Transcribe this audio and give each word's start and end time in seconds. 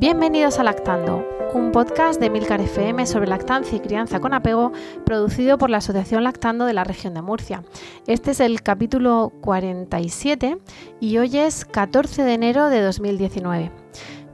Bienvenidos 0.00 0.58
a 0.58 0.62
Lactando, 0.62 1.28
un 1.52 1.72
podcast 1.72 2.18
de 2.18 2.30
Milcar 2.30 2.62
FM 2.62 3.04
sobre 3.04 3.26
lactancia 3.26 3.76
y 3.76 3.80
crianza 3.80 4.18
con 4.18 4.32
apego, 4.32 4.72
producido 5.04 5.58
por 5.58 5.68
la 5.68 5.76
Asociación 5.76 6.24
Lactando 6.24 6.64
de 6.64 6.72
la 6.72 6.84
región 6.84 7.12
de 7.12 7.20
Murcia. 7.20 7.64
Este 8.06 8.30
es 8.30 8.40
el 8.40 8.62
capítulo 8.62 9.30
47 9.42 10.56
y 11.00 11.18
hoy 11.18 11.36
es 11.36 11.66
14 11.66 12.22
de 12.22 12.32
enero 12.32 12.70
de 12.70 12.80
2019. 12.80 13.79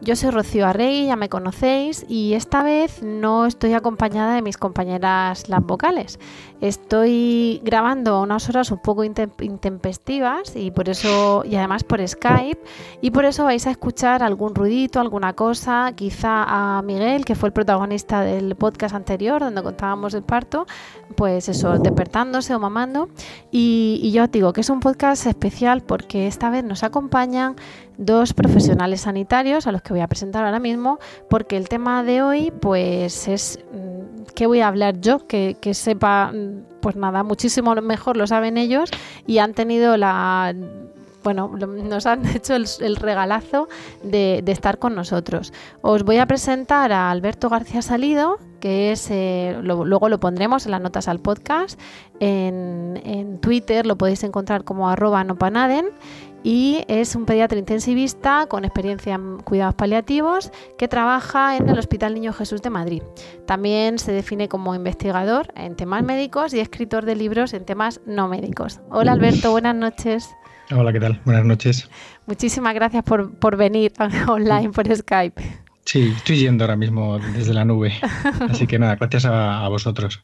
Yo 0.07 0.15
soy 0.15 0.31
Rocío 0.31 0.69
Arregui, 0.69 1.07
ya 1.07 1.17
me 1.17 1.29
conocéis, 1.29 2.07
y 2.09 2.35
esta 2.35 2.63
vez 2.63 3.03
no 3.03 3.45
estoy 3.45 3.73
acompañada 3.73 4.37
de 4.37 4.43
mis 4.43 4.57
compañeras 4.57 5.49
las 5.49 5.67
vocales. 5.67 6.21
Estoy 6.61 7.61
grabando 7.65 8.23
unas 8.23 8.49
horas 8.49 8.71
un 8.71 8.79
poco 8.79 9.03
intempestivas 9.03 10.55
y 10.55 10.71
por 10.71 10.89
eso, 10.89 11.43
y 11.45 11.57
además 11.57 11.83
por 11.83 12.07
Skype, 12.07 12.61
y 13.01 13.11
por 13.11 13.25
eso 13.25 13.43
vais 13.43 13.67
a 13.67 13.73
escuchar 13.73 14.23
algún 14.23 14.55
ruidito, 14.55 15.01
alguna 15.01 15.33
cosa, 15.33 15.93
quizá 15.97 16.45
a 16.47 16.83
Miguel, 16.83 17.25
que 17.25 17.35
fue 17.35 17.49
el 17.49 17.53
protagonista 17.53 18.21
del 18.21 18.55
podcast 18.55 18.95
anterior, 18.95 19.41
donde 19.41 19.61
contábamos 19.65 20.15
el 20.15 20.23
parto, 20.23 20.67
pues 21.17 21.49
eso, 21.49 21.81
despertándose 21.81 22.55
o 22.55 22.61
mamando. 22.61 23.09
Y, 23.51 23.99
y 24.05 24.13
yo 24.13 24.23
os 24.23 24.31
digo 24.31 24.53
que 24.53 24.61
es 24.61 24.71
un 24.71 24.79
podcast 24.79 25.27
especial 25.27 25.83
porque 25.83 26.29
esta 26.29 26.49
vez 26.49 26.63
nos 26.63 26.85
acompañan 26.85 27.57
dos 27.99 28.35
profesionales 28.35 29.03
sanitarios 29.03 29.67
a 29.67 29.73
los 29.73 29.83
que 29.83 29.93
voy 29.93 30.01
a 30.01 30.07
presentar 30.07 30.45
ahora 30.45 30.61
mismo, 30.61 30.99
porque 31.29 31.57
el 31.57 31.69
tema 31.69 32.03
de 32.05 32.23
hoy, 32.23 32.53
pues 32.61 33.29
es 33.29 33.59
mm, 33.73 34.25
qué 34.35 34.47
voy 34.47 34.61
a 34.61 34.69
hablar 34.69 35.01
yo, 35.01 35.27
que, 35.27 35.57
sepa, 35.73 36.33
mm, 36.33 36.81
pues 36.81 36.97
nada, 36.97 37.23
muchísimo 37.23 37.75
mejor 37.77 38.17
lo 38.17 38.27
saben 38.27 38.57
ellos 38.57 38.91
y 39.27 39.39
han 39.39 39.55
tenido 39.55 39.97
la 39.97 40.55
bueno, 41.27 41.49
nos 41.49 42.07
han 42.07 42.25
hecho 42.37 42.55
el, 42.55 42.97
regalazo 42.97 43.69
de, 44.05 44.45
estar 44.47 44.79
con 44.79 44.95
nosotros. 44.95 45.53
Os 45.83 46.05
voy 46.05 46.19
a 46.19 46.27
presentar 46.27 46.93
a 46.93 47.11
Alberto 47.11 47.49
García 47.49 47.83
Salido, 47.83 48.39
que 48.61 48.93
es, 48.93 49.11
eh, 49.11 49.59
luego 49.61 50.09
lo 50.09 50.21
pondremos 50.21 50.67
en 50.67 50.71
las 50.71 50.81
notas 50.81 51.09
al 51.09 51.19
podcast, 51.19 51.81
en, 52.21 53.03
en 53.05 53.41
Twitter 53.41 53.87
lo 53.87 53.97
podéis 53.99 54.23
encontrar 54.23 54.63
como 54.63 54.89
arroba 54.89 55.25
nopanaden 55.25 55.87
y 56.47 56.85
es 56.87 57.17
un 57.17 57.27
pediatra 57.27 57.59
intensivista 57.59 58.47
con 58.47 58.65
experiencia 58.65 59.17
en 59.17 59.39
cuidados 59.39 59.75
paliativos 59.75 60.53
que 60.79 60.87
trabaja 60.87 61.57
en 61.57 61.69
el 61.69 61.77
Hospital 61.77 62.15
Niño 62.15 62.33
Jesús 62.33 62.63
de 62.63 62.71
Madrid. 62.71 63.03
También 63.49 63.99
se 63.99 64.13
define 64.13 64.49
como 64.49 64.73
investigador 64.73 65.53
en 65.57 65.75
temas 65.75 66.05
médicos 66.05 66.55
y 66.55 66.61
escritor 66.61 67.05
de 67.05 67.17
libros 67.17 67.53
en 67.53 67.65
temas 67.65 68.01
no 68.07 68.29
médicos. 68.29 68.79
Hola 68.91 69.11
Alberto, 69.11 69.51
buenas 69.51 69.75
noches. 69.75 70.31
Hola, 70.71 70.93
¿qué 70.93 71.01
tal? 71.01 71.21
Buenas 71.25 71.45
noches. 71.45 71.91
Muchísimas 72.27 72.75
gracias 72.75 73.03
por, 73.03 73.57
venir 73.57 73.93
online 74.29 74.71
por 74.71 74.87
Skype. 74.95 75.43
Sí, 75.85 76.15
estoy 76.17 76.39
yendo 76.39 76.63
ahora 76.63 76.77
mismo 76.77 77.19
desde 77.19 77.55
la 77.55 77.65
nube. 77.65 77.93
Así 78.49 78.69
que 78.69 78.79
nada, 78.79 78.95
gracias 78.95 79.25
a 79.25 79.67
vosotros. 79.67 80.23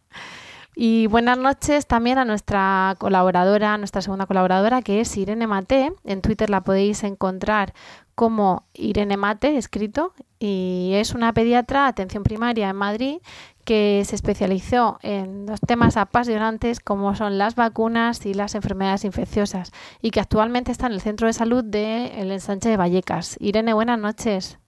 Y 0.74 1.06
buenas 1.06 1.36
noches 1.36 1.86
también 1.86 2.16
a 2.16 2.24
nuestra 2.24 2.96
colaboradora, 2.98 3.76
nuestra 3.76 4.00
segunda 4.00 4.26
colaboradora, 4.26 4.80
que 4.80 5.00
es 5.00 5.14
Irene 5.18 5.46
Mate. 5.46 5.92
En 6.04 6.22
Twitter 6.22 6.48
la 6.48 6.62
podéis 6.62 7.04
encontrar 7.04 7.74
como 8.14 8.64
Irene 8.72 9.18
Mate, 9.18 9.56
escrito, 9.58 10.14
y 10.38 10.92
es 10.94 11.12
una 11.14 11.32
pediatra 11.34 11.82
de 11.82 11.88
atención 11.88 12.22
primaria 12.22 12.70
en 12.70 12.76
Madrid 12.76 13.18
que 13.64 14.02
se 14.06 14.16
especializó 14.16 14.98
en 15.02 15.46
dos 15.46 15.60
temas 15.60 15.96
apasionantes 15.96 16.80
como 16.80 17.14
son 17.14 17.38
las 17.38 17.54
vacunas 17.54 18.26
y 18.26 18.34
las 18.34 18.54
enfermedades 18.54 19.04
infecciosas 19.04 19.72
y 20.00 20.10
que 20.10 20.20
actualmente 20.20 20.72
está 20.72 20.86
en 20.86 20.94
el 20.94 21.00
centro 21.00 21.26
de 21.26 21.32
salud 21.32 21.62
del 21.62 22.10
el 22.12 22.32
ensanche 22.32 22.70
de 22.70 22.76
Vallecas. 22.76 23.36
Irene, 23.40 23.72
buenas 23.72 23.98
noches. 23.98 24.58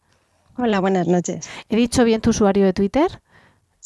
Hola, 0.57 0.79
buenas 0.81 1.09
noches. 1.09 1.49
¿He 1.69 1.77
dicho 1.77 2.05
bien 2.05 2.21
tu 2.21 2.31
usuario 2.31 2.65
de 2.65 2.73
Twitter? 2.73 3.21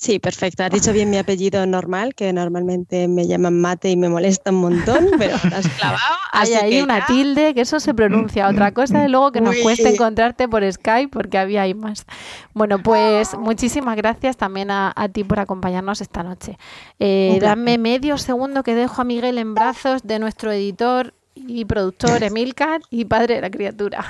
Sí, 0.01 0.21
perfecto. 0.21 0.63
Has 0.63 0.71
dicho 0.71 0.93
bien 0.93 1.11
mi 1.11 1.17
apellido 1.17 1.67
normal, 1.67 2.15
que 2.15 2.33
normalmente 2.33 3.09
me 3.09 3.27
llaman 3.27 3.61
mate 3.61 3.91
y 3.91 3.97
me 3.97 4.09
molesta 4.09 4.53
un 4.53 4.61
montón, 4.61 5.09
pero 5.19 5.35
has 5.35 5.69
clavado. 5.71 6.17
Hay 6.31 6.55
ahí 6.55 6.81
una 6.81 7.05
tilde, 7.05 7.53
que 7.53 7.63
eso 7.63 7.81
se 7.81 7.93
pronuncia. 7.95 8.47
Otra 8.47 8.71
cosa 8.71 9.05
es 9.05 9.11
luego 9.11 9.33
que 9.33 9.41
nos 9.41 9.57
cuesta 9.57 9.89
encontrarte 9.89 10.47
por 10.47 10.63
Skype, 10.73 11.09
porque 11.09 11.37
había 11.37 11.63
ahí 11.63 11.75
más. 11.75 12.07
Bueno, 12.55 12.81
pues 12.81 13.37
muchísimas 13.37 13.97
gracias 13.97 14.37
también 14.37 14.71
a, 14.71 14.95
ti 15.13 15.25
por 15.25 15.41
acompañarnos 15.41 16.01
esta 16.01 16.23
noche. 16.23 16.59
Eh, 17.01 17.41
dame 17.41 17.77
medio 17.77 18.19
segundo 18.19 18.63
que 18.63 18.77
dejo 18.77 19.03
a 19.03 19.05
Miguel 19.05 19.37
en 19.37 19.57
brazos 19.57 20.05
de 20.05 20.21
nuestro 20.21 20.53
editor 20.53 21.13
y 21.35 21.65
productor 21.65 22.23
Emilcar 22.23 22.83
y 22.89 23.07
padre 23.07 23.35
de 23.35 23.41
la 23.41 23.51
criatura. 23.51 24.05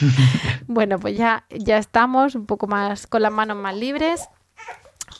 bueno, 0.66 0.98
pues 0.98 1.16
ya, 1.16 1.46
ya 1.48 1.78
estamos 1.78 2.34
un 2.34 2.44
poco 2.44 2.66
más 2.66 3.06
con 3.06 3.22
las 3.22 3.32
manos 3.32 3.56
más 3.56 3.74
libres 3.74 4.28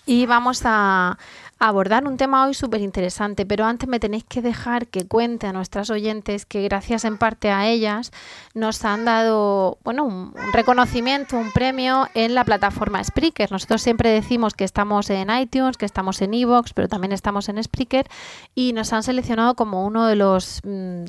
y 0.09 0.25
vamos 0.25 0.63
a, 0.65 1.19
abordar 1.59 2.07
un 2.07 2.17
tema 2.17 2.47
hoy 2.47 2.55
súper 2.55 2.81
interesante, 2.81 3.45
pero 3.45 3.65
antes 3.65 3.89
me 3.89 3.99
tenéis 3.99 4.25
que 4.25 4.43
dejar 4.43 4.87
que 4.87 5.07
cuente 5.07 5.47
a 5.49 5.53
nuestras 5.53 5.91
oyentes 5.91 6.47
que 6.47 6.63
gracias 6.63 7.05
en 7.05 7.19
parte 7.19 7.51
a 7.51 7.67
ellas 7.67 8.13
nos 8.55 8.85
han 8.85 9.05
dado 9.05 9.79
bueno, 9.83 10.05
un, 10.05 10.35
reconocimiento, 10.53 11.37
un 11.37 11.51
premio 11.51 12.09
en 12.15 12.35
la 12.35 12.45
plataforma 12.45 13.03
Spreaker. 13.03 13.51
Nosotros 13.51 13.83
siempre 13.83 14.11
decimos 14.11 14.55
que 14.55 14.65
estamos 14.65 15.11
en 15.11 15.31
iTunes, 15.31 15.77
que 15.77 15.87
estamos 15.87 16.23
en 16.23 16.35
Evox, 16.35 16.73
pero 16.75 16.87
también 16.87 17.13
estamos 17.13 17.49
en 17.49 17.63
Spreaker 17.63 18.07
y 18.55 18.73
nos 18.73 18.93
han 18.93 19.03
seleccionado 19.03 19.55
como 19.55 19.85
uno 19.85 20.07
de 20.07 20.15
los 20.15 20.61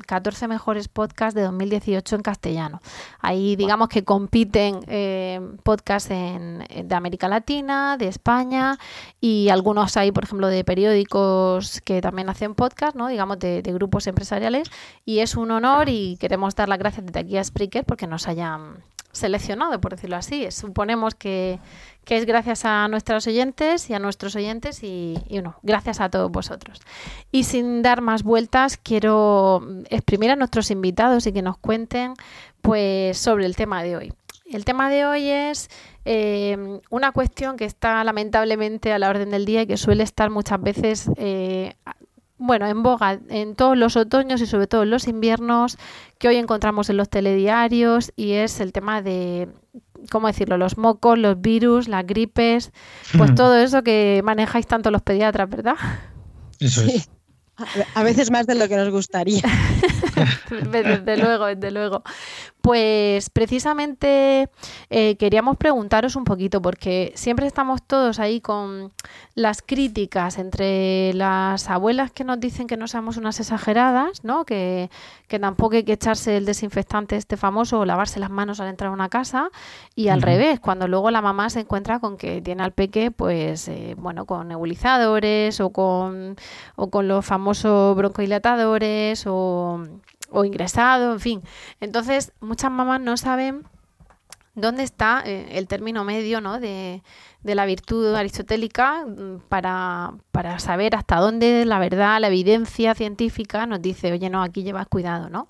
14 0.08 0.48
mm, 0.48 0.50
mejores 0.50 0.88
podcasts 0.88 1.36
de 1.36 1.44
2018 1.44 2.16
en 2.16 2.22
castellano. 2.24 2.82
Ahí 3.20 3.56
digamos 3.56 3.90
que 3.90 4.04
compiten 4.04 4.80
eh, 4.88 5.40
podcasts 5.62 6.10
en, 6.10 6.64
de 6.84 6.96
América 6.96 7.28
Latina, 7.28 7.98
de 7.98 8.08
España 8.08 8.80
y 9.22 9.50
algunos 9.50 9.96
hay, 9.96 10.12
por 10.12 10.24
ejemplo, 10.24 10.39
de 10.48 10.64
periódicos 10.64 11.82
que 11.82 12.02
también 12.02 12.30
hacen 12.30 12.56
podcast, 12.56 12.96
¿no? 12.96 13.08
digamos, 13.08 13.40
de, 13.40 13.62
grupos 13.62 14.08
empresariales. 14.08 14.70
Y 15.06 15.20
es 15.20 15.36
un 15.36 15.52
honor 15.52 15.90
y 15.90 16.18
queremos 16.18 16.56
dar 16.56 16.70
las 16.70 16.80
gracias 16.80 17.06
desde 17.06 17.20
aquí 17.20 17.38
a 17.38 17.44
Spreaker 17.44 17.86
porque 17.86 18.08
nos 18.08 18.28
hayan 18.28 18.84
seleccionado, 19.12 19.80
por 19.82 19.92
decirlo 19.92 20.16
así. 20.16 20.50
Suponemos 20.52 21.16
que, 21.16 21.60
es 22.06 22.26
gracias 22.26 22.66
a 22.66 22.88
nuestros 22.88 23.28
oyentes 23.28 23.88
y 23.92 23.94
a 23.94 24.00
nuestros 24.00 24.36
oyentes 24.36 24.84
y, 24.84 25.18
y 25.28 25.42
gracias 25.62 26.02
a 26.02 26.10
todos 26.10 26.32
vosotros. 26.32 26.82
Y 27.32 27.44
sin 27.44 27.84
dar 27.84 28.02
más 28.02 28.24
vueltas, 28.24 28.78
quiero 28.78 29.62
exprimir 29.90 30.32
a 30.32 30.36
nuestros 30.36 30.72
invitados 30.72 31.28
y 31.28 31.34
que 31.34 31.44
nos 31.44 31.58
cuenten 31.60 32.16
pues 32.62 33.18
sobre 33.18 33.46
el 33.46 33.56
tema 33.56 33.84
de 33.84 33.96
hoy. 33.96 34.14
El 34.52 34.66
tema 34.66 34.90
de 34.90 35.06
hoy 35.06 35.28
es 35.28 35.70
eh, 36.06 36.80
una 36.90 37.12
cuestión 37.12 37.56
que 37.56 37.66
está 37.66 38.04
lamentablemente 38.04 38.92
a 38.92 39.00
la 39.00 39.10
orden 39.10 39.30
del 39.30 39.46
día 39.46 39.62
y 39.62 39.68
que 39.68 39.78
suele 39.78 40.04
estar 40.04 40.32
muchas 40.32 40.60
veces, 40.62 41.10
eh, 41.18 41.76
bueno, 42.38 42.66
en 42.66 42.82
boga 42.82 43.20
en 43.30 43.56
todos 43.56 43.78
los 43.78 43.96
otoños 43.96 44.42
y 44.42 44.48
sobre 44.48 44.66
todo 44.66 44.84
en 44.84 44.90
los 44.90 45.08
inviernos, 45.08 45.78
que 46.18 46.30
hoy 46.30 46.38
encontramos 46.38 46.90
en 46.90 46.98
los 46.98 47.10
telediarios 47.10 48.12
y 48.16 48.32
es 48.32 48.60
el 48.60 48.72
tema 48.72 49.04
de, 49.04 49.50
¿cómo 50.10 50.28
decirlo?, 50.28 50.58
los 50.58 50.78
mocos, 50.78 51.20
los 51.20 51.40
virus, 51.40 51.88
las 51.88 52.08
gripes, 52.08 52.72
pues 53.18 53.34
todo 53.36 53.56
eso 53.58 53.84
que 53.84 54.22
manejáis 54.24 54.66
tanto 54.66 54.90
los 54.90 55.04
pediatras, 55.04 55.48
¿verdad? 55.48 55.76
Eso 56.60 56.82
es. 56.82 57.10
A 57.96 58.04
veces 58.04 58.32
más 58.32 58.48
de 58.48 58.56
lo 58.56 58.68
que 58.68 58.76
nos 58.76 58.90
gustaría. 58.90 59.42
desde 60.72 61.18
luego, 61.18 61.46
desde 61.46 61.72
luego. 61.72 62.04
Pues 62.62 63.30
precisamente 63.30 64.50
eh, 64.90 65.16
queríamos 65.18 65.58
preguntaros 65.58 66.16
un 66.16 66.24
poquito, 66.24 66.62
porque 66.62 67.14
siempre 67.16 67.48
estamos 67.48 67.82
todos 67.82 68.20
ahí 68.20 68.42
con 68.42 68.92
las 69.36 69.62
críticas 69.62 70.38
entre 70.38 71.14
las 71.14 71.70
abuelas 71.70 72.12
que 72.12 72.24
nos 72.24 72.40
dicen 72.40 72.68
que 72.68 72.78
no 72.78 72.88
seamos 72.88 73.18
unas 73.18 73.40
exageradas, 73.40 74.24
¿no? 74.24 74.46
Que, 74.46 74.90
que 75.30 75.40
tampoco 75.40 75.76
hay 75.76 75.84
que 75.84 75.94
echarse 75.94 76.36
el 76.36 76.46
desinfectante 76.46 77.16
este 77.16 77.38
famoso 77.38 77.80
o 77.80 77.86
lavarse 77.86 78.20
las 78.20 78.30
manos 78.30 78.60
al 78.60 78.68
entrar 78.68 78.90
a 78.90 78.94
una 78.94 79.08
casa, 79.08 79.50
y 79.96 80.10
al 80.10 80.22
revés, 80.22 80.60
cuando 80.60 80.88
luego 80.90 81.12
la 81.12 81.22
mamá 81.22 81.50
se 81.50 81.62
encuentra 81.62 82.00
con 82.00 82.18
que 82.18 82.42
tiene 82.42 82.64
al 82.64 82.74
peque, 82.74 83.12
pues, 83.12 83.70
eh, 83.70 83.96
bueno, 83.98 84.26
con 84.26 84.50
nebulizadores 84.50 85.62
o 85.62 85.70
con, 85.70 86.36
o 86.76 86.90
con 86.90 87.08
los 87.08 87.26
famosos 87.26 87.96
broncodilatadores 87.96 89.24
o 89.28 89.86
o 90.32 90.46
ingresado, 90.46 91.14
en 91.14 91.20
fin. 91.20 91.42
Entonces, 91.80 92.34
muchas 92.40 92.72
mamás 92.72 93.02
no 93.02 93.18
saben 93.18 93.64
dónde 94.62 94.84
está 94.84 95.22
eh, 95.26 95.58
el 95.58 95.68
término 95.68 96.04
medio 96.04 96.42
¿no? 96.42 96.60
de, 96.60 97.02
de, 97.44 97.56
la 97.56 97.66
virtud 97.66 98.14
aristotélica 98.16 99.06
mm, 99.06 99.42
para, 99.50 100.14
para, 100.32 100.60
saber 100.60 100.96
hasta 100.96 101.18
dónde 101.18 101.66
la 101.66 101.80
verdad, 101.80 102.20
la 102.20 102.28
evidencia 102.28 102.96
científica 102.96 103.66
nos 103.66 103.82
dice, 103.82 104.12
oye, 104.12 104.30
no, 104.30 104.44
aquí 104.44 104.64
llevas 104.64 104.88
cuidado, 104.88 105.30
¿no? 105.30 105.48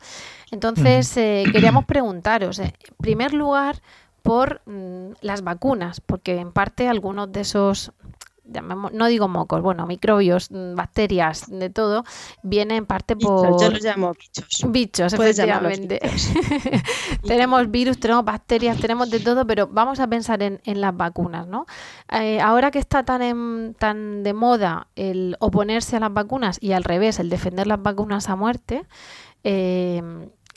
Entonces, 0.51 1.15
eh, 1.17 1.43
queríamos 1.51 1.85
preguntaros, 1.85 2.59
eh, 2.59 2.73
en 2.87 2.95
primer 2.97 3.33
lugar, 3.33 3.81
por 4.21 4.61
mm, 4.65 5.13
las 5.21 5.43
vacunas, 5.43 6.01
porque 6.01 6.37
en 6.37 6.51
parte 6.51 6.87
algunos 6.87 7.31
de 7.31 7.41
esos 7.41 7.91
no 8.91 9.07
digo 9.07 9.27
mocos, 9.27 9.61
bueno, 9.61 9.85
microbios, 9.85 10.51
mm, 10.51 10.75
bacterias, 10.75 11.45
de 11.47 11.69
todo, 11.69 12.03
viene 12.43 12.77
en 12.77 12.85
parte 12.85 13.15
por... 13.15 13.59
Yo 13.59 13.69
los 13.69 13.83
llamo 13.83 14.13
bichos. 14.13 14.71
Bichos, 14.71 15.13
efectivamente. 15.13 15.99
tenemos 17.25 17.69
virus, 17.69 17.99
tenemos 17.99 18.25
bacterias, 18.25 18.77
tenemos 18.77 19.09
de 19.09 19.19
todo, 19.19 19.45
pero 19.45 19.67
vamos 19.67 19.99
a 19.99 20.07
pensar 20.07 20.41
en, 20.41 20.59
las 20.65 20.95
vacunas, 20.95 21.47
¿no? 21.47 21.65
Eh, 22.11 22.39
ahora 22.39 22.71
que 22.71 22.79
está 22.79 23.03
tan, 23.03 23.75
tan 23.75 24.23
de 24.23 24.33
moda 24.33 24.87
el 24.95 25.35
oponerse 25.39 25.97
a 25.97 25.99
las 25.99 26.13
vacunas 26.13 26.57
y 26.61 26.71
al 26.71 26.83
revés, 26.83 27.19
el 27.19 27.29
defender 27.29 27.67
las 27.67 27.81
vacunas 27.81 28.29
a 28.29 28.35
muerte, 28.35 28.85
eh, 29.43 30.01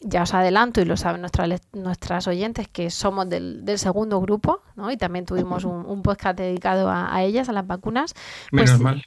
ya 0.05 0.23
os 0.23 0.35
adelanto 0.35 0.81
y 0.81 0.85
lo 0.85 0.97
saben 0.97 1.21
nuestras, 1.21 1.61
nuestras 1.73 2.27
oyentes 2.27 2.69
que 2.69 2.91
somos 2.91 3.29
del, 3.29 3.63
segundo 3.77 4.21
grupo, 4.21 4.61
¿no? 4.77 4.91
Y 4.91 4.97
también 4.97 5.25
tuvimos 5.25 5.65
un, 5.65 6.03
podcast 6.03 6.39
dedicado 6.39 6.91
a, 6.91 7.23
ellas, 7.23 7.49
a 7.49 7.53
las 7.53 7.67
vacunas. 7.67 8.15
Pues 8.51 8.79
menos 8.79 8.81
mal. 8.81 9.05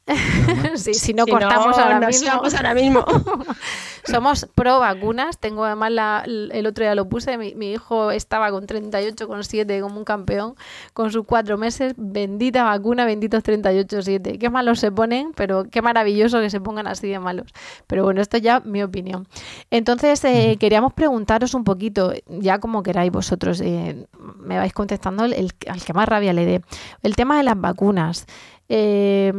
si 0.78 1.14
no 1.14 1.26
cortamos 1.26 1.78
ahora, 1.78 2.00
mismo. 2.08 2.32
ahora 2.32 2.74
mismo. 2.74 3.06
somos 4.06 4.48
pro 4.56 4.80
vacunas. 4.80 5.38
Tengo 5.40 5.66
además 5.66 6.26
el 6.26 6.66
otro 6.68 6.84
día 6.84 6.96
lo 6.96 7.08
puse, 7.08 7.38
mi, 7.38 7.72
hijo 7.72 8.12
estaba 8.12 8.52
con 8.52 8.68
38,7 8.68 9.82
como 9.82 9.98
un 9.98 10.06
campeón, 10.06 10.56
con 10.94 11.12
sus 11.12 11.26
cuatro 11.26 11.58
meses. 11.58 11.94
Bendita 11.98 12.64
vacuna, 12.64 13.06
benditos 13.06 13.44
38,7. 13.44 14.40
Qué 14.40 14.50
malos 14.50 14.80
se 14.80 14.92
ponen, 14.92 15.32
pero 15.36 15.66
qué 15.70 15.82
maravilloso 15.82 16.40
que 16.40 16.50
se 16.50 16.62
pongan 16.62 16.88
así 16.88 17.08
de 17.10 17.20
malos. 17.20 17.52
Pero 17.88 18.04
bueno, 18.04 18.22
esto 18.22 18.38
ya 18.38 18.62
mi 18.62 18.84
opinión. 18.84 19.28
Entonces, 19.72 20.24
eh, 20.26 20.58
queríamos 20.60 20.94
preguntaros 20.94 21.54
un 21.54 21.64
poquito, 21.64 22.14
ya 22.28 22.60
como 22.60 22.84
queráis 22.84 23.12
vosotros, 23.12 23.62
eh, 23.62 24.08
me 24.38 24.58
vais 24.58 24.74
contestando 24.74 25.26
el, 25.26 25.54
al 25.68 25.84
que 25.84 25.94
más 25.94 26.08
rabia 26.08 26.34
le 26.34 26.46
dé. 26.46 26.62
El 27.04 27.16
tema 27.16 27.38
de 27.38 27.44
las 27.44 27.60
vacunas. 27.60 28.26
Eh, 28.68 29.32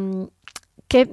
¿qué, 0.89 1.09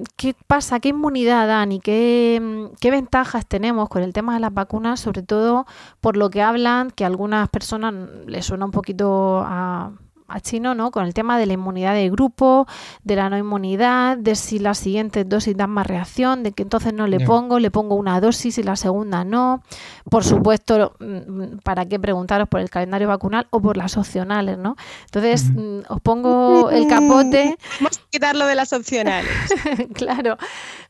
pasa? 0.48 0.80
¿Qué 0.80 0.90
inmunidad 0.90 1.48
dan 1.48 1.72
y 1.72 1.80
qué, 1.80 2.70
qué, 2.80 2.92
ventajas 2.92 3.46
tenemos 3.48 3.90
con 3.90 4.04
el 4.04 4.14
tema 4.14 4.34
de 4.34 4.40
las 4.40 4.54
vacunas? 4.54 5.00
Sobre 5.00 5.24
todo 5.24 5.66
por 6.02 6.18
lo 6.18 6.30
que 6.30 6.42
hablan, 6.42 6.92
que 6.92 7.04
a 7.04 7.08
algunas 7.08 7.50
personas 7.50 7.94
les 8.26 8.46
suena 8.46 8.66
un 8.66 8.72
poquito 8.72 9.42
a 9.46 9.92
chino, 10.40 10.76
¿no? 10.76 10.92
Con 10.92 11.06
el 11.06 11.14
tema 11.14 11.38
de 11.38 11.46
la 11.46 11.54
inmunidad 11.54 11.94
de 11.94 12.10
grupo, 12.10 12.68
de 13.04 13.16
la 13.16 13.30
no 13.30 13.38
inmunidad, 13.38 14.18
de 14.18 14.36
si 14.36 14.60
las 14.60 14.78
siguientes 14.78 15.28
dosis 15.28 15.56
dan 15.56 15.70
más 15.70 15.88
reacción, 15.88 16.44
de 16.44 16.52
que 16.52 16.64
entonces 16.64 16.94
no 16.94 17.08
le 17.08 17.20
pongo, 17.20 17.60
le 17.60 17.72
pongo 17.72 17.96
una 17.96 18.20
dosis 18.20 18.58
y 18.58 18.64
la 18.64 18.76
segunda 18.76 19.24
no. 19.24 19.64
Por 20.10 20.24
supuesto, 20.24 20.96
mm, 21.00 21.58
¿para 21.64 21.86
qué 21.86 22.00
preguntaros 22.00 22.48
por 22.48 22.60
el 22.60 22.70
calendario 22.70 23.08
vacunal 23.08 23.48
o 23.50 23.62
por 23.62 23.78
las 23.78 23.98
opcionales, 23.98 24.58
¿no? 24.58 24.76
Entonces, 25.06 25.52
mm, 25.52 25.80
os 25.90 26.02
pongo 26.02 26.70
el 26.70 26.88
capote. 26.88 27.58
Vamos 27.80 27.98
a 27.98 28.10
quitarlo 28.10 28.46
de 28.46 28.56
las 28.56 28.74
opcionales. 28.74 29.32
claro. 29.94 30.38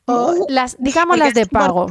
O 0.06 0.45
las, 0.50 0.75
digamos 0.80 1.18
las 1.18 1.34
de 1.34 1.45
pago. 1.45 1.88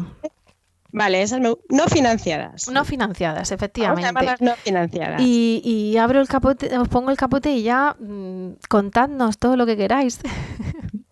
Vale, 0.92 1.22
esas 1.22 1.40
no 1.40 1.58
financiadas. 1.88 2.68
No 2.68 2.84
financiadas, 2.84 3.50
efectivamente. 3.50 4.12
no 4.40 4.54
financiadas. 4.56 5.20
Y, 5.22 5.96
abro 5.98 6.20
el 6.20 6.28
capote, 6.28 6.76
os 6.76 6.88
pongo 6.88 7.10
el 7.10 7.16
capote 7.16 7.50
y 7.50 7.62
ya 7.62 7.96
mm, 7.98 8.58
contadnos 8.68 9.38
todo 9.38 9.56
lo 9.56 9.66
que 9.66 9.76
queráis. 9.76 10.20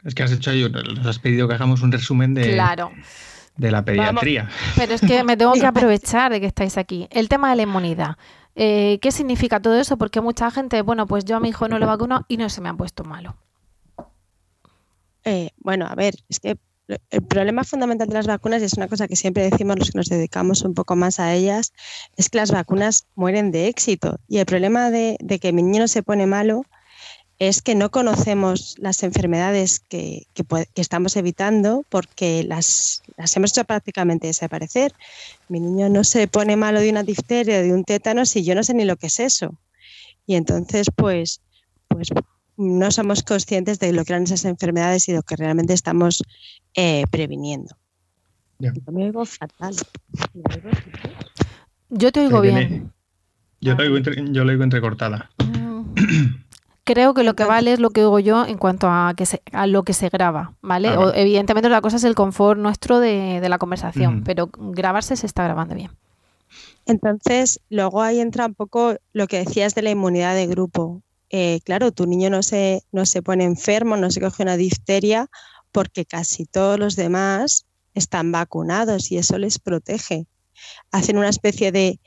Es 0.02 0.14
que 0.14 0.22
has 0.22 0.32
hecho 0.32 0.50
ahí, 0.50 0.66
nos 0.66 1.06
has 1.06 1.18
pedido 1.18 1.46
que 1.46 1.52
hagamos 1.52 1.82
un 1.82 1.92
resumen 1.92 2.32
de, 2.32 2.54
claro. 2.54 2.90
de 3.58 3.70
la 3.70 3.84
pediatría. 3.84 4.48
Pero 4.74 4.94
es 4.94 5.02
que 5.02 5.22
me 5.24 5.36
tengo 5.36 5.52
que 5.60 5.66
aprovechar 5.66 6.32
de 6.32 6.40
que 6.40 6.46
estáis 6.46 6.78
aquí. 6.78 7.06
El 7.10 7.28
tema 7.28 7.50
de 7.50 7.56
la 7.56 7.62
inmunidad. 7.62 8.16
Eh, 8.56 8.98
¿Qué 9.02 9.12
significa 9.12 9.60
todo 9.60 9.78
eso? 9.78 9.98
Porque 9.98 10.22
mucha 10.22 10.50
gente, 10.50 10.80
bueno, 10.80 11.06
pues 11.06 11.26
yo 11.26 11.36
a 11.36 11.40
mi 11.40 11.50
hijo 11.50 11.68
no 11.68 11.78
lo 11.78 11.86
vacuno 11.86 12.24
y 12.28 12.38
no 12.38 12.48
se 12.48 12.62
me 12.62 12.70
ha 12.70 12.74
puesto 12.74 13.04
malo. 13.04 13.36
Eh, 15.24 15.50
bueno, 15.58 15.86
a 15.86 15.94
ver, 15.94 16.14
es 16.30 16.40
que 16.40 16.56
el 17.10 17.22
problema 17.22 17.64
fundamental 17.64 18.08
de 18.08 18.14
las 18.14 18.26
vacunas, 18.26 18.62
y 18.62 18.64
es 18.64 18.74
una 18.74 18.88
cosa 18.88 19.08
que 19.08 19.16
siempre 19.16 19.48
decimos 19.48 19.78
los 19.78 19.90
que 19.90 19.98
nos 19.98 20.08
dedicamos 20.08 20.62
un 20.62 20.74
poco 20.74 20.96
más 20.96 21.20
a 21.20 21.34
ellas, 21.34 21.72
es 22.16 22.28
que 22.28 22.38
las 22.38 22.50
vacunas 22.50 23.06
mueren 23.14 23.50
de 23.50 23.68
éxito. 23.68 24.18
Y 24.28 24.38
el 24.38 24.46
problema 24.46 24.90
de, 24.90 25.16
que 25.40 25.52
mi 25.52 25.62
niño 25.62 25.88
se 25.88 26.02
pone 26.02 26.26
malo 26.26 26.64
es 27.38 27.62
que 27.62 27.74
no 27.74 27.90
conocemos 27.90 28.76
las 28.78 29.02
enfermedades 29.02 29.80
que, 29.80 30.26
estamos 30.74 31.16
evitando 31.16 31.84
porque 31.88 32.44
las, 32.44 33.02
hemos 33.34 33.52
hecho 33.52 33.64
prácticamente 33.64 34.26
desaparecer. 34.26 34.92
Mi 35.48 35.60
niño 35.60 35.88
no 35.88 36.04
se 36.04 36.28
pone 36.28 36.56
malo 36.56 36.80
de 36.80 36.90
una 36.90 37.02
difteria 37.02 37.62
de 37.62 37.72
un 37.72 37.84
tétano 37.84 38.26
si 38.26 38.44
yo 38.44 38.54
no 38.54 38.62
sé 38.62 38.74
ni 38.74 38.84
lo 38.84 38.96
que 38.96 39.06
es 39.06 39.20
eso. 39.20 39.54
Y 40.26 40.34
entonces, 40.34 40.88
pues, 40.94 41.40
pues 41.88 42.08
no 42.60 42.90
somos 42.90 43.22
conscientes 43.22 43.78
de 43.78 43.92
lo 43.92 44.04
que 44.04 44.12
eran 44.12 44.24
esas 44.24 44.44
enfermedades 44.44 45.08
y 45.08 45.12
lo 45.12 45.22
que 45.22 45.34
realmente 45.34 45.72
estamos 45.72 46.22
eh, 46.74 47.04
previniendo. 47.10 47.74
Yo 48.58 48.72
Yo 51.88 52.12
te 52.12 52.20
oigo 52.20 52.40
bien. 52.42 52.92
Yo, 53.60 53.74
lo 53.74 54.50
oigo 54.52 54.64
entrecortada. 54.64 55.30
Mm. 55.38 55.84
Creo 56.84 57.14
que 57.14 57.22
lo 57.22 57.34
que 57.34 57.44
vale 57.44 57.72
es 57.72 57.78
lo 57.78 57.90
que 57.90 58.04
oigo 58.04 58.18
yo 58.18 58.44
en 58.44 58.58
cuanto 58.58 58.88
a, 58.88 59.14
que 59.16 59.24
a 59.52 59.66
lo 59.66 59.84
que 59.84 59.92
se 59.92 60.08
graba, 60.08 60.54
¿vale? 60.60 60.88
Ah, 60.88 61.12
evidentemente 61.14 61.68
la 61.68 61.80
cosa 61.80 61.96
es 61.96 62.04
el 62.04 62.16
confort 62.16 62.58
nuestro 62.58 62.98
de, 62.98 63.46
la 63.48 63.58
conversación, 63.58 64.24
pero 64.24 64.50
grabarse 64.52 65.14
se 65.14 65.26
está 65.26 65.44
grabando 65.44 65.76
bien. 65.76 65.90
Entonces, 66.86 67.60
luego 67.70 68.02
ahí 68.02 68.18
entra 68.18 68.46
un 68.46 68.54
poco 68.54 68.96
lo 69.12 69.28
que 69.28 69.38
decías 69.38 69.76
de 69.76 69.82
la 69.82 69.90
inmunidad 69.90 70.34
de 70.34 70.48
grupo. 70.48 71.02
Eh, 71.30 71.60
claro, 71.64 71.92
tu 71.92 72.06
niño 72.06 72.28
no 72.28 72.42
se, 72.42 72.82
no 72.90 73.06
se 73.06 73.22
pone 73.22 73.44
enfermo, 73.44 73.96
no 73.96 74.10
se 74.10 74.20
coge 74.20 74.42
una 74.42 74.56
difteria 74.56 75.28
porque 75.72 76.04
casi 76.04 76.44
todos 76.44 76.78
los 76.78 76.96
demás 76.96 77.66
están 77.94 78.32
vacunados 78.32 79.10
y 79.12 79.18
eso 79.18 79.38
les 79.38 79.58
protege. 79.58 80.26
Hacen 80.90 81.18
una 81.18 81.28
especie 81.28 81.70
de, 81.70 82.00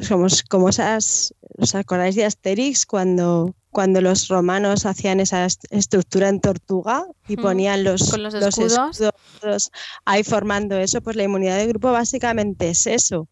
somos 0.00 0.42
como 0.42 0.68
esas, 0.68 1.34
¿os 1.58 1.74
acordáis 1.74 2.16
de 2.16 2.24
Asterix 2.24 2.86
cuando, 2.86 3.54
cuando 3.70 4.00
los 4.00 4.28
romanos 4.28 4.84
hacían 4.84 5.20
esa 5.20 5.46
estructura 5.70 6.28
en 6.28 6.40
tortuga 6.40 7.06
y 7.28 7.36
ponían 7.36 7.84
los, 7.84 8.18
los 8.18 8.34
escudos? 8.34 9.70
ahí 10.04 10.24
formando 10.24 10.76
eso? 10.76 11.00
Pues 11.00 11.16
la 11.16 11.22
inmunidad 11.22 11.56
de 11.56 11.68
grupo 11.68 11.92
básicamente 11.92 12.70
es 12.70 12.86
eso. 12.86 13.28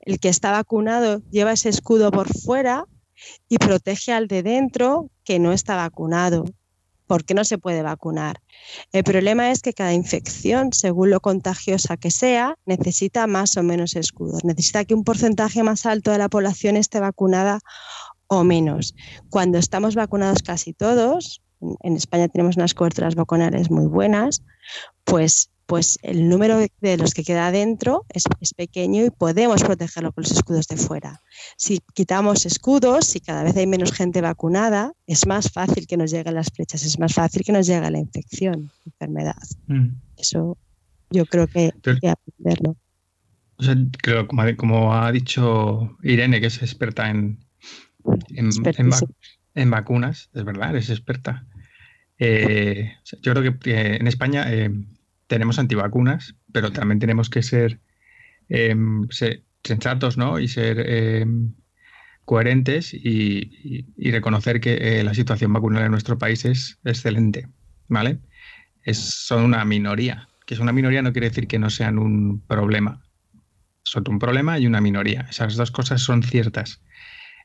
El 0.00 0.18
que 0.18 0.28
está 0.28 0.52
vacunado 0.52 1.22
lleva 1.30 1.52
ese 1.52 1.68
escudo 1.68 2.10
por 2.10 2.32
fuera 2.32 2.86
y 3.48 3.58
protege 3.58 4.12
al 4.12 4.28
de 4.28 4.42
dentro 4.42 5.10
que 5.24 5.38
no 5.38 5.52
está 5.52 5.76
vacunado, 5.76 6.44
porque 7.06 7.34
no 7.34 7.44
se 7.44 7.58
puede 7.58 7.82
vacunar. 7.82 8.40
El 8.92 9.04
problema 9.04 9.50
es 9.50 9.60
que 9.60 9.74
cada 9.74 9.92
infección, 9.92 10.72
según 10.72 11.10
lo 11.10 11.20
contagiosa 11.20 11.96
que 11.96 12.10
sea, 12.10 12.56
necesita 12.64 13.26
más 13.26 13.56
o 13.56 13.62
menos 13.62 13.96
escudos. 13.96 14.44
Necesita 14.44 14.84
que 14.84 14.94
un 14.94 15.04
porcentaje 15.04 15.62
más 15.62 15.84
alto 15.86 16.10
de 16.10 16.18
la 16.18 16.28
población 16.28 16.76
esté 16.76 17.00
vacunada 17.00 17.60
o 18.28 18.44
menos. 18.44 18.94
Cuando 19.28 19.58
estamos 19.58 19.94
vacunados 19.94 20.42
casi 20.42 20.72
todos, 20.72 21.42
en 21.80 21.96
España 21.96 22.28
tenemos 22.28 22.56
unas 22.56 22.74
coberturas 22.74 23.14
vacunales 23.14 23.70
muy 23.70 23.86
buenas, 23.86 24.42
pues 25.04 25.52
pues 25.72 25.98
el 26.02 26.28
número 26.28 26.58
de 26.82 26.96
los 26.98 27.14
que 27.14 27.24
queda 27.24 27.50
dentro 27.50 28.04
es, 28.10 28.24
pequeño 28.54 29.06
y 29.06 29.10
podemos 29.10 29.62
protegerlo 29.62 30.12
con 30.12 30.22
los 30.22 30.32
escudos 30.32 30.68
de 30.68 30.76
fuera. 30.76 31.22
Si 31.56 31.80
quitamos 31.94 32.44
escudos, 32.44 33.06
si 33.06 33.20
cada 33.20 33.42
vez 33.42 33.56
hay 33.56 33.66
menos 33.66 33.92
gente 33.92 34.20
vacunada, 34.20 34.92
es 35.06 35.26
más 35.26 35.50
fácil 35.50 35.86
que 35.86 35.96
nos 35.96 36.10
lleguen 36.10 36.34
las 36.34 36.50
flechas, 36.50 36.84
es 36.84 36.98
más 36.98 37.14
fácil 37.14 37.42
que 37.42 37.52
nos 37.52 37.66
llegue 37.66 37.90
la 37.90 37.98
infección, 37.98 38.70
la 38.84 38.92
enfermedad. 38.92 39.42
Mm. 39.66 39.88
Eso 40.18 40.58
yo 41.10 41.24
creo 41.24 41.46
que 41.46 41.72
hay 41.86 41.98
que 42.00 42.08
aprenderlo. 42.10 42.76
O 43.56 43.62
sea, 43.62 43.74
creo, 44.02 44.26
como, 44.28 44.94
ha 44.94 45.10
dicho 45.10 45.96
Irene, 46.02 46.40
que 46.42 46.48
es 46.48 46.60
experta 46.60 47.08
en, 47.08 47.38
en, 49.54 49.70
vacunas, 49.70 50.28
es 50.34 50.44
verdad, 50.44 50.76
es 50.76 50.90
experta. 50.90 51.46
Eh, 52.24 52.94
yo 53.20 53.34
creo 53.34 53.58
que 53.58 53.96
en 53.96 54.06
España 54.06 54.44
eh, 54.48 54.70
tenemos 55.26 55.58
antivacunas, 55.58 56.36
pero 56.52 56.70
también 56.70 57.00
tenemos 57.00 57.28
que 57.28 57.42
ser, 57.42 57.80
em, 58.48 59.08
sensatos 59.64 60.16
¿no? 60.16 60.38
y 60.38 60.46
ser 60.46 60.78
em, 60.88 61.54
coherentes 62.24 62.94
y, 62.94 63.86
reconocer 64.12 64.60
que 64.60 64.74
eh, 65.00 65.02
la 65.02 65.14
situación 65.14 65.52
vacunal 65.52 65.84
en 65.84 65.90
nuestro 65.90 66.16
país 66.16 66.44
es 66.44 66.78
excelente. 66.84 67.48
¿vale? 67.88 68.20
Es, 68.84 68.98
son 68.98 69.42
una 69.42 69.64
minoría. 69.64 70.28
Que 70.46 70.54
es 70.54 70.60
una 70.60 70.72
minoría 70.72 71.02
no 71.02 71.12
quiere 71.12 71.28
decir 71.28 71.48
que 71.48 71.58
no 71.58 71.70
sean 71.70 71.98
un 71.98 72.40
problema. 72.46 73.02
Son 73.82 74.04
un 74.08 74.20
problema 74.20 74.60
y 74.60 74.68
una 74.68 74.80
minoría. 74.80 75.26
Esas 75.28 75.56
dos 75.56 75.72
cosas 75.72 76.00
son 76.00 76.22
ciertas. 76.22 76.82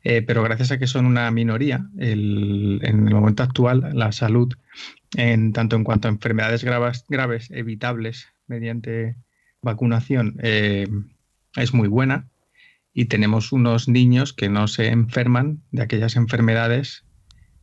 Eh, 0.04 0.22
pero 0.22 0.44
gracias 0.44 0.72
a 0.72 0.78
que 0.78 0.88
son 0.88 1.06
una 1.06 1.30
minoría, 1.32 1.88
en 1.98 2.82
el 2.84 3.14
momento 3.14 3.44
actual 3.44 3.90
la 3.94 4.12
salud, 4.12 4.54
en 5.16 5.54
tanto 5.54 5.76
en 5.76 5.84
cuanto 5.84 6.08
a 6.08 6.12
enfermedades 6.12 6.64
graves, 6.64 7.06
graves 7.10 7.50
evitables 7.52 8.28
mediante 8.48 9.16
vacunación, 9.62 10.36
eh, 10.42 10.88
es 11.56 11.74
muy 11.74 11.88
buena 11.88 12.28
y 12.94 13.06
tenemos 13.06 13.52
unos 13.52 13.88
niños 13.88 14.34
que 14.34 14.50
no 14.50 14.68
se 14.68 14.88
enferman 14.88 15.62
de 15.72 15.84
aquellas 15.84 16.16
enfermedades 16.16 17.04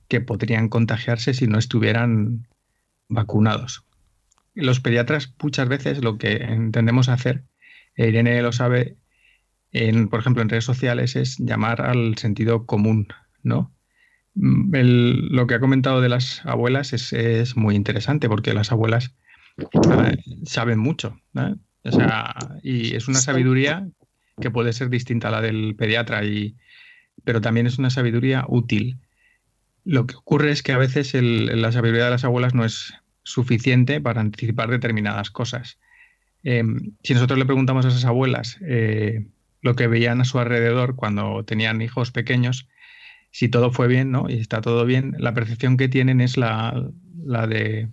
que 0.09 0.21
podrían 0.21 0.69
contagiarse 0.69 1.35
si 1.35 1.47
no 1.47 1.59
estuvieran 1.59 2.47
vacunados. 3.09 3.85
Los 4.55 4.81
pediatras 4.81 5.35
muchas 5.43 5.69
veces 5.69 6.05
lo 6.05 6.19
que 6.19 6.37
entendemos 6.37 7.09
hacer, 7.09 7.45
Irene 7.97 8.41
lo 8.43 8.53
sabe, 8.53 8.97
por 10.11 10.21
ejemplo, 10.21 10.43
en 10.43 10.49
redes 10.49 10.64
sociales, 10.64 11.16
es 11.16 11.38
llamar 11.38 11.81
al 11.83 12.16
sentido 12.16 12.64
común. 12.66 13.09
Mm, 14.35 14.75
lo 15.31 15.47
que 15.47 15.54
ha 15.54 15.61
comentado 15.61 16.00
de 16.00 16.09
las 16.09 16.45
abuelas 16.47 16.93
es, 16.93 17.57
muy 17.57 17.75
interesante 17.75 18.28
porque 18.28 18.54
las 18.54 18.73
abuelas 18.73 19.14
eh, 19.59 20.16
saben 20.45 20.78
mucho, 20.78 21.21
y 22.62 22.95
es 22.95 23.09
una 23.09 23.19
sabiduría 23.19 23.87
que 24.40 24.50
puede 24.50 24.73
ser 24.73 24.88
distinta 24.90 25.28
a 25.28 25.31
la 25.31 25.40
del 25.40 25.76
pediatra, 25.76 26.23
pero 27.25 27.40
también 27.40 27.66
es 27.66 27.78
una 27.78 27.90
sabiduría 27.90 28.45
útil. 28.49 28.99
Lo 29.85 30.07
que 30.07 30.16
ocurre 30.16 30.50
es 30.50 30.62
que 30.62 30.73
a 30.73 30.78
veces 30.78 31.14
la 31.14 31.71
sabiduría 31.71 32.07
de 32.07 32.11
las 32.11 32.25
abuelas 32.25 32.54
no 32.54 32.64
es 32.64 32.95
suficiente 33.23 34.00
para 34.00 34.21
anticipar 34.21 34.71
determinadas 34.71 35.31
cosas. 35.31 35.78
Em, 36.43 36.93
si 37.02 37.14
nosotros 37.14 37.38
le 37.38 37.47
preguntamos 37.47 37.87
a 37.87 37.88
esas 37.88 38.04
abuelas 38.04 38.59
eh, 38.66 39.26
lo 39.64 39.75
que 39.75 39.88
veían 39.88 40.21
a 40.21 40.25
su 40.25 40.38
alrededor 40.38 40.94
cuando 40.94 41.42
tenían 41.44 41.80
hijos 41.80 42.12
pequeños, 42.12 42.68
si 43.30 43.49
todo 43.49 43.73
fue 43.73 43.88
bien, 43.88 44.12
¿no? 44.12 44.28
Y 44.28 44.35
está 44.35 44.61
todo 44.61 44.85
bien, 44.85 45.16
la 45.18 45.33
percepción 45.33 45.78
que 45.78 45.88
tienen 45.88 46.21
es 46.21 46.37
la, 46.37 46.90
la 47.25 47.47
de 47.47 47.88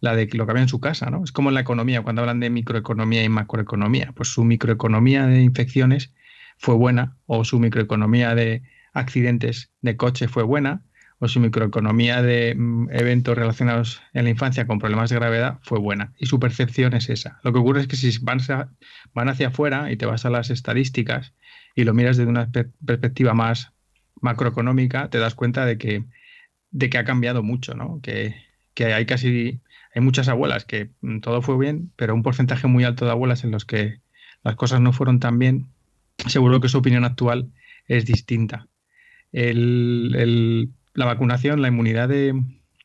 la 0.00 0.14
de 0.14 0.28
lo 0.34 0.44
que 0.44 0.50
había 0.50 0.62
en 0.62 0.68
su 0.68 0.80
casa, 0.80 1.08
¿no? 1.08 1.24
Es 1.24 1.32
como 1.32 1.48
en 1.48 1.54
la 1.54 1.62
economía, 1.62 2.02
cuando 2.02 2.20
hablan 2.20 2.40
de 2.40 2.50
microeconomía 2.50 3.24
y 3.24 3.30
macroeconomía, 3.30 4.12
pues 4.14 4.28
su 4.28 4.44
microeconomía 4.44 5.26
de 5.26 5.40
infecciones 5.40 6.12
fue 6.58 6.74
buena 6.74 7.16
o 7.24 7.42
su 7.44 7.58
microeconomía 7.58 8.34
de 8.34 8.62
accidentes 8.92 9.72
de 9.80 9.96
coche 9.96 10.28
fue 10.28 10.42
buena 10.42 10.84
o 11.24 11.28
su 11.28 11.40
microeconomía 11.40 12.22
de 12.22 12.54
mm, 12.54 12.90
eventos 12.92 13.36
relacionados 13.36 14.02
en 14.12 14.24
la 14.24 14.30
infancia 14.30 14.66
con 14.66 14.78
problemas 14.78 15.08
de 15.08 15.16
gravedad 15.16 15.58
fue 15.62 15.78
buena. 15.78 16.12
Y 16.18 16.26
su 16.26 16.38
percepción 16.38 16.92
es 16.92 17.08
esa. 17.08 17.40
Lo 17.42 17.52
que 17.52 17.58
ocurre 17.58 17.80
es 17.80 17.86
que 17.88 17.96
si 17.96 18.16
van, 18.18 18.40
van 19.14 19.28
hacia 19.30 19.48
afuera 19.48 19.90
y 19.90 19.96
te 19.96 20.04
vas 20.04 20.26
a 20.26 20.30
las 20.30 20.50
estadísticas 20.50 21.32
y 21.74 21.84
lo 21.84 21.94
miras 21.94 22.18
desde 22.18 22.30
una 22.30 22.50
perspectiva 22.84 23.32
más 23.32 23.72
macroeconómica, 24.20 25.08
te 25.08 25.18
das 25.18 25.34
cuenta 25.34 25.64
de 25.64 25.78
que, 25.78 26.04
de 26.70 26.90
que 26.90 26.98
ha 26.98 27.04
cambiado 27.04 27.42
mucho, 27.42 27.74
¿no? 27.74 28.00
Que, 28.02 28.34
que 28.74 28.92
hay 28.92 29.06
casi, 29.06 29.60
hay 29.94 30.02
muchas 30.02 30.28
abuelas 30.28 30.66
que 30.66 30.90
mm, 31.00 31.20
todo 31.20 31.40
fue 31.40 31.58
bien, 31.58 31.90
pero 31.96 32.14
un 32.14 32.22
porcentaje 32.22 32.66
muy 32.66 32.84
alto 32.84 33.06
de 33.06 33.12
abuelas 33.12 33.44
en 33.44 33.50
los 33.50 33.64
que 33.64 34.00
las 34.42 34.56
cosas 34.56 34.82
no 34.82 34.92
fueron 34.92 35.20
tan 35.20 35.38
bien, 35.38 35.68
seguro 36.26 36.60
que 36.60 36.68
su 36.68 36.78
opinión 36.78 37.04
actual 37.04 37.50
es 37.88 38.04
distinta. 38.04 38.68
el, 39.32 40.70
la 40.94 41.06
vacunación, 41.06 41.60
la 41.60 41.68
inmunidad 41.68 42.08
de, 42.08 42.34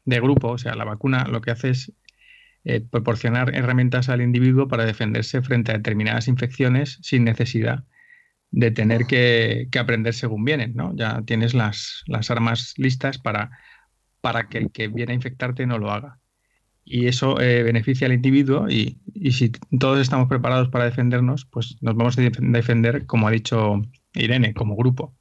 grupo, 0.06 0.50
o 0.50 0.58
sea, 0.58 0.76
la 0.76 0.84
vacuna 0.84 1.26
lo 1.26 1.42
que 1.42 1.52
hace 1.52 1.70
es 1.70 1.94
eh, 2.66 2.82
proporcionar 2.82 3.56
herramientas 3.56 4.10
al 4.10 4.22
individuo 4.22 4.68
para 4.68 4.86
defenderse 4.86 5.42
frente 5.42 5.72
a 5.72 5.78
determinadas 5.78 6.28
infecciones 6.28 7.00
sin 7.02 7.24
necesidad 7.24 7.86
de 8.52 8.72
tener 8.72 9.06
que, 9.06 9.70
aprender 9.80 10.14
según 10.14 10.44
vienen, 10.44 10.74
¿no? 10.76 10.96
Ya 10.96 11.22
tienes 11.22 11.54
las, 11.54 12.04
armas 12.30 12.74
listas 12.78 13.20
para, 13.20 13.52
para 14.22 14.50
que 14.50 14.58
el 14.58 14.72
que 14.72 14.88
viene 14.88 15.12
a 15.14 15.16
infectarte 15.16 15.68
no 15.68 15.78
lo 15.78 15.92
haga. 15.92 16.20
Y 16.84 17.06
eso 17.06 17.40
eh, 17.40 17.62
beneficia 17.62 18.08
al 18.08 18.14
individuo 18.14 18.68
y, 18.68 19.00
y, 19.14 19.34
si 19.34 19.52
todos 19.80 20.00
estamos 20.00 20.28
preparados 20.28 20.70
para 20.70 20.86
defendernos, 20.86 21.46
pues 21.46 21.78
nos 21.82 21.96
vamos 21.96 22.18
a 22.18 22.22
defender, 22.22 23.06
como 23.06 23.28
ha 23.28 23.32
dicho 23.32 23.80
Irene, 24.16 24.56
como 24.56 24.76
grupo. 24.76 25.16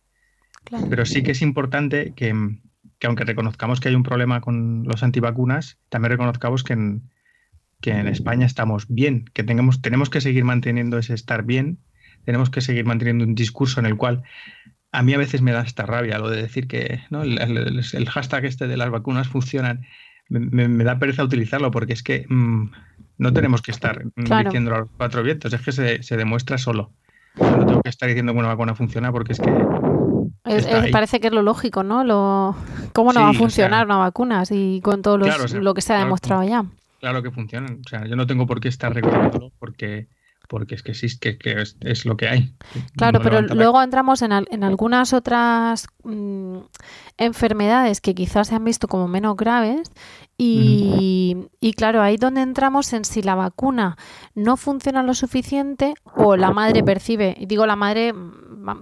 Pero 0.89 1.05
sí 1.05 1.23
que 1.23 1.33
es 1.33 1.43
importante 1.43 2.15
que, 2.17 2.35
que 2.99 3.07
aunque 3.07 3.25
reconozcamos 3.25 3.81
que 3.81 3.89
hay 3.89 3.95
un 3.95 4.03
problema 4.03 4.41
con 4.41 4.85
los 4.85 5.03
antivacunas, 5.03 5.79
también 5.89 6.13
reconozcamos 6.13 6.65
que 6.65 6.73
en, 6.73 7.11
que 7.81 7.93
en 7.93 8.09
España 8.09 8.47
estamos 8.47 8.87
bien, 8.89 9.25
que 9.33 9.45
tengamos, 9.45 9.81
tenemos 9.83 10.11
que 10.11 10.21
seguir 10.21 10.45
manteniendo 10.45 10.99
ese 10.99 11.15
estar 11.15 11.45
bien, 11.45 11.79
tenemos 12.25 12.51
que 12.51 12.61
seguir 12.61 12.85
manteniendo 12.85 13.25
un 13.25 13.35
discurso 13.35 13.79
en 13.81 13.87
el 13.87 13.97
cual 13.97 14.23
a 14.91 15.03
mí 15.03 15.15
a 15.15 15.19
veces 15.19 15.43
me 15.43 15.53
da 15.53 15.63
esta 15.63 15.87
rabia 15.87 16.19
lo 16.19 16.31
de 16.31 16.43
decir 16.43 16.67
que 16.67 17.01
¿no? 17.11 17.23
el, 17.23 18.09
hashtag 18.09 18.45
este 18.47 18.67
de 18.67 18.77
las 18.77 18.91
vacunas 18.91 19.29
funcionan. 19.29 19.87
Me, 20.29 20.85
da 20.85 20.99
pereza 20.99 21.25
utilizarlo 21.25 21.71
porque 21.71 21.95
es 21.95 22.03
que 22.03 22.27
mm, 22.29 22.71
no 23.17 23.33
tenemos 23.33 23.63
que 23.63 23.71
estar 23.71 24.05
diciendo 24.15 24.71
los 24.71 24.89
cuatro 24.97 25.23
vientos, 25.23 25.53
es 25.53 25.61
que 25.63 25.73
se, 25.73 26.03
se 26.03 26.17
demuestra 26.17 26.59
solo. 26.59 26.93
no 27.37 27.65
tengo 27.65 27.83
que 27.83 27.89
estar 27.89 28.09
diciendo 28.09 28.33
que 28.33 28.39
una 28.39 28.49
vacuna 28.49 28.75
funciona 28.75 29.11
porque 29.11 29.33
es 29.33 29.41
que 29.41 29.51
parece 30.93 31.21
que 31.21 31.29
es 31.29 31.33
lo 31.33 31.43
lógico, 31.43 31.83
¿no? 31.83 32.05
Lo, 32.05 32.57
¿Cómo 32.93 33.13
no 33.13 33.21
va 33.21 33.31
a 33.31 33.35
funcionar 33.35 33.87
una 33.87 33.99
vacuna 33.99 34.45
si 34.45 34.81
con 34.83 35.03
todo 35.03 35.19
lo 35.19 35.75
que 35.75 35.83
se 35.83 35.93
ha 35.93 35.99
demostrado 35.99 36.45
ya? 36.45 36.65
Claro 37.01 37.23
que 37.23 37.31
funcionan. 37.31 37.81
O 37.85 37.89
sea, 37.89 38.07
yo 38.07 38.17
no 38.17 38.27
tengo 38.27 38.47
por 38.47 38.61
qué 38.61 38.69
estar 38.69 38.93
recordándolo 38.93 39.53
porque 39.59 40.09
porque 40.49 40.75
es 40.75 40.83
que 40.83 40.93
existe, 40.93 41.37
que, 41.37 41.63
es, 41.81 42.07
lo 42.07 42.17
que 42.17 42.27
hay. 42.27 42.55
Claro, 42.97 43.21
pero 43.23 43.43
luego 43.43 43.83
entramos 43.83 44.23
en, 44.23 44.33
en 44.33 44.65
algunas 44.65 45.13
otras 45.13 45.87
mm, 46.05 46.59
enfermedades 47.19 48.01
que 48.01 48.15
quizás 48.15 48.49
se 48.49 48.55
han 48.55 48.65
visto 48.65 48.89
como 48.89 49.09
menos 49.09 49.37
graves 49.37 49.93
y, 50.39 51.37
y, 51.61 51.73
claro, 51.75 52.01
ahí 52.01 52.17
donde 52.17 52.41
entramos 52.41 52.93
en 52.93 53.05
si 53.05 53.23
la 53.23 53.35
vacuna 53.35 53.99
no 54.35 54.57
funciona 54.57 55.03
lo 55.03 55.13
suficiente 55.13 55.95
o 56.15 56.37
la 56.37 56.53
madre 56.53 56.83
percibe, 56.83 57.37
y 57.39 57.47
digo 57.47 57.67
la 57.67 57.77
madre, 57.77 58.15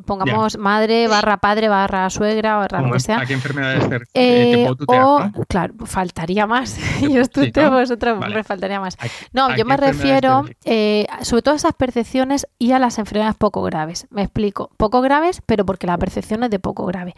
pongamos 0.05 0.59
madre 0.59 1.09
barra 1.09 1.39
padre 1.39 1.69
barra 1.69 2.09
suegra 2.11 2.57
barra 2.57 2.81
lo 2.83 2.93
que 2.93 3.01
sea. 3.01 3.21
¿A 3.21 3.27
qué 3.27 3.35
enfermedades 3.35 4.07
eh, 4.15 4.69
O, 4.87 5.31
claro, 5.49 5.75
faltaría 5.85 6.47
más. 6.47 6.79
yo 7.01 7.21
estoy 7.21 7.53
sí, 7.55 7.61
vosotros, 7.61 8.19
me 8.19 8.45
faltaría 8.45 8.81
más. 8.81 8.97
No, 9.33 9.55
yo 9.57 9.65
me 9.65 9.77
refiero 9.77 10.45
eh, 10.65 11.07
sobre 11.23 11.43
todo 11.43 11.55
a 11.55 11.57
esas 11.57 11.75
percepciones 11.75 12.47
y 12.59 12.73
a 12.73 12.79
las 12.79 12.99
enfermedades 12.99 13.37
poco 13.37 13.63
graves. 13.63 14.07
Me 14.11 14.23
explico. 14.23 14.71
Poco 14.77 15.01
graves, 15.01 15.43
pero 15.47 15.65
porque 15.65 15.87
la 15.87 15.99
percepción 15.99 16.43
es 16.45 16.51
de 16.51 16.59
poco 16.59 16.87
grave. 16.87 17.15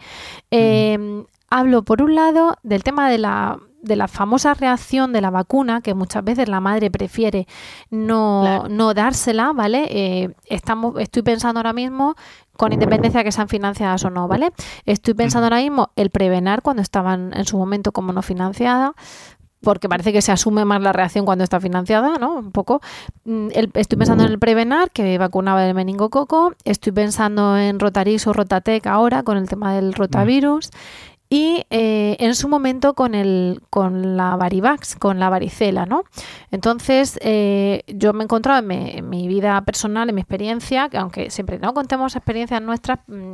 Eh, 0.51 1.23
hablo 1.49 1.83
por 1.83 2.01
un 2.01 2.15
lado 2.15 2.57
del 2.63 2.83
tema 2.83 3.09
de 3.09 3.17
la 3.17 3.59
de 3.81 3.95
la 3.95 4.07
famosa 4.07 4.53
reacción 4.53 5.13
de 5.13 5.21
la 5.21 5.29
vacuna, 5.29 5.81
que 5.81 5.93
muchas 5.93 6.23
veces 6.23 6.49
la 6.49 6.59
madre 6.59 6.91
prefiere 6.91 7.47
no, 7.89 8.67
no 8.67 8.93
dársela, 8.93 9.53
¿vale? 9.53 9.87
Eh, 9.89 10.29
estamos, 10.45 10.95
estoy 10.99 11.23
pensando 11.23 11.59
ahora 11.59 11.73
mismo, 11.73 12.15
con 12.57 12.73
independencia 12.73 13.19
de 13.19 13.23
que 13.23 13.31
sean 13.31 13.47
financiadas 13.47 14.03
o 14.03 14.09
no, 14.09 14.27
¿vale? 14.27 14.51
Estoy 14.85 15.13
pensando 15.13 15.45
ahora 15.45 15.57
mismo 15.57 15.91
el 15.95 16.09
prevenar 16.09 16.61
cuando 16.61 16.81
estaban 16.81 17.31
en 17.33 17.45
su 17.45 17.57
momento 17.57 17.91
como 17.91 18.11
no 18.11 18.21
financiada, 18.21 18.93
porque 19.61 19.89
parece 19.89 20.13
que 20.13 20.21
se 20.21 20.31
asume 20.31 20.65
más 20.65 20.81
la 20.81 20.93
reacción 20.93 21.25
cuando 21.25 21.43
está 21.43 21.59
financiada, 21.59 22.17
¿no? 22.17 22.35
Un 22.35 22.51
poco. 22.51 22.81
Mm, 23.25 23.49
estoy 23.73 23.97
pensando 23.97 24.23
en 24.23 24.31
el 24.31 24.39
Prevenar, 24.39 24.91
que 24.91 25.17
vacunaba 25.17 25.65
el 25.65 25.73
meningococo. 25.73 26.53
Estoy 26.63 26.93
pensando 26.93 27.57
en 27.57 27.79
Rotarix 27.79 28.27
o 28.27 28.33
Rotatec 28.33 28.87
ahora, 28.87 29.23
con 29.23 29.37
el 29.37 29.49
tema 29.49 29.73
del 29.73 29.93
rotavirus. 29.93 30.69
Y 31.31 31.63
eh, 31.69 32.17
en 32.19 32.33
su 32.33 32.49
momento 32.49 32.95
con, 32.95 33.13
el, 33.13 33.61
con 33.69 34.17
la 34.17 34.35
varivax, 34.35 34.95
con 34.95 35.19
la 35.19 35.29
varicela, 35.29 35.85
¿no? 35.85 36.03
Entonces, 36.49 37.19
eh, 37.21 37.83
yo 37.87 38.13
me 38.13 38.21
he 38.21 38.23
encontrado 38.23 38.67
en 38.67 39.09
mi, 39.09 39.27
vida 39.27 39.61
personal, 39.61 40.09
en 40.09 40.15
mi 40.15 40.21
experiencia, 40.21 40.89
que 40.89 40.97
aunque 40.97 41.29
siempre 41.29 41.59
no 41.59 41.75
contemos 41.75 42.15
experiencias 42.15 42.59
nuestras, 42.63 42.99
mm, 43.07 43.33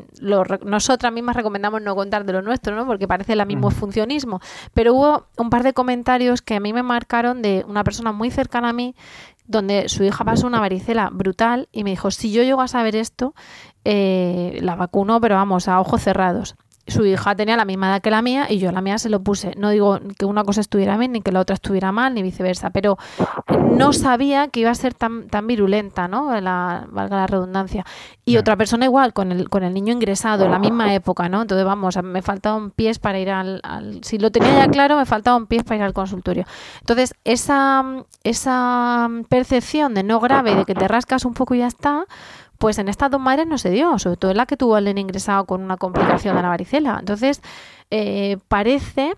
nosotras 0.65 1.13
mismas 1.13 1.37
recomendamos 1.37 1.81
no 1.81 1.95
contar 1.95 2.25
de 2.25 2.33
lo 2.33 2.41
nuestro, 2.41 2.75
¿no? 2.75 2.85
Porque 2.85 3.07
parece 3.07 3.31
el 3.31 3.45
mismo 3.45 3.71
funcionismo. 3.71 4.41
Pero 4.73 4.93
hubo 4.93 5.27
un 5.37 5.49
par 5.49 5.63
de 5.63 5.71
comentarios 5.71 6.41
que 6.41 6.55
a 6.55 6.59
mí 6.59 6.73
me 6.73 6.83
marcaron 6.83 7.41
de 7.41 7.63
una 7.65 7.85
persona 7.85 8.11
muy 8.11 8.29
cercana 8.29 8.69
a 8.69 8.73
mí 8.73 8.93
donde 9.47 9.89
su 9.89 10.03
hija 10.03 10.25
pasó 10.25 10.47
una 10.47 10.59
varicela 10.59 11.09
brutal 11.13 11.69
y 11.71 11.83
me 11.83 11.91
dijo, 11.91 12.09
si 12.11 12.31
yo 12.31 12.41
llego 12.41 12.61
a 12.61 12.67
saber 12.67 12.95
esto, 12.95 13.35
eh, 13.85 14.57
la 14.61 14.75
vacuno, 14.75 15.21
pero 15.21 15.35
vamos, 15.35 15.67
a 15.67 15.79
ojos 15.79 16.01
cerrados 16.01 16.55
su 16.87 17.05
hija 17.05 17.35
tenía 17.35 17.57
la 17.57 17.65
misma 17.65 17.89
edad 17.89 18.01
que 18.01 18.11
la 18.11 18.21
mía 18.21 18.47
y 18.49 18.59
yo 18.59 18.71
la 18.71 18.81
mía 18.81 18.97
se 18.97 19.09
lo 19.09 19.21
puse. 19.21 19.53
No 19.57 19.69
digo 19.69 19.99
que 20.17 20.25
una 20.25 20.43
cosa 20.43 20.61
estuviera 20.61 20.97
bien 20.97 21.13
ni 21.13 21.21
que 21.21 21.31
la 21.31 21.39
otra 21.39 21.55
estuviera 21.55 21.91
mal, 21.91 22.13
ni 22.13 22.21
viceversa, 22.21 22.69
pero 22.69 22.97
no 23.71 23.93
sabía 23.93 24.47
que 24.49 24.61
iba 24.61 24.71
a 24.71 24.75
ser 24.75 24.93
tan, 24.93 25.27
tan 25.27 25.47
virulenta, 25.47 26.07
¿no? 26.07 26.39
La, 26.41 26.87
valga 26.91 27.17
la 27.17 27.27
redundancia. 27.27 27.85
Y 28.23 28.37
otra 28.37 28.55
persona 28.55 28.85
igual, 28.85 29.13
con 29.13 29.31
el, 29.31 29.49
con 29.49 29.63
el 29.63 29.73
niño 29.73 29.93
ingresado 29.93 30.45
en 30.45 30.51
la 30.51 30.59
misma 30.59 30.93
época, 30.93 31.27
¿no? 31.29 31.41
Entonces, 31.41 31.65
vamos, 31.65 31.97
me 32.03 32.21
faltaba 32.21 32.55
un 32.55 32.71
pie 32.71 32.93
para 33.01 33.19
ir 33.19 33.29
al, 33.29 33.59
al, 33.63 34.03
Si 34.03 34.17
lo 34.17 34.31
tenía 34.31 34.55
ya 34.55 34.67
claro, 34.67 34.97
me 34.97 35.05
faltaba 35.05 35.37
un 35.37 35.47
pie 35.47 35.63
para 35.63 35.77
ir 35.77 35.83
al 35.83 35.93
consultorio. 35.93 36.45
Entonces, 36.81 37.15
esa, 37.23 37.83
esa 38.23 39.09
percepción 39.29 39.93
de 39.93 40.03
no 40.03 40.19
grave, 40.19 40.55
de 40.55 40.65
que 40.65 40.75
te 40.75 40.87
rascas 40.87 41.25
un 41.25 41.33
poco 41.33 41.55
y 41.55 41.59
ya 41.59 41.67
está, 41.67 42.05
pues 42.57 42.77
en 42.77 42.87
estas 42.87 43.11
dos 43.11 43.21
madres 43.21 43.47
no 43.47 43.57
se 43.57 43.69
dio, 43.69 43.97
sobre 43.99 44.17
todo 44.17 44.31
en 44.31 44.37
la 44.37 44.45
que 44.45 44.57
tuvo 44.57 44.75
al 44.75 44.85
nene 44.85 45.01
ingresado 45.01 45.45
con 45.45 45.61
una 45.61 45.77
complicación 45.77 46.35
de 46.35 46.41
la 46.41 46.49
varicela. 46.49 46.97
Entonces, 46.99 47.41
eh, 47.91 48.37
parece 48.47 49.15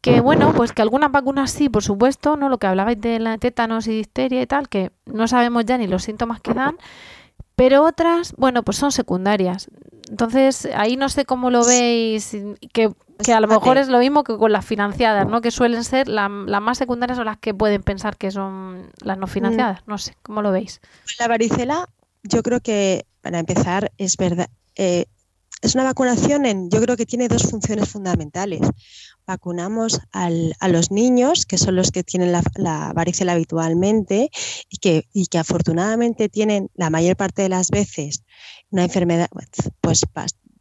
que 0.00 0.20
bueno, 0.20 0.52
pues 0.54 0.72
que 0.72 0.82
algunas 0.82 1.10
vacunas 1.10 1.50
sí, 1.50 1.68
por 1.68 1.82
supuesto, 1.82 2.36
¿no? 2.36 2.48
Lo 2.48 2.58
que 2.58 2.66
hablabais 2.66 3.00
de 3.00 3.18
la 3.18 3.36
tétanos 3.38 3.86
y 3.88 3.90
difteria 3.90 4.40
y 4.40 4.46
tal, 4.46 4.68
que 4.68 4.92
no 5.06 5.26
sabemos 5.26 5.64
ya 5.64 5.76
ni 5.76 5.86
los 5.86 6.04
síntomas 6.04 6.40
que 6.40 6.54
dan, 6.54 6.76
pero 7.56 7.82
otras, 7.82 8.34
bueno, 8.36 8.62
pues 8.62 8.76
son 8.76 8.92
secundarias. 8.92 9.68
Entonces, 10.08 10.68
ahí 10.76 10.96
no 10.96 11.08
sé 11.08 11.24
cómo 11.24 11.50
lo 11.50 11.66
veis, 11.66 12.36
que, 12.72 12.92
que 13.22 13.32
a 13.32 13.40
lo 13.40 13.48
mejor 13.48 13.76
es 13.76 13.88
lo 13.88 13.98
mismo 13.98 14.22
que 14.22 14.36
con 14.38 14.52
las 14.52 14.64
financiadas, 14.64 15.26
¿no? 15.26 15.40
Que 15.40 15.50
suelen 15.50 15.82
ser 15.84 16.08
las 16.08 16.30
más 16.30 16.78
secundarias 16.78 17.18
o 17.18 17.24
las 17.24 17.36
que 17.36 17.52
pueden 17.52 17.82
pensar 17.82 18.16
que 18.16 18.30
son 18.30 18.90
las 19.02 19.18
no 19.18 19.26
financiadas. 19.26 19.82
No 19.86 19.98
sé, 19.98 20.16
¿cómo 20.22 20.40
lo 20.40 20.52
veis? 20.52 20.80
La 21.18 21.26
varicela 21.26 21.88
yo 22.22 22.42
creo 22.42 22.60
que, 22.60 23.06
para 23.20 23.38
empezar, 23.38 23.92
es 23.98 24.16
verdad. 24.16 24.48
Eh, 24.76 25.06
es 25.60 25.74
una 25.74 25.84
vacunación 25.84 26.46
en, 26.46 26.70
yo 26.70 26.80
creo 26.80 26.96
que 26.96 27.06
tiene 27.06 27.26
dos 27.26 27.50
funciones 27.50 27.88
fundamentales. 27.88 28.60
Vacunamos 29.26 30.00
a 30.12 30.30
los 30.68 30.90
niños, 30.90 31.46
que 31.46 31.58
son 31.58 31.74
los 31.74 31.90
que 31.90 32.04
tienen 32.04 32.32
la, 32.32 32.92
varicela 32.94 33.32
habitualmente 33.32 34.30
y 34.70 34.78
que, 34.78 35.08
y 35.12 35.26
que 35.26 35.38
afortunadamente 35.38 36.28
tienen 36.28 36.70
la 36.74 36.90
mayor 36.90 37.16
parte 37.16 37.42
de 37.42 37.48
las 37.48 37.70
veces 37.70 38.22
una 38.70 38.84
enfermedad 38.84 39.28
pues, 39.80 40.02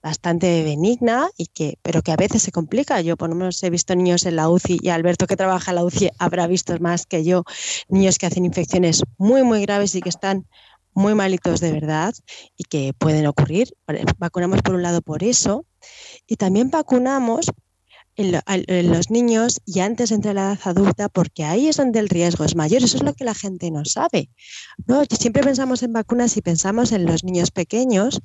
bastante 0.01 0.63
benigna 0.63 1.29
y 1.37 1.47
que, 1.47 1.77
pero 1.81 2.01
que 2.01 2.11
a 2.11 2.15
veces 2.15 2.41
se 2.41 2.51
complica. 2.51 3.01
Yo 3.01 3.17
por 3.17 3.29
lo 3.29 3.35
menos 3.35 3.61
he 3.63 3.69
visto 3.69 3.95
niños 3.95 4.25
en 4.25 4.35
la 4.35 4.49
UCI 4.49 4.79
y 4.81 4.89
Alberto 4.89 5.27
que 5.27 5.35
trabaja 5.35 5.71
en 5.71 5.75
la 5.75 5.83
UCI 5.83 6.09
habrá 6.17 6.47
visto 6.47 6.77
más 6.79 7.05
que 7.05 7.23
yo, 7.23 7.43
niños 7.89 8.17
que 8.17 8.25
hacen 8.25 8.45
infecciones 8.45 9.03
muy, 9.17 9.43
muy 9.43 9.61
graves 9.61 9.95
y 9.95 10.01
que 10.01 10.09
están 10.09 10.47
muy 10.97 11.13
malitos 11.13 11.59
de 11.59 11.71
verdad 11.71 12.15
y 12.57 12.63
que 12.63 12.93
pueden 12.97 13.27
ocurrir. 13.27 13.71
Vacunamos 14.17 14.63
por 14.63 14.73
un 14.75 14.81
lado 14.81 15.03
por 15.03 15.23
eso 15.23 15.65
y 16.25 16.37
también 16.37 16.71
vacunamos 16.71 17.51
en, 18.15 18.91
los 18.91 19.11
niños 19.11 19.61
y 19.63 19.81
antes 19.81 20.11
a 20.11 20.17
la 20.17 20.31
edad 20.31 20.59
adulta, 20.63 21.07
porque 21.07 21.43
ahí 21.43 21.67
es 21.67 21.77
donde 21.77 21.99
el 21.99 22.09
riesgo 22.09 22.45
es 22.45 22.55
mayor. 22.55 22.81
Eso 22.83 22.97
es 22.97 23.03
lo 23.03 23.13
que 23.13 23.25
la 23.25 23.35
gente 23.35 23.69
no 23.69 23.85
sabe. 23.85 24.31
¿no? 24.87 25.03
Siempre 25.05 25.43
pensamos 25.43 25.83
en 25.83 25.93
vacunas 25.93 26.35
y 26.35 26.41
pensamos 26.41 26.91
en 26.91 27.05
los 27.05 27.23
niños 27.23 27.51
pequeños, 27.51 28.19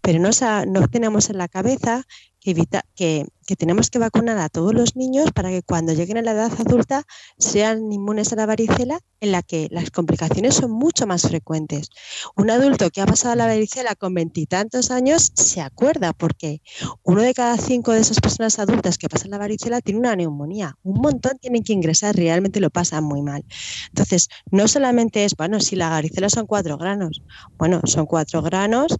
pero 0.00 0.18
no, 0.18 0.30
no 0.66 0.88
tenemos 0.88 1.30
en 1.30 1.38
la 1.38 1.46
cabeza 1.46 2.02
que, 2.40 2.66
que, 2.96 3.26
tenemos 3.54 3.90
que 3.90 4.00
vacunar 4.00 4.38
a 4.38 4.48
todos 4.48 4.74
los 4.74 4.96
niños 4.96 5.30
para 5.32 5.50
que 5.50 5.62
cuando 5.62 5.92
lleguen 5.92 6.18
a 6.18 6.22
la 6.22 6.32
edad 6.32 6.52
adulta 6.58 7.04
sean 7.38 7.92
inmunes 7.92 8.32
a 8.32 8.36
la 8.36 8.46
varicela, 8.46 8.98
en 9.20 9.30
la 9.30 9.42
que 9.42 9.68
las 9.70 9.90
complicaciones 9.90 10.56
son 10.56 10.72
mucho 10.72 11.06
más 11.06 11.22
frecuentes. 11.22 11.90
Un 12.34 12.50
adulto 12.50 12.90
que 12.90 13.00
ha 13.00 13.06
pasado 13.06 13.36
la 13.36 13.46
varicela 13.46 13.94
con 13.94 14.14
veintitantos 14.14 14.90
años 14.90 15.30
se 15.34 15.60
acuerda 15.60 16.12
porque 16.12 16.60
uno 17.04 17.22
de 17.22 17.34
cada 17.34 17.56
cinco 17.58 17.92
de 17.92 18.00
esas 18.00 18.20
personas 18.20 18.58
adultas 18.58 18.98
que 18.98 19.08
pasan 19.08 19.30
la 19.30 19.38
varicela 19.38 19.80
tiene 19.80 20.00
una 20.00 20.16
neumonía. 20.16 20.76
Un 20.82 21.00
montón 21.00 21.38
tienen 21.38 21.62
que 21.62 21.72
ingresar, 21.72 22.16
realmente 22.16 22.58
lo 22.58 22.70
pasan 22.70 23.04
muy 23.04 23.22
mal. 23.22 23.44
Entonces, 23.88 24.28
no 24.50 24.66
solamente 24.66 25.24
es, 25.24 25.36
bueno, 25.36 25.60
si 25.60 25.76
la 25.76 25.90
varicela 25.90 26.30
son 26.30 26.46
cuatro 26.46 26.78
granos, 26.78 27.22
bueno, 27.58 27.80
son 27.84 28.06
cuatro 28.06 28.42
granos 28.42 28.96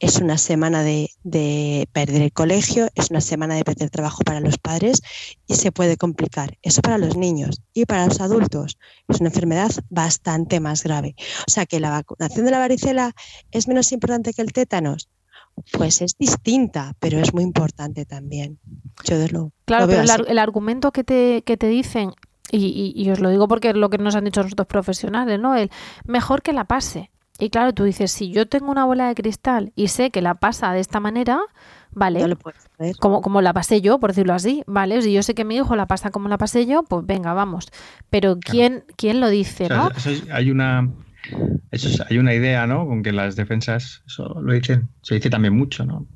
es 0.00 0.16
una 0.16 0.38
semana 0.38 0.82
de, 0.82 1.88
perder 1.92 2.22
el 2.22 2.32
colegio, 2.32 2.88
es 2.94 3.10
una 3.10 3.20
semana 3.20 3.54
de 3.54 3.64
perder 3.64 3.89
trabajo 3.90 4.22
para 4.24 4.40
los 4.40 4.58
padres 4.58 5.02
y 5.46 5.54
se 5.54 5.72
puede 5.72 5.96
complicar. 5.96 6.58
Eso 6.62 6.82
para 6.82 6.98
los 6.98 7.16
niños 7.16 7.60
y 7.74 7.86
para 7.86 8.06
los 8.06 8.20
adultos 8.20 8.78
es 9.08 9.20
una 9.20 9.28
enfermedad 9.28 9.70
bastante 9.88 10.60
más 10.60 10.82
grave. 10.82 11.14
O 11.46 11.50
sea 11.50 11.66
que 11.66 11.80
la 11.80 11.90
vacunación 11.90 12.44
de 12.44 12.50
la 12.50 12.58
varicela 12.58 13.12
es 13.50 13.68
menos 13.68 13.92
importante 13.92 14.32
que 14.32 14.42
el 14.42 14.52
tétanos. 14.52 15.08
Pues 15.72 16.00
es 16.00 16.16
distinta, 16.16 16.94
pero 17.00 17.18
es 17.18 17.34
muy 17.34 17.42
importante 17.42 18.06
también. 18.06 18.58
Yo 19.04 19.16
lo, 19.30 19.52
claro, 19.66 19.86
pero 19.86 20.02
el, 20.26 20.38
argumento 20.38 20.90
que 20.92 21.04
te, 21.04 21.42
que 21.42 21.56
te 21.56 21.66
dicen, 21.66 22.12
y, 22.50 22.92
y, 22.96 23.10
os 23.10 23.20
lo 23.20 23.30
digo 23.30 23.46
porque 23.46 23.70
es 23.70 23.76
lo 23.76 23.90
que 23.90 23.98
nos 23.98 24.14
han 24.14 24.24
dicho 24.24 24.42
nosotros 24.42 24.66
profesionales, 24.66 25.38
¿no? 25.38 25.54
El 25.56 25.70
mejor 26.04 26.42
que 26.42 26.52
la 26.52 26.64
pase. 26.64 27.10
Y 27.40 27.50
claro, 27.50 27.72
tú 27.72 27.84
dices, 27.84 28.12
si 28.12 28.30
yo 28.30 28.46
tengo 28.46 28.70
una 28.70 28.84
bola 28.84 29.08
de 29.08 29.14
cristal 29.14 29.72
y 29.74 29.88
sé 29.88 30.10
que 30.10 30.20
la 30.20 30.34
pasa 30.34 30.72
de 30.72 30.80
esta 30.80 31.00
manera, 31.00 31.40
vale, 31.90 32.36
Como, 33.00 33.22
como 33.22 33.40
la 33.40 33.52
pasé 33.52 33.80
yo, 33.80 33.98
por 33.98 34.10
decirlo 34.10 34.34
así, 34.34 34.62
vale, 34.66 35.00
si 35.02 35.12
yo 35.12 35.22
sé 35.22 35.34
que 35.34 35.44
mi 35.44 35.56
hijo 35.56 35.74
la 35.74 35.86
pasa 35.86 36.10
como 36.10 36.28
la 36.28 36.38
pasé 36.38 36.66
yo, 36.66 36.82
pues 36.82 37.04
venga, 37.06 37.32
vamos. 37.32 37.72
Pero 38.10 38.38
¿quién, 38.38 38.84
¿quién 38.96 39.20
lo 39.20 39.28
dice, 39.28 39.68
no? 39.68 39.90
hay 40.32 40.50
una... 40.50 40.88
Eso 41.70 42.02
hay 42.08 42.18
una 42.18 42.34
idea, 42.34 42.66
¿no? 42.66 42.86
Con 42.86 43.02
que 43.02 43.12
las 43.12 43.36
defensas, 43.36 44.02
eso 44.06 44.40
lo 44.40 44.52
dicen, 44.52 44.88
se 45.02 45.16
dice 45.16 45.28
también 45.28 45.54
mucho, 45.56 45.84
¿no? 45.84 46.06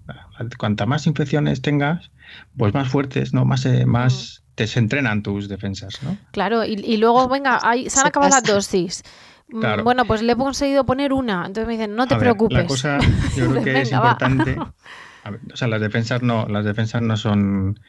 Cuanta 0.58 0.86
más 0.86 1.06
infecciones 1.06 1.60
tengas, 1.60 2.10
pues 2.56 2.72
más 2.72 2.88
fuertes, 2.88 3.34
¿no? 3.34 3.44
Más, 3.44 3.66
eh, 3.66 3.84
más 3.84 4.42
mm. 4.42 4.54
te 4.54 4.66
se 4.66 4.78
entrenan 4.78 5.22
tus 5.22 5.48
defensas, 5.48 6.02
¿no? 6.02 6.16
Claro, 6.32 6.64
y, 6.64 6.72
y 6.72 6.96
luego, 6.96 7.28
venga, 7.28 7.60
hay, 7.62 7.88
se 7.90 8.00
han 8.00 8.06
acabado 8.06 8.30
las 8.30 8.42
dosis. 8.42 9.02
Mm, 9.48 9.84
bueno, 9.84 10.04
pues 10.04 10.22
le 10.22 10.32
he 10.32 10.36
conseguido 10.36 10.84
poner 10.84 11.12
una. 11.12 11.46
Entonces 11.46 11.66
me 11.66 11.74
dicen, 11.74 11.94
no 11.94 12.06
te 12.06 12.16
preocupes. 12.16 12.58
la 12.58 12.66
cosa, 12.66 12.98
yo 13.36 13.50
creo 13.50 13.62
que 13.64 13.80
es 13.82 13.92
importante. 13.92 14.56
o 15.52 15.56
sea, 15.56 15.68
las 15.68 15.80
defensas 15.80 16.22
no, 16.22 16.46
las 16.48 16.64
defensas 16.64 17.02
no 17.02 17.16
son 17.16 17.80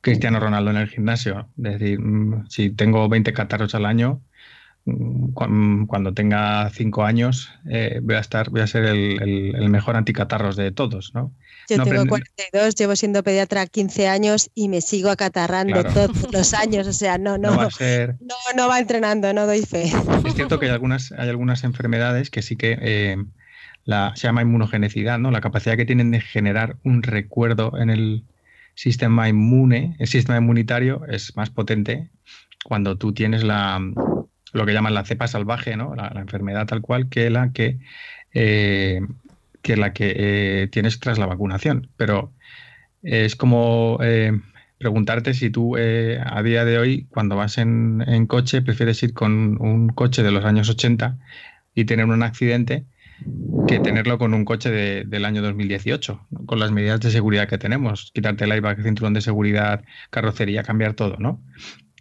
Cristiano 0.00 0.40
Ronaldo 0.40 0.70
en 0.70 0.76
el 0.76 0.88
gimnasio. 0.88 1.48
Es 1.58 1.78
decir, 1.78 2.00
mm, 2.00 2.48
si 2.48 2.70
tengo 2.70 3.08
20 3.08 3.32
catarros 3.32 3.74
al 3.74 3.86
año, 3.86 4.20
mm, 4.84 5.86
cuando 5.86 6.14
tenga 6.14 6.70
5 6.70 7.04
años, 7.04 7.52
eh, 7.68 8.00
voy 8.02 8.16
a 8.16 8.20
estar, 8.20 8.50
voy 8.50 8.60
a 8.60 8.66
ser 8.66 8.84
el, 8.84 9.54
el 9.54 9.68
mejor 9.70 9.96
anticatarros 9.96 10.56
de 10.56 10.70
todos, 10.72 11.12
¿no? 11.14 11.32
Yo 11.68 11.82
tengo 11.82 12.06
42, 12.06 12.74
llevo 12.74 12.96
siendo 12.96 13.22
pediatra 13.22 13.66
15 13.66 14.08
años 14.08 14.50
y 14.54 14.68
me 14.68 14.80
sigo 14.80 15.10
acatarrando 15.10 15.82
todos 15.84 16.32
los 16.32 16.54
años. 16.54 16.86
O 16.86 16.92
sea, 16.92 17.18
no, 17.18 17.38
no, 17.38 17.50
no, 17.50 18.68
va, 18.68 18.78
entrenando, 18.78 19.32
no 19.32 19.46
doy 19.46 19.62
fe. 19.62 19.92
Es 20.24 20.34
cierto 20.34 20.58
que 20.58 20.66
hay 20.66 20.72
algunas, 20.72 21.12
hay 21.12 21.28
algunas 21.28 21.64
enfermedades 21.64 22.30
que 22.30 22.42
sí 22.42 22.56
que 22.56 22.78
eh, 22.80 23.16
la, 23.84 24.12
se 24.16 24.26
llama 24.26 24.42
inmunogenicidad, 24.42 25.18
¿no? 25.18 25.30
La 25.30 25.40
capacidad 25.40 25.76
que 25.76 25.84
tienen 25.84 26.10
de 26.10 26.20
generar 26.20 26.76
un 26.84 27.02
recuerdo 27.02 27.78
en 27.78 27.90
el 27.90 28.24
sistema 28.74 29.28
inmune, 29.28 29.96
el 29.98 30.08
sistema 30.08 30.38
inmunitario 30.38 31.04
es 31.06 31.36
más 31.36 31.50
potente 31.50 32.10
cuando 32.64 32.96
tú 32.96 33.12
tienes 33.12 33.42
la 33.42 33.80
lo 34.52 34.66
que 34.66 34.72
llaman 34.72 34.94
la 34.94 35.04
cepa 35.04 35.26
salvaje, 35.26 35.76
¿no? 35.76 35.94
La, 35.94 36.12
enfermedad 36.16 36.66
tal 36.66 36.82
cual, 36.82 37.08
que 37.08 37.30
la 37.30 37.52
que 37.52 37.78
eh, 38.34 39.00
que 39.62 39.76
la 39.76 39.92
que 39.92 40.12
eh, 40.16 40.68
tienes 40.68 40.98
tras 40.98 41.18
la 41.18 41.26
vacunación. 41.26 41.88
Pero 41.96 42.32
es 43.02 43.36
como 43.36 43.98
eh, 44.02 44.32
preguntarte 44.78 45.34
si 45.34 45.50
tú 45.50 45.76
eh, 45.78 46.20
a 46.24 46.42
día 46.42 46.64
de 46.64 46.78
hoy, 46.78 47.06
cuando 47.10 47.36
vas 47.36 47.58
en, 47.58 48.26
coche, 48.26 48.62
prefieres 48.62 49.02
ir 49.02 49.14
con 49.14 49.60
un 49.60 49.88
coche 49.88 50.22
de 50.22 50.30
los 50.30 50.44
años 50.44 50.68
80 50.68 51.18
y 51.74 51.84
tener 51.84 52.06
un 52.06 52.22
accidente 52.22 52.84
que 53.68 53.78
tenerlo 53.78 54.18
con 54.18 54.34
un 54.34 54.44
coche 54.44 54.70
del 55.04 55.24
año 55.24 55.42
2018, 55.42 56.26
con 56.44 56.58
las 56.58 56.72
medidas 56.72 56.98
de 57.00 57.12
seguridad 57.12 57.48
que 57.48 57.56
tenemos, 57.56 58.10
quitarte 58.12 58.44
el 58.44 58.52
airbag, 58.52 58.82
cinturón 58.82 59.14
de 59.14 59.20
seguridad, 59.20 59.84
carrocería, 60.10 60.64
cambiar 60.64 60.94
todo, 60.94 61.16
¿no? 61.18 61.40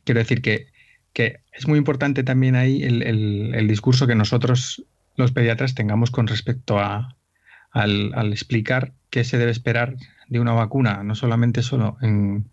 Quiero 0.04 0.20
decir 0.20 0.42
que, 0.42 0.70
que 1.14 1.42
es 1.52 1.68
muy 1.68 1.78
importante 1.78 2.24
también 2.24 2.56
ahí 2.56 2.82
el 2.82 3.68
discurso 3.68 4.08
que 4.08 4.16
nosotros 4.16 4.84
los 5.16 5.32
pediatras 5.32 5.76
tengamos 5.76 6.10
con 6.10 6.26
respecto 6.26 6.80
a, 6.80 7.16
al, 7.72 8.32
explicar 8.32 8.94
qué 9.10 9.24
se 9.24 9.38
debe 9.38 9.52
esperar 9.52 9.96
de 10.28 10.40
una 10.40 10.54
vacuna, 10.54 11.04
no 11.04 11.16
solamente 11.16 11.62
solo 11.62 11.98
en, 12.02 12.50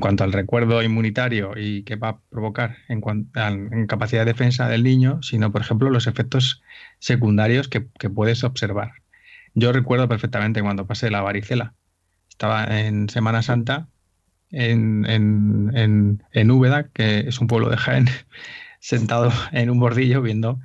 cuanto 0.00 0.24
al 0.24 0.32
recuerdo 0.32 0.82
inmunitario 0.82 1.54
y 1.56 1.82
qué 1.82 1.96
va 1.96 2.08
a 2.08 2.20
provocar 2.30 2.76
en, 2.88 3.02
en, 3.34 3.86
capacidad 3.86 4.22
de 4.24 4.32
defensa 4.32 4.68
del 4.68 4.84
niño, 4.84 5.22
sino, 5.22 5.50
por 5.50 5.62
ejemplo, 5.62 5.90
los 5.90 6.06
efectos 6.06 6.62
secundarios 6.98 7.68
que, 7.68 7.80
puedes 8.10 8.44
observar. 8.44 8.92
Yo 9.54 9.72
recuerdo 9.72 10.08
perfectamente 10.08 10.62
cuando 10.62 10.86
pasé 10.86 11.10
la 11.10 11.22
varicela. 11.22 11.74
Estaba 12.28 12.64
en 12.80 13.08
Semana 13.08 13.42
Santa 13.42 13.88
en, 14.50 15.06
en, 15.06 16.22
en, 16.32 16.50
Úbeda, 16.50 16.88
que 16.90 17.20
es 17.20 17.40
un 17.40 17.46
pueblo 17.48 17.70
de 17.70 17.76
Jaén, 17.76 18.06
sentado 18.80 19.32
en 19.52 19.70
un 19.70 19.80
bordillo 19.80 20.22
viendo, 20.22 20.60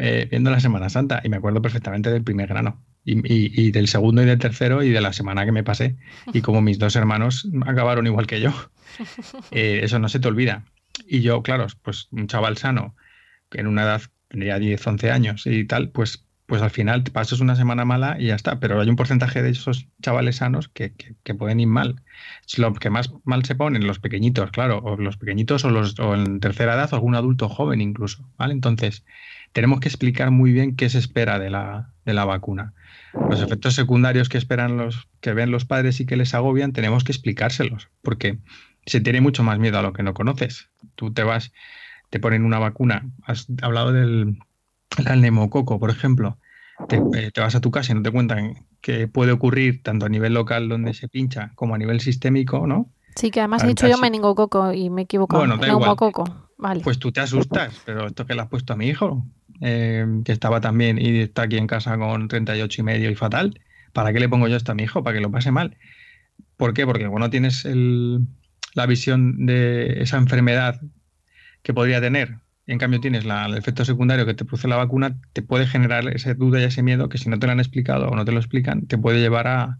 eh, 0.00 0.26
viendo 0.30 0.50
la 0.50 0.60
Semana 0.60 0.88
Santa. 0.88 1.20
Y 1.22 1.28
me 1.28 1.36
acuerdo 1.36 1.62
perfectamente 1.62 2.10
del 2.10 2.24
primer 2.24 2.48
grano 2.48 2.82
y, 3.04 3.70
del 3.72 3.88
segundo 3.88 4.22
y 4.22 4.26
del 4.26 4.38
tercero 4.38 4.82
y 4.82 4.90
de 4.90 5.00
la 5.00 5.12
semana 5.12 5.44
que 5.44 5.52
me 5.52 5.64
pasé. 5.64 5.96
Y 6.32 6.40
como 6.40 6.62
mis 6.62 6.78
dos 6.78 6.96
hermanos 6.96 7.48
acabaron 7.66 8.06
igual 8.06 8.26
que 8.26 8.40
yo. 8.40 8.52
Eh, 9.50 9.80
eso 9.84 9.98
no 9.98 10.10
se 10.10 10.20
te 10.20 10.28
olvida. 10.28 10.66
Y 11.06 11.22
yo, 11.22 11.42
claro, 11.42 11.66
pues 11.80 12.08
un 12.10 12.26
chaval 12.26 12.58
sano, 12.58 12.94
que 13.48 13.60
en 13.60 13.66
una 13.66 13.84
edad 13.84 14.02
tendría 14.28 14.58
10, 14.58 14.86
11 14.86 15.10
años 15.10 15.46
y 15.46 15.64
tal, 15.64 15.88
pues, 15.88 16.26
pues 16.44 16.60
al 16.60 16.70
final 16.70 17.02
te 17.02 17.10
pasas 17.10 17.40
una 17.40 17.56
semana 17.56 17.86
mala 17.86 18.16
y 18.20 18.26
ya 18.26 18.34
está. 18.34 18.60
Pero 18.60 18.78
hay 18.78 18.90
un 18.90 18.96
porcentaje 18.96 19.42
de 19.42 19.48
esos 19.48 19.88
chavales 20.02 20.36
sanos 20.36 20.68
que, 20.68 20.92
que, 20.94 21.34
pueden 21.34 21.60
ir 21.60 21.68
mal. 21.68 22.02
Es 22.46 22.58
lo 22.58 22.74
que 22.74 22.90
más 22.90 23.10
mal 23.24 23.46
se 23.46 23.54
ponen 23.54 23.86
los 23.86 23.98
pequeñitos, 23.98 24.50
claro, 24.50 24.80
o 24.84 24.98
los 24.98 25.16
pequeñitos 25.16 25.64
o 25.64 25.70
los 25.70 25.98
o 25.98 26.14
en 26.14 26.38
tercera 26.38 26.74
edad 26.74 26.92
o 26.92 26.96
algún 26.96 27.14
adulto 27.14 27.48
joven 27.48 27.80
incluso, 27.80 28.28
¿vale? 28.36 28.52
Entonces, 28.52 29.06
tenemos 29.52 29.80
que 29.80 29.88
explicar 29.88 30.30
muy 30.30 30.52
bien 30.52 30.76
qué 30.76 30.90
se 30.90 30.98
espera 30.98 31.38
de 31.38 31.48
la, 31.48 31.94
de 32.04 32.12
la 32.12 32.26
vacuna 32.26 32.74
los 33.28 33.40
efectos 33.40 33.74
secundarios 33.74 34.28
que 34.28 34.38
esperan 34.38 34.76
los 34.76 35.08
que 35.20 35.34
ven 35.34 35.50
los 35.50 35.64
padres 35.64 36.00
y 36.00 36.06
que 36.06 36.16
les 36.16 36.34
agobian, 36.34 36.72
tenemos 36.72 37.04
que 37.04 37.12
explicárselos, 37.12 37.88
porque 38.02 38.38
se 38.86 39.00
tiene 39.00 39.20
mucho 39.20 39.42
más 39.42 39.58
miedo 39.58 39.78
a 39.78 39.82
lo 39.82 39.92
que 39.92 40.02
no 40.02 40.14
conoces. 40.14 40.68
Tú 40.94 41.12
te 41.12 41.22
vas, 41.22 41.52
te 42.10 42.20
ponen 42.20 42.44
una 42.44 42.58
vacuna, 42.58 43.10
has 43.24 43.46
hablado 43.62 43.92
del, 43.92 44.38
neumococo, 45.16 45.78
por 45.78 45.90
ejemplo, 45.90 46.38
eh, 46.88 47.30
te, 47.32 47.40
vas 47.40 47.54
a 47.54 47.60
tu 47.60 47.70
casa 47.70 47.92
y 47.92 47.94
no 47.94 48.02
te 48.02 48.10
cuentan 48.10 48.66
que 48.80 49.08
puede 49.08 49.32
ocurrir 49.32 49.82
tanto 49.82 50.06
a 50.06 50.08
nivel 50.08 50.34
local 50.34 50.68
donde 50.68 50.94
se 50.94 51.08
pincha 51.08 51.52
como 51.54 51.74
a 51.74 51.78
nivel 51.78 52.00
sistémico, 52.00 52.66
¿no? 52.66 52.90
Sí, 53.14 53.30
que 53.30 53.40
además 53.40 53.62
he 53.62 53.68
dicho 53.68 53.86
yo 53.86 53.98
meningococo 53.98 54.72
y 54.72 54.88
me 54.88 55.02
he 55.02 55.04
equivocado. 55.04 55.40
Bueno, 55.40 55.56
neumococo. 55.58 56.24
Vale. 56.56 56.80
Pues 56.82 56.98
tú 56.98 57.12
te 57.12 57.20
asustas, 57.20 57.74
pero 57.84 58.06
esto 58.06 58.24
que 58.24 58.34
le 58.34 58.40
has 58.40 58.48
puesto 58.48 58.72
a 58.72 58.76
mi 58.76 58.86
hijo, 58.86 59.26
eh, 59.64 60.04
que 60.24 60.32
estaba 60.32 60.60
también 60.60 60.98
y 60.98 61.20
está 61.20 61.42
aquí 61.42 61.56
en 61.56 61.68
casa 61.68 61.96
con 61.96 62.26
38 62.26 62.80
y 62.80 62.84
medio 62.84 63.10
y 63.10 63.14
fatal, 63.14 63.60
¿para 63.92 64.12
qué 64.12 64.18
le 64.18 64.28
pongo 64.28 64.48
yo 64.48 64.56
esto 64.56 64.72
a 64.72 64.74
mi 64.74 64.82
hijo? 64.82 65.04
Para 65.04 65.14
que 65.16 65.22
lo 65.22 65.30
pase 65.30 65.52
mal. 65.52 65.76
¿Por 66.56 66.74
qué? 66.74 66.84
Porque 66.84 67.08
cuando 67.08 67.30
tienes 67.30 67.64
la 68.74 68.86
visión 68.86 69.46
de 69.46 70.02
esa 70.02 70.16
enfermedad 70.16 70.80
que 71.62 71.72
podría 71.74 72.00
tener, 72.00 72.38
en 72.66 72.78
cambio 72.78 73.00
tienes 73.00 73.24
el 73.24 73.56
efecto 73.56 73.84
secundario 73.84 74.26
que 74.26 74.34
te 74.34 74.44
produce 74.44 74.66
la 74.66 74.76
vacuna, 74.76 75.20
te 75.32 75.42
puede 75.42 75.66
generar 75.66 76.08
esa 76.08 76.34
duda 76.34 76.60
y 76.60 76.64
ese 76.64 76.82
miedo 76.82 77.08
que 77.08 77.18
si 77.18 77.28
no 77.28 77.38
te 77.38 77.46
lo 77.46 77.52
han 77.52 77.60
explicado 77.60 78.08
o 78.08 78.16
no 78.16 78.24
te 78.24 78.32
lo 78.32 78.38
explican, 78.38 78.86
te 78.86 78.98
puede 78.98 79.20
llevar 79.20 79.46
a, 79.46 79.78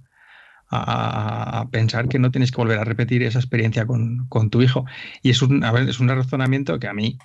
pensar 1.71 2.09
que 2.09 2.19
no 2.19 2.31
tienes 2.31 2.51
que 2.51 2.57
volver 2.57 2.79
a 2.79 2.85
repetir 2.85 3.23
esa 3.23 3.39
experiencia 3.39 3.85
con, 3.85 4.29
tu 4.51 4.63
hijo. 4.63 4.87
Y 5.23 5.31
es 5.31 5.43
un, 5.43 5.63
es 5.65 6.01
un 6.01 6.09
razonamiento 6.09 6.79
que 6.79 6.89
a 6.89 6.95
mí, 6.95 7.19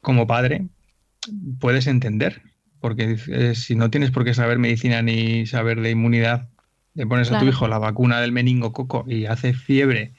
como 0.00 0.26
padre, 0.26 0.68
puedes 1.58 1.86
entender, 1.86 2.42
porque 2.80 3.16
eh, 3.28 3.54
si 3.54 3.76
no 3.76 3.90
tienes 3.90 4.10
por 4.10 4.24
qué 4.24 4.34
saber 4.34 4.58
medicina 4.58 5.02
ni 5.02 5.46
saber 5.46 5.80
de 5.80 5.90
inmunidad, 5.90 6.48
le 6.94 7.06
pones 7.06 7.30
a 7.32 7.38
tu 7.38 7.46
hijo 7.46 7.66
la 7.66 7.78
vacuna 7.78 8.20
del 8.20 8.32
meningococo 8.32 9.04
y 9.08 9.26
hace 9.26 9.52
fiebre 9.52 10.14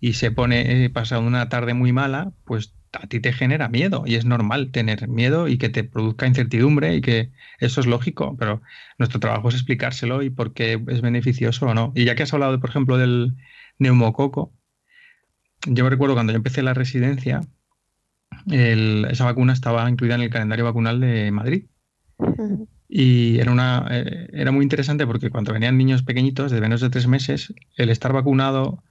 y 0.00 0.14
se 0.14 0.30
pone 0.30 0.84
eh, 0.84 0.90
pasando 0.90 1.26
una 1.26 1.48
tarde 1.48 1.74
muy 1.74 1.92
mala, 1.92 2.32
pues 2.44 2.74
a 2.92 3.06
ti 3.06 3.20
te 3.20 3.32
genera 3.32 3.68
miedo 3.68 4.04
y 4.06 4.14
es 4.14 4.24
normal 4.24 4.70
tener 4.70 5.08
miedo 5.08 5.48
y 5.48 5.58
que 5.58 5.68
te 5.68 5.84
produzca 5.84 6.26
incertidumbre 6.26 6.94
y 6.94 7.00
que 7.00 7.30
eso 7.58 7.80
es 7.80 7.86
lógico, 7.86 8.36
pero 8.38 8.62
nuestro 8.98 9.20
trabajo 9.20 9.48
es 9.48 9.56
explicárselo 9.56 10.22
y 10.22 10.30
por 10.30 10.54
qué 10.54 10.82
es 10.88 11.00
beneficioso 11.00 11.66
o 11.66 11.74
no. 11.74 11.92
Y 11.94 12.04
ya 12.04 12.14
que 12.14 12.22
has 12.22 12.32
hablado, 12.32 12.58
por 12.60 12.70
ejemplo, 12.70 12.96
del 12.96 13.36
neumococo, 13.78 14.54
yo 15.66 15.84
me 15.84 15.90
recuerdo 15.90 16.14
cuando 16.14 16.32
yo 16.32 16.36
empecé 16.36 16.62
la 16.62 16.74
residencia, 16.74 17.40
esa 18.50 19.24
vacuna 19.24 19.52
estaba 19.52 19.88
incluida 19.88 20.14
en 20.14 20.22
el 20.22 20.30
calendario 20.30 20.64
vacunal 20.64 21.00
de 21.00 21.30
Madrid. 21.30 21.66
Y 22.88 23.38
era, 23.38 23.52
una, 23.52 23.86
eh, 23.90 24.28
era 24.32 24.50
muy 24.50 24.62
interesante 24.62 25.06
porque 25.06 25.30
cuando 25.30 25.52
venían 25.52 25.76
niños 25.76 26.02
pequeñitos 26.02 26.50
de 26.50 26.60
menos 26.60 26.80
de 26.80 26.88
tres 26.88 27.06
meses, 27.06 27.52
el 27.76 27.90
estar 27.90 28.12
vacunado 28.12 28.82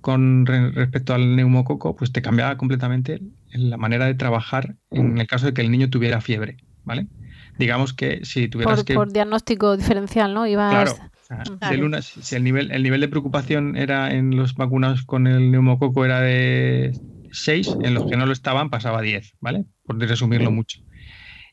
con 0.00 0.44
respecto 0.46 1.14
al 1.14 1.36
neumococo, 1.36 1.96
pues 1.96 2.12
te 2.12 2.22
cambiaba 2.22 2.56
completamente 2.56 3.22
la 3.52 3.76
manera 3.76 4.06
de 4.06 4.14
trabajar 4.14 4.76
en 4.90 5.18
el 5.18 5.26
caso 5.26 5.46
de 5.46 5.54
que 5.54 5.62
el 5.62 5.70
niño 5.70 5.88
tuviera 5.88 6.20
fiebre, 6.20 6.58
¿vale? 6.84 7.06
Digamos 7.58 7.94
que 7.94 8.20
si 8.24 8.48
tuvieras 8.48 8.80
por, 8.80 8.84
que... 8.84 8.94
Por 8.94 9.12
diagnóstico 9.12 9.76
diferencial, 9.76 10.34
¿no? 10.34 10.46
Ibas... 10.46 11.00
Claro. 11.26 12.02
si 12.02 12.36
el 12.36 12.44
nivel, 12.44 12.70
el 12.70 12.82
nivel 12.82 13.00
de 13.00 13.08
preocupación 13.08 13.76
era 13.76 14.12
en 14.12 14.36
los 14.36 14.54
vacunados 14.54 15.04
con 15.04 15.26
el 15.26 15.50
neumococo 15.50 16.04
era 16.04 16.20
de 16.20 16.92
6, 17.34 17.76
en 17.82 17.94
los 17.94 18.06
que 18.06 18.16
no 18.16 18.26
lo 18.26 18.32
estaban 18.32 18.70
pasaba 18.70 19.02
10, 19.02 19.34
¿vale? 19.40 19.64
Por 19.84 19.98
resumirlo 19.98 20.50
mucho. 20.50 20.80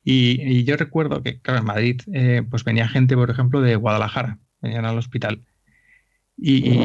Y, 0.04 0.64
yo 0.64 0.78
recuerdo 0.78 1.22
que, 1.22 1.40
claro, 1.40 1.60
en 1.60 1.66
Madrid, 1.66 2.02
eh, 2.14 2.44
pues 2.50 2.64
venía 2.64 2.88
gente, 2.88 3.16
por 3.16 3.30
ejemplo, 3.30 3.62
de 3.62 3.76
Guadalajara, 3.76 4.40
venían 4.62 4.86
al 4.86 4.98
hospital 4.98 5.46
y, 6.38 6.80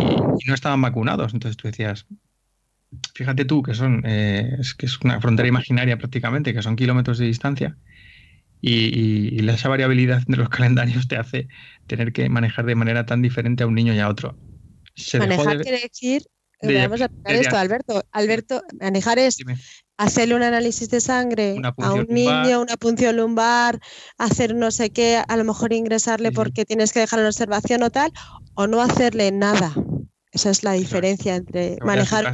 no 0.46 0.54
estaban 0.54 0.82
vacunados. 0.82 1.32
Entonces 1.32 1.56
tú 1.56 1.68
decías, 1.68 2.06
fíjate 3.14 3.44
tú 3.44 3.62
que 3.62 3.74
son, 3.74 4.02
eh, 4.04 4.56
es 4.58 4.74
que 4.74 4.86
es 4.86 5.00
una 5.00 5.20
frontera 5.20 5.48
imaginaria 5.48 5.96
prácticamente, 5.96 6.52
que 6.52 6.62
son 6.62 6.76
kilómetros 6.76 7.18
de 7.18 7.26
distancia. 7.26 7.76
Y, 8.60 9.38
y, 9.38 9.48
esa 9.48 9.68
variabilidad 9.68 10.22
de 10.26 10.36
los 10.36 10.48
calendarios 10.50 11.08
te 11.08 11.16
hace 11.16 11.48
tener 11.86 12.12
que 12.12 12.28
manejar 12.28 12.66
de 12.66 12.74
manera 12.74 13.06
tan 13.06 13.22
diferente 13.22 13.64
a 13.64 13.66
un 13.66 13.74
niño 13.74 13.94
y 13.94 13.98
a 13.98 14.08
otro. 14.08 14.38
manejar 15.18 15.62
quiere 15.62 15.80
decir 15.80 16.22
Vamos 16.62 17.00
a 17.00 17.04
aplicar 17.06 17.34
esto, 17.34 17.56
Alberto. 17.56 18.02
Alberto, 18.12 18.62
manejar 18.80 19.18
es 19.18 19.38
hacerle 19.98 20.34
un 20.34 20.42
análisis 20.42 20.88
de 20.90 21.00
sangre 21.00 21.56
a 21.78 21.92
un 21.92 22.06
niño, 22.08 22.60
una 22.60 22.76
punción 22.76 23.16
lumbar, 23.16 23.80
hacer 24.18 24.54
no 24.54 24.70
sé 24.70 24.90
qué, 24.90 25.22
a 25.26 25.36
lo 25.36 25.44
mejor 25.44 25.72
ingresarle 25.72 26.32
porque 26.32 26.64
tienes 26.64 26.92
que 26.92 27.00
dejar 27.00 27.20
en 27.20 27.26
observación 27.26 27.82
o 27.82 27.90
tal, 27.90 28.12
o 28.54 28.66
no 28.66 28.80
hacerle 28.80 29.30
nada. 29.32 29.74
Esa 30.32 30.50
es 30.50 30.64
la 30.64 30.72
diferencia 30.72 31.34
entre 31.34 31.78
manejar 31.82 32.32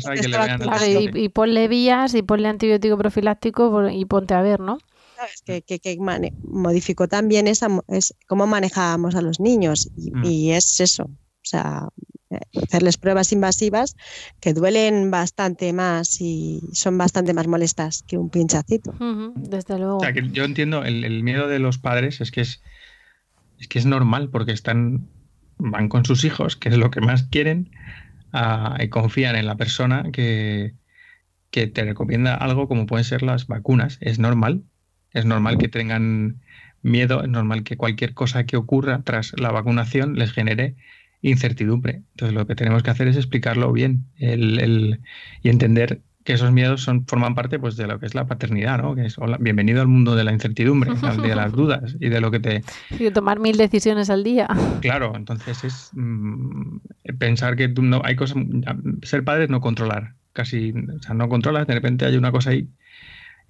y, 0.88 1.24
y, 1.24 1.28
ponle 1.28 1.68
vías 1.68 2.14
y 2.14 2.22
ponle 2.22 2.48
antibiótico 2.48 2.98
profiláctico 2.98 3.88
y 3.90 4.04
ponte 4.06 4.34
a 4.34 4.42
ver, 4.42 4.58
¿no? 4.58 4.78
Que, 5.44 5.62
que, 5.62 5.98
modificó 6.42 7.06
también 7.06 7.46
esa, 7.46 7.68
es 7.86 8.12
cómo 8.26 8.48
manejábamos 8.48 9.14
a 9.14 9.22
los 9.22 9.38
niños 9.38 9.88
y, 9.96 10.10
mm. 10.10 10.24
y 10.24 10.52
es 10.52 10.80
eso. 10.80 11.04
O 11.04 11.44
sea, 11.44 11.88
hacerles 12.60 12.96
pruebas 12.96 13.32
invasivas 13.32 13.96
que 14.40 14.52
duelen 14.52 15.10
bastante 15.10 15.72
más 15.72 16.20
y 16.20 16.60
son 16.72 16.98
bastante 16.98 17.32
más 17.34 17.46
molestas 17.46 18.04
que 18.06 18.18
un 18.18 18.30
pinchacito. 18.30 18.94
desde 19.36 19.78
luego. 19.78 20.00
yo 20.32 20.44
entiendo 20.44 20.84
el, 20.84 21.22
miedo 21.22 21.48
de 21.48 21.58
los 21.58 21.78
padres 21.78 22.20
es 22.20 22.30
que 22.30 22.42
es, 22.42 22.62
es 23.58 23.68
que 23.68 23.78
es 23.78 23.86
normal 23.86 24.28
porque 24.30 24.52
están 24.52 25.08
van 25.58 25.88
con 25.88 26.04
sus 26.04 26.24
hijos, 26.24 26.56
que 26.56 26.68
es 26.68 26.76
lo 26.76 26.90
que 26.90 27.00
más 27.00 27.24
quieren, 27.24 27.70
y 28.80 28.88
confían 28.88 29.36
en 29.36 29.46
la 29.46 29.56
persona 29.56 30.10
que, 30.12 30.74
que 31.50 31.66
te 31.66 31.84
recomienda 31.84 32.34
algo 32.34 32.66
como 32.66 32.86
pueden 32.86 33.04
ser 33.04 33.22
las 33.22 33.46
vacunas. 33.46 33.98
Es 34.00 34.18
normal, 34.18 34.64
es 35.12 35.24
normal 35.24 35.58
que 35.58 35.68
tengan 35.68 36.40
miedo, 36.82 37.22
es 37.22 37.28
normal 37.28 37.62
que 37.62 37.76
cualquier 37.76 38.14
cosa 38.14 38.44
que 38.44 38.56
ocurra 38.56 39.02
tras 39.04 39.32
la 39.38 39.52
vacunación 39.52 40.14
les 40.14 40.32
genere 40.32 40.76
incertidumbre. 41.22 42.02
Entonces 42.12 42.34
lo 42.34 42.46
que 42.46 42.54
tenemos 42.54 42.82
que 42.82 42.90
hacer 42.90 43.08
es 43.08 43.16
explicarlo 43.16 43.72
bien 43.72 44.04
el, 44.18 45.00
y 45.42 45.48
entender 45.48 46.00
que 46.24 46.34
esos 46.34 46.52
miedos 46.52 46.82
son, 46.82 47.06
forman 47.06 47.34
parte 47.34 47.58
pues, 47.58 47.76
de 47.76 47.86
lo 47.86 47.98
que 47.98 48.06
es 48.06 48.14
la 48.14 48.26
paternidad, 48.26 48.80
¿no? 48.80 48.94
Que 48.94 49.06
es 49.06 49.16
bienvenido 49.40 49.80
al 49.80 49.88
mundo 49.88 50.14
de 50.14 50.22
la 50.22 50.32
incertidumbre, 50.32 50.92
de 51.22 51.34
las 51.34 51.52
dudas 51.52 51.96
y 51.98 52.08
de 52.10 52.20
lo 52.20 52.30
que 52.30 52.38
te... 52.38 52.62
Y 52.90 53.10
tomar 53.10 53.40
mil 53.40 53.56
decisiones 53.56 54.10
al 54.10 54.22
día. 54.22 54.48
Claro, 54.80 55.12
entonces 55.16 55.64
es 55.64 55.90
mm, 55.94 56.78
pensar 57.18 57.56
que 57.56 57.68
tú 57.68 57.82
no 57.82 58.02
hay 58.04 58.16
cosas... 58.16 58.36
Ser 59.02 59.24
padre 59.24 59.44
es 59.44 59.50
no 59.50 59.60
controlar, 59.60 60.14
casi, 60.32 60.72
o 60.72 61.02
sea, 61.02 61.14
no 61.14 61.28
controlas, 61.28 61.66
de 61.66 61.74
repente 61.74 62.04
hay 62.04 62.16
una 62.16 62.32
cosa 62.32 62.50
ahí 62.50 62.68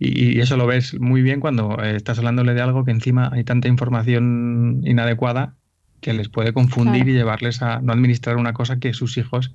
y, 0.04 0.40
eso 0.40 0.56
lo 0.56 0.66
ves 0.66 0.98
muy 0.98 1.22
bien 1.22 1.40
cuando 1.40 1.78
eh, 1.82 1.96
estás 1.96 2.18
hablándole 2.18 2.54
de 2.54 2.60
algo 2.60 2.84
que 2.84 2.90
encima 2.90 3.30
hay 3.32 3.44
tanta 3.44 3.68
información 3.68 4.80
inadecuada 4.84 5.54
que 6.02 6.12
les 6.12 6.28
puede 6.28 6.52
confundir 6.52 7.08
y 7.08 7.14
llevarles 7.14 7.62
a 7.62 7.80
no 7.80 7.92
administrar 7.92 8.36
una 8.36 8.52
cosa 8.52 8.78
que 8.78 8.92
sus 8.92 9.16
hijos 9.16 9.54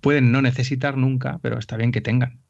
pueden 0.00 0.32
no 0.32 0.42
necesitar 0.42 0.96
nunca, 0.96 1.38
pero 1.42 1.58
está 1.58 1.76
bien 1.76 1.92
que 1.92 2.00
tengan. 2.00 2.40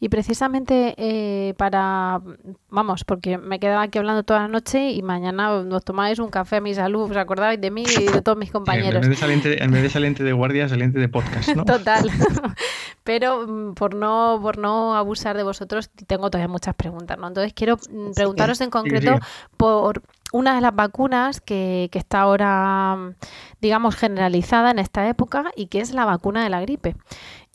Y 0.00 0.08
precisamente 0.08 0.94
eh, 0.96 1.54
para, 1.56 2.20
vamos, 2.68 3.04
porque 3.04 3.38
me 3.38 3.58
quedaba 3.58 3.82
aquí 3.82 3.98
hablando 3.98 4.22
toda 4.22 4.40
la 4.40 4.48
noche 4.48 4.90
y 4.90 5.02
mañana 5.02 5.62
nos 5.62 5.84
tomáis 5.84 6.18
un 6.18 6.30
café 6.30 6.56
a 6.56 6.60
mi 6.60 6.74
salud, 6.74 7.10
os 7.10 7.16
acordáis 7.16 7.60
de 7.60 7.70
mí 7.70 7.84
y 7.84 8.12
de 8.12 8.20
todos 8.20 8.36
mis 8.36 8.50
compañeros. 8.50 9.02
en, 9.04 9.10
vez 9.10 9.82
de 9.82 9.90
saliente, 9.90 10.24
de 10.24 10.32
guardia, 10.32 10.68
saliente 10.68 10.98
de 10.98 11.08
podcast, 11.08 11.54
¿no? 11.56 11.64
Total. 11.64 12.10
Pero 13.04 13.46
mm, 13.46 13.74
por 13.74 13.94
no, 13.94 14.38
por 14.42 14.58
no 14.58 14.96
abusar 14.96 15.36
de 15.36 15.42
vosotros, 15.42 15.90
tengo 16.06 16.30
todavía 16.30 16.48
muchas 16.48 16.74
preguntas, 16.74 17.16
¿no? 17.18 17.28
Entonces 17.28 17.52
quiero 17.54 17.76
mm, 17.76 18.12
preguntaros 18.14 18.60
en 18.60 18.70
concreto 18.70 19.18
por 19.56 20.02
una 20.34 20.56
de 20.56 20.60
las 20.60 20.74
vacunas 20.74 21.40
que, 21.40 21.88
que, 21.92 21.98
está 22.00 22.22
ahora, 22.22 23.14
digamos, 23.60 23.94
generalizada 23.94 24.72
en 24.72 24.80
esta 24.80 25.08
época 25.08 25.52
y 25.54 25.66
que 25.66 25.80
es 25.80 25.94
la 25.94 26.04
vacuna 26.04 26.42
de 26.42 26.50
la 26.50 26.60
gripe. 26.60 26.96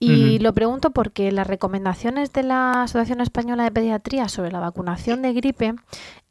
Y 0.02 0.40
lo 0.40 0.54
pregunto 0.54 0.92
porque 0.92 1.30
las 1.34 1.46
recomendaciones 1.46 2.32
de 2.32 2.44
la 2.44 2.84
Asociación 2.84 3.20
Española 3.20 3.66
de 3.66 3.72
Pediatría 3.72 4.30
sobre 4.30 4.50
la 4.50 4.60
vacunación 4.60 5.22
de 5.22 5.34
gripe 5.34 5.76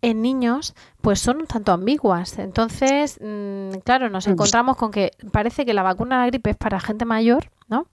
en 0.00 0.22
niños 0.22 0.74
pues 1.02 1.20
son 1.20 1.38
un 1.38 1.46
tanto 1.46 1.72
ambiguas. 1.72 2.38
Entonces, 2.38 3.20
mm, 3.22 3.80
claro, 3.84 4.08
nos 4.08 4.26
encontramos 4.26 4.78
con 4.78 4.90
que 4.90 5.10
parece 5.32 5.66
que 5.66 5.74
la 5.74 5.82
vacuna 5.82 6.16
de 6.16 6.22
la 6.22 6.26
gripe 6.28 6.50
es 6.50 6.56
para 6.56 6.80
gente 6.80 7.04
mayor, 7.04 7.50
¿no? 7.68 7.86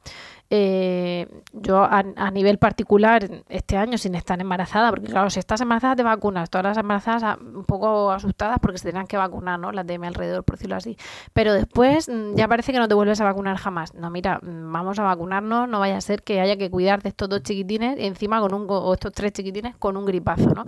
Eh, 0.51 1.27
yo 1.53 1.83
a, 1.83 2.03
nivel 2.31 2.59
particular 2.59 3.43
este 3.49 3.77
año 3.77 3.97
sin 3.97 4.13
estar 4.13 4.39
embarazada, 4.39 4.91
porque 4.91 5.07
claro, 5.07 5.31
si 5.31 5.39
estás 5.39 5.61
embarazada 5.61 5.95
te 5.95 6.03
vacunas, 6.03 6.51
todas 6.51 6.65
las 6.65 6.77
embarazadas 6.77 7.39
un 7.39 7.63
poco 7.65 8.11
asustadas 8.11 8.59
porque 8.61 8.77
se 8.77 8.89
tenían 8.89 9.07
que 9.07 9.17
vacunar, 9.17 9.59
¿no? 9.59 9.71
Las 9.71 9.87
de 9.87 9.97
mi 9.97 10.05
alrededor, 10.05 10.43
por 10.43 10.57
decirlo 10.57 10.75
así. 10.75 10.97
Pero 11.33 11.53
después 11.53 12.09
mm, 12.09 12.35
ya 12.35 12.47
parece 12.47 12.71
que 12.71 12.77
no 12.77 12.87
te 12.87 12.93
vuelves 12.93 13.19
a 13.21 13.23
vacunar 13.23 13.57
jamás. 13.57 13.95
No, 13.95 14.11
mira, 14.11 14.39
mm, 14.43 14.71
vamos 14.71 14.99
a 14.99 15.03
vacunarnos, 15.03 15.67
no 15.67 15.79
vaya 15.79 15.97
a 15.97 16.01
ser 16.01 16.21
que 16.21 16.39
haya 16.39 16.57
que 16.57 16.69
cuidar 16.69 17.01
de 17.01 17.09
estos 17.09 17.27
dos 17.27 17.41
chiquitines 17.41 17.97
encima 17.97 18.39
con 18.39 18.53
un, 18.53 18.67
o 18.69 18.93
estos 18.93 19.13
tres 19.13 19.33
chiquitines 19.33 19.75
con 19.77 19.97
un 19.97 20.05
gripazo, 20.05 20.51
¿no? 20.53 20.65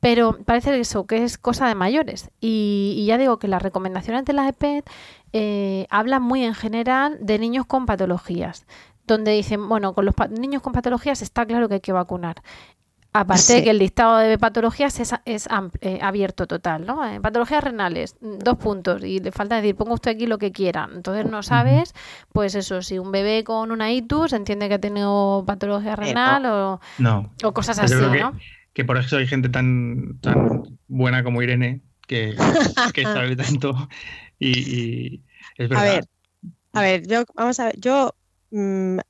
Pero 0.00 0.38
parece 0.46 0.78
eso, 0.80 1.06
que 1.06 1.24
es 1.24 1.36
cosa 1.36 1.68
de 1.68 1.74
mayores. 1.74 2.30
Y, 2.40 3.04
ya 3.06 3.18
digo 3.18 3.38
que 3.38 3.48
las 3.48 3.60
recomendaciones 3.62 4.24
de 4.24 4.32
la 4.32 4.48
EPED 4.48 4.84
eh, 5.32 5.86
hablan 5.90 6.22
muy 6.22 6.44
en 6.44 6.54
general 6.54 7.18
de 7.20 7.38
niños 7.38 7.66
con 7.66 7.86
patologías 7.86 8.66
donde 9.14 9.32
dicen, 9.32 9.68
bueno, 9.68 9.94
con 9.94 10.04
los 10.04 10.14
niños 10.30 10.62
con 10.62 10.72
patologías 10.72 11.22
está 11.22 11.46
claro 11.46 11.68
que 11.68 11.74
hay 11.74 11.80
que 11.80 11.92
vacunar. 11.92 12.36
Aparte 13.12 13.54
de 13.54 13.64
que 13.64 13.70
el 13.70 13.78
listado 13.78 14.18
de 14.18 14.38
patologías 14.38 15.00
es, 15.00 15.12
es 15.24 15.48
eh, 15.80 15.98
abierto 16.00 16.46
total, 16.46 16.86
¿no? 16.86 17.04
Eh, 17.04 17.20
patologías 17.20 17.64
renales, 17.64 18.14
mm, 18.20 18.38
dos 18.38 18.56
puntos, 18.56 19.02
y 19.02 19.18
le 19.18 19.32
falta 19.32 19.56
decir, 19.56 19.74
ponga 19.74 19.94
usted 19.94 20.12
aquí 20.12 20.26
lo 20.26 20.38
que 20.38 20.52
quiera. 20.52 20.88
Entonces 20.94 21.28
no 21.28 21.42
sabes, 21.42 21.92
pues 22.32 22.54
eso, 22.54 22.82
si 22.82 23.00
un 23.00 23.10
bebé 23.10 23.42
con 23.42 23.72
una 23.72 23.92
itus 23.92 24.32
entiende 24.32 24.68
que 24.68 24.74
ha 24.74 24.80
tenido 24.80 25.42
patología 25.44 25.94
eh, 25.94 25.96
renal 25.96 26.46
o, 26.46 26.80
o, 27.42 27.52
cosas 27.52 27.80
así, 27.80 27.94
¿no? 27.94 28.38
Que, 28.72 28.84
por 28.84 28.96
eso 28.96 29.16
hay 29.16 29.26
gente 29.26 29.48
tan, 29.48 30.20
tan 30.20 30.78
buena 30.86 31.24
como 31.24 31.42
Irene 31.42 31.80
que, 32.06 32.36
que 32.94 33.02
sabe 33.02 33.34
tanto 33.34 33.88
y, 34.38 35.22
es 35.56 35.68
verdad. 35.68 35.80
A 35.80 35.84
ver, 35.84 36.04
a 36.74 36.80
ver, 36.80 37.06
yo, 37.08 37.24
vamos 37.34 37.58
a 37.58 37.64
ver, 37.64 37.80
yo 37.80 38.14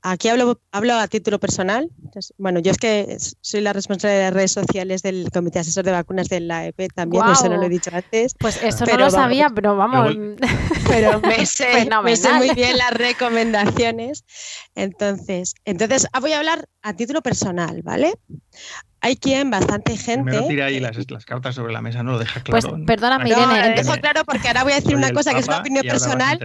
aquí 0.03 0.29
hablo, 0.29 0.61
hablo 0.71 0.95
a 0.95 1.09
título 1.09 1.39
personal. 1.39 1.91
bueno, 2.37 2.61
yo 2.61 2.71
es 2.73 2.79
que 2.79 3.17
soy 3.41 3.63
la 3.63 3.73
responsable 3.73 4.17
de 4.17 4.25
las 4.25 4.35
redes 4.35 4.53
sociales 4.53 5.03
del 5.03 5.31
Comité 5.33 5.61
Asesor 5.61 5.85
de 5.85 5.93
Vacunas 5.93 6.29
de 6.29 6.41
la 6.41 6.67
EP 6.67 6.93
también, 6.95 7.25
eso 7.29 7.49
no 7.49 7.57
lo 7.57 7.63
he 7.63 7.69
dicho 7.69 7.91
antes. 7.93 8.35
Pues 8.39 8.63
eso 8.63 8.85
no 8.85 8.99
lo 8.99 9.11
sabía, 9.11 9.51
pero 9.55 9.77
vamos. 9.77 10.15
Pero 10.89 11.21
me 11.23 11.47
sé, 11.47 11.89
muy 12.35 12.51
bien 12.51 12.77
las 12.77 12.93
recomendaciones. 12.93 14.25
Entonces, 14.75 15.55
entonces 15.65 16.09
ah, 16.13 16.19
voy 16.19 16.33
a 16.33 16.39
hablar 16.39 16.69
a 16.83 16.95
título 16.95 17.23
personal, 17.23 17.83
¿vale? 17.83 18.15
Hay 19.01 19.17
quien, 19.17 19.51
bastante 19.51 19.97
gente. 19.97 20.25
Primero 20.25 20.49
tira 20.49 20.67
ahí 20.67 20.81
las, 20.81 20.97
cartas 21.25 21.55
sobre 21.55 21.73
la 21.73 21.81
mesa, 21.81 22.03
no 22.03 22.13
lo 22.13 22.19
deja 22.19 22.43
pues, 22.45 22.65
claro. 22.65 22.77
Pues 22.77 22.87
perdóname, 22.87 23.31
Irene. 23.31 23.71
lo 23.71 23.77
dejo 23.77 24.01
claro 24.01 24.25
porque 24.25 24.49
ahora 24.49 24.65
voy 24.65 24.73
a 24.73 24.77
decir 24.77 24.97
una 24.97 25.13
cosa 25.13 25.33
que 25.33 25.41
es 25.41 25.47
una 25.47 25.59
opinión 25.59 25.87
personal 25.87 26.39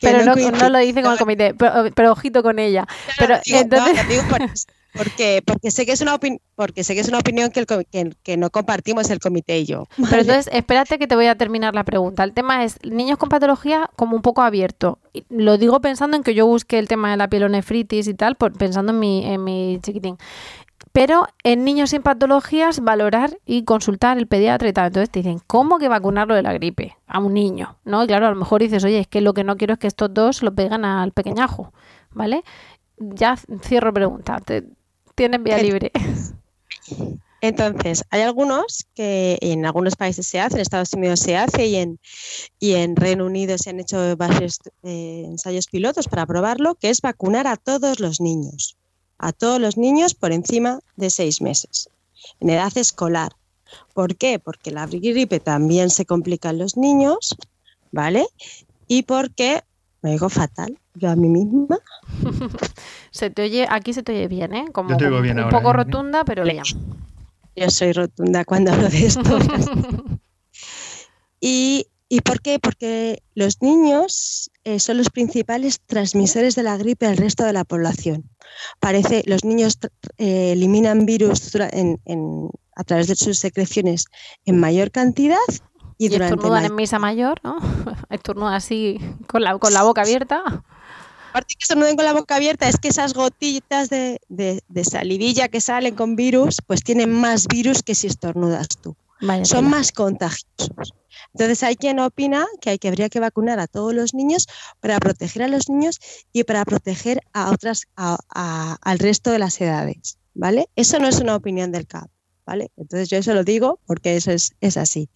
pero 0.00 0.24
no, 0.24 0.34
no, 0.34 0.68
lo 0.70 0.78
dice 0.78 1.02
con 1.02 1.12
el 1.12 1.18
comité, 1.18 1.54
pero, 1.54 2.12
ojito 2.12 2.42
con 2.42 2.58
ella. 2.58 2.86
pero 3.18 3.38
entonces... 3.46 4.08
digo 4.08 4.22
porque, 4.96 5.42
porque 5.44 5.70
sé 5.70 5.86
que 5.86 5.92
es 5.92 6.00
una 6.00 6.18
porque 6.54 6.84
sé 6.84 6.94
que 6.94 7.00
es 7.00 7.08
una 7.08 7.18
opinión 7.18 7.50
que, 7.50 7.60
el, 7.92 8.16
que, 8.22 8.36
no 8.36 8.50
compartimos 8.50 9.10
el 9.10 9.18
comité 9.18 9.58
y 9.58 9.66
yo. 9.66 9.86
Pero 9.96 10.22
entonces, 10.22 10.48
espérate 10.52 10.98
que 10.98 11.06
te 11.06 11.14
voy 11.14 11.26
a 11.26 11.36
terminar 11.36 11.74
la 11.74 11.84
pregunta. 11.84 12.24
El 12.24 12.32
tema 12.32 12.64
es 12.64 12.78
niños 12.82 13.18
con 13.18 13.28
patología 13.28 13.90
como 13.96 14.16
un 14.16 14.22
poco 14.22 14.42
abierto. 14.42 14.98
Lo 15.28 15.58
digo 15.58 15.80
pensando 15.80 16.16
en 16.16 16.22
que 16.22 16.34
yo 16.34 16.46
busque 16.46 16.78
el 16.78 16.88
tema 16.88 17.10
de 17.10 17.18
la 17.18 17.28
pielonefritis 17.28 18.08
y 18.08 18.14
tal, 18.14 18.36
pensando 18.36 18.92
en 18.92 18.98
mi, 18.98 19.24
en 19.24 19.44
mi 19.44 19.78
chiquitín. 19.82 20.16
Pero 20.96 21.26
en 21.44 21.62
niños 21.62 21.90
sin 21.90 22.00
patologías, 22.00 22.80
valorar 22.80 23.38
y 23.44 23.64
consultar 23.64 24.16
el 24.16 24.26
pediatra 24.26 24.70
y 24.70 24.72
tal. 24.72 24.86
Entonces 24.86 25.10
te 25.10 25.18
dicen, 25.18 25.42
¿cómo 25.46 25.76
que 25.76 25.88
vacunarlo 25.88 26.34
de 26.34 26.40
la 26.42 26.54
gripe 26.54 26.96
a 27.06 27.18
un 27.18 27.34
niño? 27.34 27.76
¿No? 27.84 28.02
Y 28.02 28.06
claro, 28.06 28.28
a 28.28 28.30
lo 28.30 28.36
mejor 28.36 28.62
dices, 28.62 28.82
oye, 28.82 29.00
es 29.00 29.06
que 29.06 29.20
lo 29.20 29.34
que 29.34 29.44
no 29.44 29.58
quiero 29.58 29.74
es 29.74 29.78
que 29.78 29.88
estos 29.88 30.14
dos 30.14 30.42
lo 30.42 30.54
pegan 30.54 30.86
al 30.86 31.12
pequeñajo. 31.12 31.74
¿Vale? 32.12 32.44
Ya 32.96 33.36
cierro 33.60 33.92
pregunta. 33.92 34.40
tienen 35.14 35.44
vía 35.44 35.58
libre. 35.58 35.92
Entonces, 37.42 38.02
hay 38.08 38.22
algunos 38.22 38.86
que 38.94 39.36
en 39.42 39.66
algunos 39.66 39.96
países 39.96 40.26
se 40.26 40.40
hace, 40.40 40.54
en 40.54 40.62
Estados 40.62 40.94
Unidos 40.94 41.20
se 41.20 41.36
hace 41.36 41.66
y 41.66 41.76
en, 41.76 42.00
y 42.58 42.72
en 42.72 42.96
Reino 42.96 43.26
Unido 43.26 43.58
se 43.58 43.68
han 43.68 43.80
hecho 43.80 44.16
varios 44.16 44.60
eh, 44.82 45.24
ensayos 45.26 45.66
pilotos 45.66 46.08
para 46.08 46.24
probarlo, 46.24 46.74
que 46.74 46.88
es 46.88 47.02
vacunar 47.02 47.46
a 47.48 47.56
todos 47.58 48.00
los 48.00 48.18
niños 48.18 48.75
a 49.18 49.32
todos 49.32 49.60
los 49.60 49.76
niños 49.76 50.14
por 50.14 50.32
encima 50.32 50.80
de 50.96 51.10
seis 51.10 51.40
meses, 51.40 51.88
en 52.40 52.50
edad 52.50 52.76
escolar. 52.76 53.32
¿Por 53.94 54.16
qué? 54.16 54.38
Porque 54.38 54.70
la 54.70 54.86
gripe 54.86 55.40
también 55.40 55.90
se 55.90 56.04
complica 56.04 56.50
en 56.50 56.58
los 56.58 56.76
niños, 56.76 57.36
¿vale? 57.92 58.26
Y 58.86 59.02
porque 59.02 59.62
me 60.02 60.12
digo 60.12 60.28
fatal, 60.28 60.78
yo 60.94 61.10
a 61.10 61.16
mí 61.16 61.28
misma. 61.28 61.78
se 63.10 63.30
te 63.30 63.42
oye, 63.42 63.66
aquí 63.68 63.92
se 63.92 64.02
te 64.02 64.12
oye 64.12 64.28
bien, 64.28 64.54
¿eh? 64.54 64.66
Como, 64.72 64.96
un 64.96 65.50
poco 65.50 65.70
¿eh? 65.70 65.72
rotunda, 65.72 66.24
pero 66.24 66.44
bien. 66.44 66.62
Yo 67.56 67.70
soy 67.70 67.92
rotunda 67.92 68.44
cuando 68.44 68.72
hablo 68.72 68.88
de 68.88 69.06
esto. 69.06 69.38
y 71.40 71.86
¿Y 72.08 72.20
por 72.20 72.40
qué? 72.40 72.58
Porque 72.58 73.22
los 73.34 73.62
niños 73.62 74.50
eh, 74.66 74.80
son 74.80 74.96
los 74.96 75.10
principales 75.10 75.78
transmisores 75.86 76.56
de 76.56 76.64
la 76.64 76.76
gripe 76.76 77.06
al 77.06 77.16
resto 77.16 77.44
de 77.44 77.52
la 77.52 77.62
población. 77.62 78.28
Parece, 78.80 79.22
los 79.24 79.44
niños 79.44 79.78
eh, 80.18 80.50
eliminan 80.54 81.06
virus 81.06 81.52
a 81.54 82.84
través 82.84 83.06
de 83.06 83.14
sus 83.14 83.38
secreciones 83.38 84.06
en 84.44 84.58
mayor 84.58 84.90
cantidad 84.90 85.38
y, 85.98 86.08
durante 86.08 86.34
estornudan 86.34 86.64
en 86.64 86.74
misa 86.74 86.98
mayor, 86.98 87.38
¿no? 87.44 87.58
Estornudan 88.10 88.54
así 88.54 88.98
con 89.28 89.44
la, 89.44 89.56
con 89.56 89.72
la 89.72 89.84
boca 89.84 90.02
abierta. 90.02 90.42
Aparte 91.30 91.54
que 91.54 91.62
estornuden 91.62 91.94
con 91.94 92.04
la 92.04 92.12
boca 92.12 92.34
abierta, 92.34 92.68
es 92.68 92.76
que 92.76 92.88
esas 92.88 93.14
gotitas 93.14 93.88
de, 93.88 94.20
de 94.28 94.84
salivilla 94.84 95.46
que 95.46 95.60
salen 95.60 95.94
con 95.94 96.16
virus, 96.16 96.56
pues 96.66 96.82
tienen 96.82 97.12
más 97.12 97.46
virus 97.46 97.84
que 97.84 97.94
si 97.94 98.08
estornudas 98.08 98.66
tú. 98.82 98.96
son 99.44 99.70
más 99.70 99.92
contagiosos. 99.92 100.92
Entonces 101.36 101.62
hay 101.64 101.76
quien 101.76 102.00
opina 102.00 102.46
que, 102.62 102.70
hay, 102.70 102.78
que 102.78 102.88
habría 102.88 103.10
que 103.10 103.20
vacunar 103.20 103.60
a 103.60 103.66
todos 103.66 103.92
los 103.92 104.14
niños 104.14 104.46
para 104.80 104.98
proteger 104.98 105.42
a 105.42 105.48
los 105.48 105.68
niños 105.68 106.00
y 106.32 106.44
para 106.44 106.64
proteger 106.64 107.20
a 107.34 107.50
otras, 107.50 107.82
al 107.94 108.98
resto 108.98 109.30
de 109.30 109.38
las 109.38 109.60
edades, 109.60 110.16
¿vale? 110.32 110.70
Eso 110.76 110.98
no 110.98 111.08
es 111.08 111.20
una 111.20 111.36
opinión 111.36 111.72
del 111.72 111.86
CAP, 111.86 112.08
¿vale? 112.46 112.70
Entonces 112.78 113.10
yo 113.10 113.18
eso 113.18 113.34
lo 113.34 113.44
digo 113.44 113.80
porque 113.84 114.16
eso 114.16 114.30
es, 114.32 114.76
así. 114.78 115.10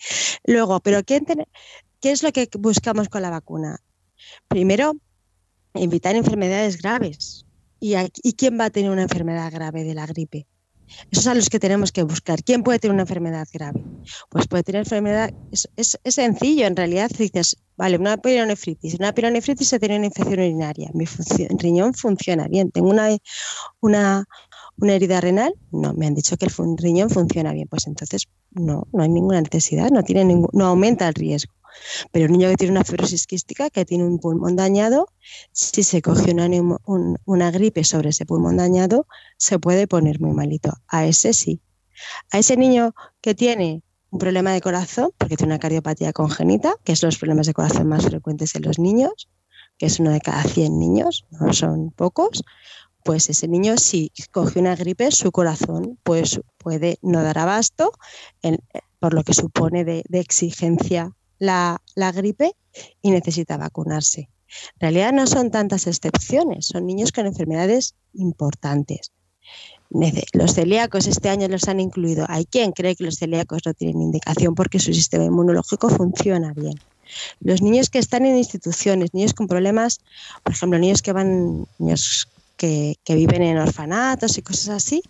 Luego, 0.44 0.80
¿pero 0.80 1.02
qué, 1.04 1.22
qué 2.00 2.10
es 2.10 2.22
lo 2.22 2.32
que 2.32 2.50
buscamos 2.58 3.08
con 3.08 3.22
la 3.22 3.30
vacuna? 3.30 3.80
Primero, 4.46 4.96
evitar 5.72 6.16
enfermedades 6.16 6.82
graves. 6.82 7.46
¿Y, 7.80 7.94
¿Y 8.22 8.34
quién 8.34 8.60
va 8.60 8.66
a 8.66 8.70
tener 8.70 8.90
una 8.90 9.04
enfermedad 9.04 9.50
grave 9.50 9.84
de 9.84 9.94
la 9.94 10.04
gripe? 10.04 10.46
Esos 11.10 11.24
son 11.24 11.36
los 11.36 11.48
que 11.48 11.58
tenemos 11.58 11.92
que 11.92 12.02
buscar. 12.02 12.42
¿Quién 12.42 12.62
puede 12.62 12.78
tener 12.78 12.94
una 12.94 13.02
enfermedad 13.02 13.46
grave? 13.52 13.82
Pues 14.28 14.46
puede 14.46 14.62
tener 14.62 14.80
enfermedad, 14.80 15.32
es, 15.50 15.98
sencillo 16.04 16.66
en 16.66 16.76
realidad. 16.76 17.10
Dices, 17.16 17.56
vale, 17.76 17.96
una 17.96 18.16
pielonefritis. 18.16 18.94
Una 18.94 19.12
pielonefritis 19.12 19.68
se 19.68 19.78
tiene 19.78 19.96
una 19.96 20.06
infección 20.06 20.40
urinaria. 20.40 20.90
Mi 20.94 21.06
riñón 21.58 21.94
funciona 21.94 22.48
bien. 22.48 22.70
Tengo 22.70 22.90
una, 22.90 23.16
una, 23.80 24.24
una 24.80 24.94
herida 24.94 25.20
renal. 25.20 25.54
No, 25.70 25.92
me 25.94 26.06
han 26.06 26.14
dicho 26.14 26.36
que 26.36 26.46
el 26.46 26.76
riñón 26.76 27.10
funciona 27.10 27.52
bien. 27.52 27.68
Pues 27.68 27.86
entonces 27.86 28.28
no, 28.50 28.86
no 28.92 29.02
hay 29.02 29.08
ninguna 29.08 29.40
necesidad, 29.40 29.90
no, 29.90 30.02
tiene 30.02 30.24
ningún, 30.24 30.50
no 30.52 30.66
aumenta 30.66 31.08
el 31.08 31.14
riesgo. 31.14 31.52
Pero 32.10 32.26
el 32.26 32.32
niño 32.32 32.48
que 32.48 32.56
tiene 32.56 32.72
una 32.72 32.84
fibrosis 32.84 33.26
quística, 33.26 33.70
que 33.70 33.84
tiene 33.84 34.04
un 34.04 34.18
pulmón 34.18 34.56
dañado, 34.56 35.08
si 35.52 35.82
se 35.82 36.02
coge 36.02 36.32
una, 36.32 36.48
una 37.24 37.50
gripe 37.50 37.84
sobre 37.84 38.10
ese 38.10 38.26
pulmón 38.26 38.56
dañado, 38.56 39.06
se 39.36 39.58
puede 39.58 39.86
poner 39.86 40.20
muy 40.20 40.32
malito. 40.32 40.72
A 40.88 41.06
ese 41.06 41.32
sí. 41.32 41.60
A 42.32 42.38
ese 42.38 42.56
niño 42.56 42.94
que 43.20 43.34
tiene 43.34 43.82
un 44.10 44.18
problema 44.18 44.52
de 44.52 44.60
corazón, 44.60 45.10
porque 45.16 45.36
tiene 45.36 45.52
una 45.52 45.60
cardiopatía 45.60 46.12
congénita, 46.12 46.74
que 46.84 46.92
es 46.92 47.02
los 47.02 47.18
problemas 47.18 47.46
de 47.46 47.54
corazón 47.54 47.88
más 47.88 48.04
frecuentes 48.04 48.54
en 48.56 48.62
los 48.62 48.78
niños, 48.78 49.28
que 49.78 49.86
es 49.86 50.00
uno 50.00 50.10
de 50.10 50.20
cada 50.20 50.42
100 50.42 50.78
niños, 50.78 51.26
no 51.30 51.52
son 51.52 51.90
pocos, 51.90 52.42
pues 53.04 53.30
ese 53.30 53.48
niño 53.48 53.76
si 53.76 54.12
coge 54.30 54.60
una 54.60 54.76
gripe, 54.76 55.10
su 55.10 55.32
corazón 55.32 55.98
pues 56.02 56.40
puede 56.58 56.98
no 57.02 57.22
dar 57.22 57.38
abasto, 57.38 57.92
por 58.98 59.14
lo 59.14 59.24
que 59.24 59.34
supone 59.34 59.84
de, 59.84 60.04
exigencia 60.12 61.12
la, 61.38 61.80
la 61.94 62.12
gripe 62.12 62.54
y 63.02 63.10
necesita 63.10 63.56
vacunarse. 63.56 64.28
En 64.74 64.80
realidad 64.80 65.12
no 65.12 65.26
son 65.26 65.50
tantas 65.50 65.86
excepciones, 65.86 66.66
son 66.66 66.86
niños 66.86 67.12
con 67.12 67.26
enfermedades 67.26 67.94
importantes. 68.14 69.12
Los 70.32 70.54
celíacos 70.54 71.08
este 71.08 71.28
año 71.30 71.48
los 71.48 71.66
han 71.66 71.80
incluido. 71.80 72.24
Hay 72.28 72.44
quien 72.44 72.70
cree 72.70 72.94
que 72.94 73.04
los 73.04 73.16
celíacos 73.16 73.62
no 73.66 73.74
tienen 73.74 74.00
indicación 74.00 74.54
porque 74.54 74.78
su 74.78 74.94
sistema 74.94 75.24
inmunológico 75.24 75.88
funciona 75.88 76.52
bien. 76.52 76.78
Los 77.40 77.60
niños 77.60 77.90
que 77.90 77.98
están 77.98 78.24
en 78.24 78.36
instituciones, 78.36 79.12
niños 79.14 79.34
con 79.34 79.48
problemas, 79.48 79.98
por 80.44 80.52
ejemplo, 80.52 80.78
niños 80.78 81.02
que 81.02 81.12
van, 81.12 81.66
que, 82.60 83.14
viven 83.14 83.42
en 83.42 83.56
orfanatos 83.56 84.36
y 84.36 84.42
cosas 84.42 84.68
así, 84.68 85.02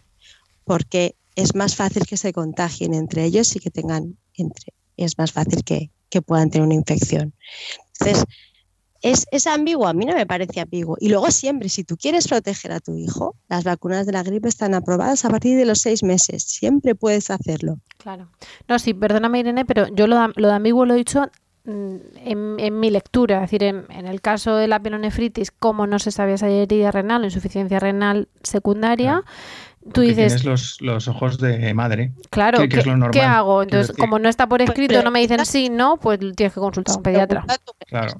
porque 0.64 1.16
es 1.34 1.56
más 1.56 1.74
fácil 1.74 2.06
que 2.06 2.16
se 2.16 2.32
contagien 2.32 2.94
entre 2.94 3.24
ellos 3.24 3.56
y 3.56 3.58
que 3.58 3.70
tengan 3.70 4.16
entre, 4.34 4.72
es 4.96 5.18
más 5.18 5.32
fácil 5.32 5.64
que, 5.64 5.90
que 6.10 6.22
puedan 6.22 6.50
tener 6.50 6.64
una 6.64 6.76
infección. 6.76 7.34
Entonces, 7.98 8.24
es, 9.02 9.46
ambiguo, 9.46 9.88
a 9.88 9.94
mí 9.94 10.04
no 10.04 10.14
me 10.14 10.26
parece 10.26 10.60
ambiguo. 10.60 10.96
Y 11.00 11.08
luego 11.08 11.30
siempre, 11.30 11.68
si 11.68 11.82
tú 11.82 11.96
quieres 11.96 12.28
proteger 12.28 12.70
a 12.70 12.80
tu 12.80 12.96
hijo, 12.96 13.34
las 13.48 13.64
vacunas 13.64 14.06
de 14.06 14.12
la 14.12 14.22
gripe 14.22 14.48
están 14.48 14.74
aprobadas 14.74 15.24
a 15.24 15.30
partir 15.30 15.56
de 15.56 15.64
los 15.64 15.80
seis 15.80 16.02
meses. 16.02 16.44
Siempre 16.44 16.94
puedes 16.94 17.30
hacerlo. 17.30 17.80
Claro. 17.96 18.30
No, 18.68 18.78
sí, 18.78 18.94
perdóname 18.94 19.40
Irene, 19.40 19.64
pero 19.64 19.88
yo 19.88 20.06
lo, 20.06 20.28
lo 20.36 20.48
de 20.48 20.54
ambiguo 20.54 20.84
lo 20.84 20.94
he 20.94 20.98
dicho 20.98 21.30
mm, 21.64 21.96
en, 22.24 22.80
mi 22.80 22.90
lectura, 22.90 23.36
es 23.36 23.42
decir, 23.42 23.62
en, 23.62 23.86
el 23.90 24.20
caso 24.20 24.56
de 24.56 24.68
la 24.68 24.80
pielonefritis, 24.80 25.50
como 25.50 25.86
no 25.86 25.98
se 25.98 26.10
sabía 26.10 26.34
esa 26.34 26.48
herida 26.48 26.90
renal 26.90 27.22
o 27.22 27.24
insuficiencia 27.24 27.78
renal 27.80 28.28
secundaria, 28.42 29.24
tú 29.92 30.02
dices 30.02 30.44
los, 30.44 30.80
los, 30.80 31.08
ojos 31.08 31.38
de 31.38 31.72
madre 31.72 32.12
claro 32.28 32.58
¿qué, 33.10 33.22
hago? 33.22 33.62
entonces 33.62 33.96
como 33.96 34.18
no 34.18 34.28
está 34.28 34.46
por 34.46 34.58
pues, 34.58 34.68
escrito 34.68 35.02
no 35.02 35.10
me 35.10 35.20
dicen 35.20 35.44
sí 35.46 35.70
no 35.70 35.96
pues 35.96 36.18
tienes 36.18 36.52
que 36.52 36.60
consultar 36.60 36.94
a 36.94 36.96
un 36.98 37.02
pediatra. 37.02 37.44
Claro. 37.88 38.12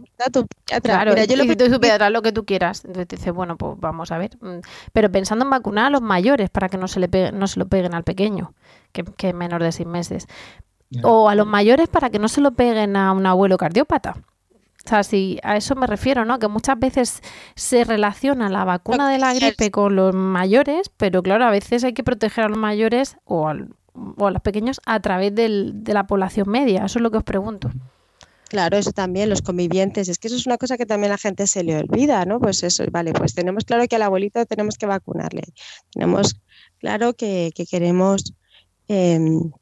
claro 0.82 1.14
yo 1.14 1.36
lo 1.36 1.44
que 1.44 1.56
tu 1.56 1.78
pediatra 1.78 2.10
lo 2.10 2.22
que 2.22 2.32
tú 2.32 2.44
quieras. 2.44 2.84
Entonces 2.84 3.08
dices 3.08 3.32
bueno 3.32 3.56
pues 3.56 3.78
vamos 3.78 4.10
a 4.10 4.18
ver 4.18 4.38
mm, 4.40 4.60
pero 4.92 5.12
pensando 5.12 5.44
en 5.44 5.50
vacunar 5.50 5.86
a 5.86 5.90
los 5.90 6.02
mayores 6.02 6.48
para 6.50 6.68
que 6.68 6.78
no 6.78 6.88
se 6.88 7.00
le 7.00 7.32
no 7.32 7.46
se 7.46 7.58
lo 7.58 7.68
peguen 7.68 7.94
al 7.94 8.04
pequeño 8.04 8.54
que, 8.92 9.04
que 9.04 9.28
es 9.28 9.34
menor 9.34 9.62
de 9.62 9.72
seis 9.72 9.88
meses 9.88 10.26
o 11.02 11.28
a 11.28 11.34
los 11.34 11.46
mayores 11.46 11.88
para 11.88 12.10
que 12.10 12.18
no 12.18 12.28
se 12.28 12.40
lo 12.40 12.52
peguen 12.52 12.96
a 12.96 13.12
un 13.12 13.26
abuelo 13.26 13.56
cardiópata 13.56 14.16
o 14.84 14.88
sea, 14.88 15.02
si 15.02 15.38
a 15.42 15.56
eso 15.56 15.74
me 15.74 15.86
refiero, 15.86 16.24
¿no? 16.24 16.38
Que 16.38 16.48
muchas 16.48 16.78
veces 16.78 17.22
se 17.54 17.84
relaciona 17.84 18.48
la 18.48 18.64
vacuna 18.64 19.10
de 19.10 19.18
la 19.18 19.34
gripe 19.34 19.70
con 19.70 19.94
los 19.94 20.14
mayores, 20.14 20.90
pero 20.96 21.22
claro, 21.22 21.44
a 21.44 21.50
veces 21.50 21.84
hay 21.84 21.92
que 21.92 22.02
proteger 22.02 22.44
a 22.44 22.48
los 22.48 22.58
mayores 22.58 23.16
o, 23.24 23.48
a 23.48 23.54
los 23.54 24.42
pequeños 24.42 24.80
a 24.86 24.98
través 25.00 25.34
del, 25.34 25.84
de 25.84 25.92
la 25.92 26.06
población 26.06 26.48
media. 26.48 26.86
Eso 26.86 26.98
es 26.98 27.02
lo 27.02 27.10
que 27.10 27.18
os 27.18 27.24
pregunto. 27.24 27.70
Claro, 28.48 28.78
eso 28.78 28.90
también, 28.92 29.28
los 29.28 29.42
convivientes. 29.42 30.08
Es 30.08 30.18
que 30.18 30.28
eso 30.28 30.36
es 30.36 30.46
una 30.46 30.56
cosa 30.56 30.78
que 30.78 30.86
también 30.86 31.10
la 31.10 31.18
gente 31.18 31.46
se 31.46 31.62
le 31.62 31.76
olvida, 31.76 32.24
¿no? 32.24 32.40
Pues 32.40 32.62
eso, 32.62 32.84
vale, 32.90 33.12
pues 33.12 33.34
tenemos 33.34 33.64
claro 33.64 33.86
que 33.86 33.96
al 33.96 34.02
abuelito 34.02 34.44
tenemos 34.46 34.78
que 34.78 34.86
vacunarle. 34.86 35.42
Tenemos 35.92 36.36
claro 36.78 37.12
que, 37.12 37.52
queremos 37.70 38.32
em, 38.88 39.52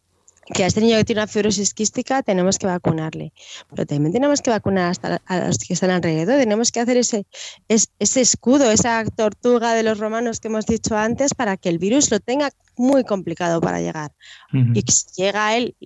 que 0.54 0.64
a 0.64 0.66
este 0.66 0.80
niño 0.80 0.96
que 0.96 1.04
tiene 1.04 1.20
una 1.20 1.26
fibrosis 1.26 1.74
quística 1.74 2.22
tenemos 2.22 2.58
que 2.58 2.66
vacunarle, 2.66 3.32
pero 3.70 3.86
también 3.86 4.12
tenemos 4.12 4.40
que 4.40 4.50
vacunar 4.50 4.90
hasta 4.90 5.20
a 5.26 5.46
los 5.46 5.58
que 5.58 5.74
están 5.74 5.90
alrededor, 5.90 6.38
tenemos 6.38 6.72
que 6.72 6.80
hacer 6.80 6.96
ese, 6.96 7.26
ese 7.68 8.20
escudo, 8.20 8.70
esa 8.70 9.04
tortuga 9.04 9.74
de 9.74 9.82
los 9.82 9.98
romanos 9.98 10.40
que 10.40 10.48
hemos 10.48 10.66
dicho 10.66 10.96
antes 10.96 11.34
para 11.34 11.56
que 11.56 11.68
el 11.68 11.78
virus 11.78 12.10
lo 12.10 12.20
tenga 12.20 12.50
muy 12.76 13.04
complicado 13.04 13.60
para 13.60 13.80
llegar 13.80 14.12
y 14.52 14.82
que 14.82 14.92
si 14.92 15.06
llega 15.22 15.48
a 15.48 15.56
él 15.56 15.76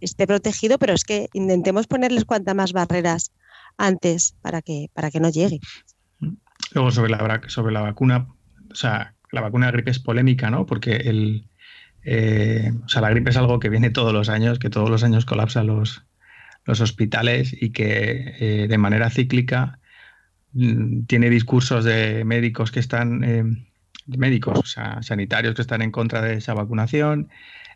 esté 0.00 0.26
protegido, 0.26 0.78
pero 0.78 0.92
es 0.92 1.04
que 1.04 1.28
intentemos 1.32 1.86
ponerles 1.86 2.24
cuantas 2.24 2.54
más 2.54 2.72
barreras 2.72 3.32
antes 3.78 4.34
para 4.42 4.62
que, 4.62 4.88
para 4.92 5.10
que 5.10 5.20
no 5.20 5.30
llegue. 5.30 5.60
Luego 6.72 6.90
sobre 6.90 7.10
la, 7.10 7.40
sobre 7.48 7.72
la 7.72 7.80
vacuna, 7.80 8.28
o 8.70 8.74
sea, 8.74 9.14
la 9.30 9.40
vacuna 9.40 9.66
de 9.66 9.72
gripe 9.72 9.90
es 9.90 9.98
polémica, 9.98 10.50
¿no? 10.50 10.66
Porque 10.66 10.96
el, 10.96 11.48
eh, 12.04 12.72
o 12.84 12.88
sea, 12.88 13.02
la 13.02 13.10
gripe 13.10 13.30
es 13.30 13.36
algo 13.36 13.58
que 13.58 13.68
viene 13.68 13.90
todos 13.90 14.12
los 14.12 14.28
años, 14.28 14.58
que 14.58 14.70
todos 14.70 14.90
los 14.90 15.04
años 15.04 15.24
colapsa 15.24 15.62
los, 15.62 16.04
los 16.64 16.80
hospitales 16.80 17.54
y 17.58 17.70
que 17.70 18.34
eh, 18.40 18.66
de 18.68 18.78
manera 18.78 19.10
cíclica 19.10 19.80
mm, 20.52 21.04
tiene 21.04 21.30
discursos 21.30 21.84
de 21.84 22.24
médicos 22.24 22.72
que 22.72 22.80
están, 22.80 23.24
eh, 23.24 23.44
médicos, 24.06 24.58
o 24.58 24.66
sea, 24.66 25.02
sanitarios 25.02 25.54
que 25.54 25.62
están 25.62 25.82
en 25.82 25.92
contra 25.92 26.22
de 26.22 26.34
esa 26.34 26.54
vacunación, 26.54 27.28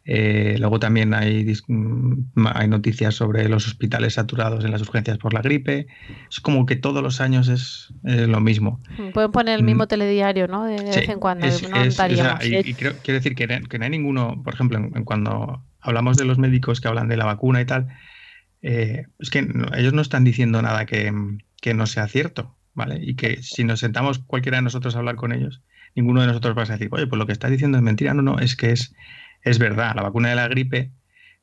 eh, 0.09 0.55
luego 0.61 0.79
también 0.79 1.13
hay, 1.15 1.53
mm, 1.67 2.47
hay 2.55 2.69
noticias 2.69 3.17
sobre 3.17 3.49
los 3.49 3.67
hospitales 3.67 4.15
saturados 4.15 4.65
en 4.65 4.71
las 4.71 4.81
urgencias 4.81 5.19
por 5.19 5.35
la 5.35 5.43
gripe. 5.43 5.89
Es 6.31 6.39
como 6.39 6.65
que 6.65 6.77
todos 6.77 7.03
los 7.03 7.21
años 7.21 7.49
es, 7.49 7.93
lo 8.05 8.41
mismo. 8.41 8.81
Mm, 8.99 9.11
pueden 9.11 9.33
poner 9.33 9.59
el 9.59 9.65
mismo 9.65 9.85
mm. 9.85 9.89
telediario, 9.89 10.47
¿no? 10.47 10.65
De, 10.65 10.81
vez 10.81 11.09
en 11.09 11.19
cuando. 11.19 11.49
y, 11.49 12.75
quiero 12.75 12.95
decir 13.05 13.35
que, 13.35 13.47
no 13.79 13.85
hay 13.85 13.91
ninguno, 13.91 14.41
por 14.45 14.55
ejemplo, 14.55 14.79
cuando 15.05 15.65
hablamos 15.81 16.17
de 16.17 16.25
los 16.25 16.39
médicos 16.39 16.81
que 16.81 16.87
hablan 16.87 17.09
de 17.09 17.17
la 17.17 17.25
vacuna 17.25 17.61
y 17.61 17.65
tal, 17.65 17.89
eh, 18.63 19.07
es 19.19 19.31
que 19.31 19.49
ellos 19.77 19.93
no 19.93 20.03
están 20.03 20.23
diciendo 20.23 20.63
nada 20.63 20.87
que, 20.87 21.13
que 21.61 21.75
no 21.75 21.87
sea 21.87 22.07
cierto, 22.07 22.55
¿vale? 22.75 23.01
Y 23.03 23.17
que 23.17 23.43
si 23.43 23.65
nos 23.65 23.81
sentamos 23.81 24.21
cualquiera 24.21 24.59
de 24.59 24.63
nosotros 24.63 24.95
a 24.95 25.01
hablar 25.01 25.17
con 25.17 25.33
ellos, 25.33 25.63
ninguno 25.97 26.21
de 26.21 26.29
nosotros 26.29 26.57
va 26.57 26.63
a 26.63 26.67
decir, 26.67 26.89
oye, 26.93 27.09
pues 27.09 27.19
lo 27.19 27.27
que 27.27 27.33
estás 27.33 27.51
diciendo 27.51 27.77
es 27.79 27.83
mentira. 27.83 28.15
No, 28.15 28.23
no, 28.23 28.39
es 28.39 28.55
que 28.55 28.71
es 28.71 28.95
es 29.47 29.61
verdad, 29.61 29.95
la 29.95 30.03
vacuna 30.03 30.31
de 30.31 30.35
la 30.35 30.49
gripe 30.49 30.91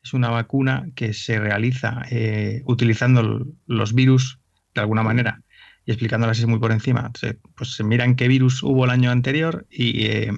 es 0.03 0.13
una 0.13 0.29
vacuna 0.29 0.89
que 0.93 1.13
se 1.13 1.39
realiza 1.39 2.01
eh, 2.11 2.61
utilizando 2.65 3.47
los 3.65 3.93
virus 3.93 4.39
de 4.75 4.81
alguna 4.81 5.03
manera 5.03 5.41
y 5.85 5.91
explicándola 5.91 6.33
así 6.33 6.45
muy 6.45 6.59
por 6.59 6.73
encima. 6.73 7.11
pues 7.55 7.75
se 7.75 7.83
miran 7.85 8.15
qué 8.15 8.27
virus 8.27 8.61
hubo 8.61 8.83
el 8.83 8.91
año 8.91 9.09
anterior 9.09 9.65
y, 9.69 10.05
eh, 10.07 10.31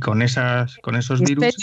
con, 0.00 0.20
esas, 0.20 0.76
con 0.82 0.94
esos 0.96 1.22
virus 1.22 1.56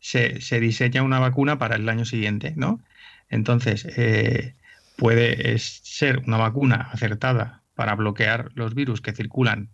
se, 0.00 0.60
diseña 0.60 1.02
una 1.02 1.18
vacuna 1.18 1.58
para 1.58 1.76
el 1.76 1.88
año 1.88 2.04
siguiente, 2.04 2.52
¿no? 2.56 2.80
Entonces, 3.30 3.86
eh, 3.96 4.54
puede 4.96 5.58
ser 5.58 6.18
una 6.26 6.36
vacuna 6.36 6.90
acertada 6.92 7.62
para 7.74 7.94
bloquear 7.94 8.50
los 8.54 8.74
virus 8.74 9.00
que 9.00 9.14
circulan 9.14 9.70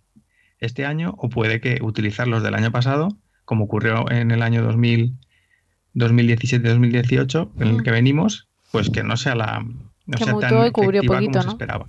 este 0.60 0.86
año 0.86 1.16
o 1.18 1.28
puede 1.28 1.60
que 1.60 1.80
utilizar 1.82 2.28
los 2.28 2.44
del 2.44 2.54
año 2.54 2.70
pasado 2.70 3.18
como 3.44 3.64
ocurrió 3.64 4.08
en 4.10 4.30
el 4.30 4.42
año 4.42 4.62
2017-2018, 4.68 7.50
en 7.56 7.68
el 7.68 7.78
mm. 7.78 7.82
que 7.82 7.90
venimos, 7.90 8.48
pues 8.70 8.90
que 8.90 9.02
no 9.02 9.16
sea 9.16 9.34
la 9.34 9.64
no 10.06 10.18
sea 10.18 10.38
tan 10.38 10.58
efectiva 10.58 11.02
como 11.06 11.42
se 11.42 11.48
esperaba. 11.48 11.86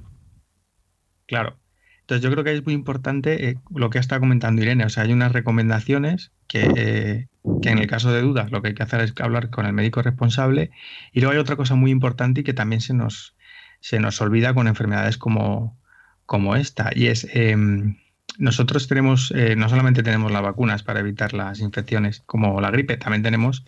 Claro. 1.25 1.57
Entonces 2.01 2.21
yo 2.21 2.31
creo 2.31 2.43
que 2.43 2.53
es 2.53 2.65
muy 2.65 2.73
importante 2.73 3.49
eh, 3.49 3.55
lo 3.73 3.89
que 3.89 3.97
ha 3.97 4.01
estado 4.01 4.19
comentando 4.19 4.61
Irene. 4.61 4.85
O 4.85 4.89
sea, 4.89 5.03
hay 5.03 5.13
unas 5.13 5.31
recomendaciones 5.31 6.31
que, 6.47 6.69
eh, 6.75 7.27
que, 7.61 7.69
en 7.69 7.79
el 7.79 7.87
caso 7.87 8.11
de 8.11 8.21
dudas 8.21 8.51
lo 8.51 8.61
que 8.61 8.69
hay 8.69 8.73
que 8.73 8.83
hacer 8.83 8.99
es 8.99 9.13
hablar 9.21 9.49
con 9.49 9.65
el 9.65 9.73
médico 9.73 10.01
responsable. 10.01 10.71
Y 11.13 11.21
luego 11.21 11.33
hay 11.33 11.39
otra 11.39 11.55
cosa 11.55 11.75
muy 11.75 11.91
importante 11.91 12.41
y 12.41 12.43
que 12.43 12.53
también 12.53 12.81
se 12.81 12.93
nos, 12.93 13.35
se 13.79 13.99
nos 13.99 14.19
olvida 14.19 14.53
con 14.53 14.67
enfermedades 14.67 15.17
como, 15.17 15.79
como 16.25 16.57
esta. 16.57 16.91
Y 16.93 17.07
es 17.07 17.25
em, 17.31 17.95
nosotros 18.37 18.87
tenemos, 18.87 19.31
eh, 19.35 19.55
no 19.55 19.69
solamente 19.69 20.03
tenemos 20.03 20.31
las 20.31 20.41
vacunas 20.41 20.83
para 20.83 20.99
evitar 20.99 21.33
las 21.33 21.59
infecciones 21.59 22.23
como 22.25 22.59
la 22.61 22.71
gripe, 22.71 22.97
también 22.97 23.23
tenemos 23.23 23.65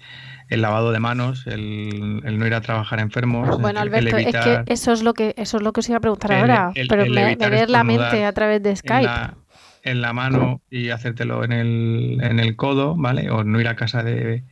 el 0.50 0.62
lavado 0.62 0.92
de 0.92 1.00
manos, 1.00 1.46
el, 1.48 2.22
no 2.38 2.48
ir 2.48 2.54
a 2.54 2.62
trabajar 2.62 3.00
enfermos. 3.00 3.60
Bueno, 3.60 3.80
Alberto, 3.80 4.18
es 4.18 4.36
que 4.36 4.64
eso 4.68 4.92
es 4.92 5.04
lo 5.04 5.14
que 5.14 5.34
eso 5.38 5.58
es 5.58 5.64
lo 5.64 5.74
que 5.74 5.80
os 5.80 5.90
iba 5.90 5.98
a 5.98 6.02
preguntar 6.02 6.34
ahora, 6.34 6.72
pero 6.90 7.06
me, 7.06 7.36
ver 7.36 7.70
la 7.70 7.84
mente 7.84 8.26
a 8.26 8.34
través 8.34 8.62
de 8.62 8.76
Skype. 8.76 9.10
En 9.84 10.02
la, 10.02 10.14
mano 10.14 10.62
y 10.72 10.90
hacértelo 10.90 11.44
en 11.44 11.52
el, 11.52 12.18
en 12.24 12.40
el 12.40 12.56
codo, 12.56 12.96
¿vale? 12.96 13.30
O 13.30 13.44
no 13.44 13.62
ir 13.62 13.68
a 13.68 13.76
casa 13.76 14.02
de, 14.02 14.44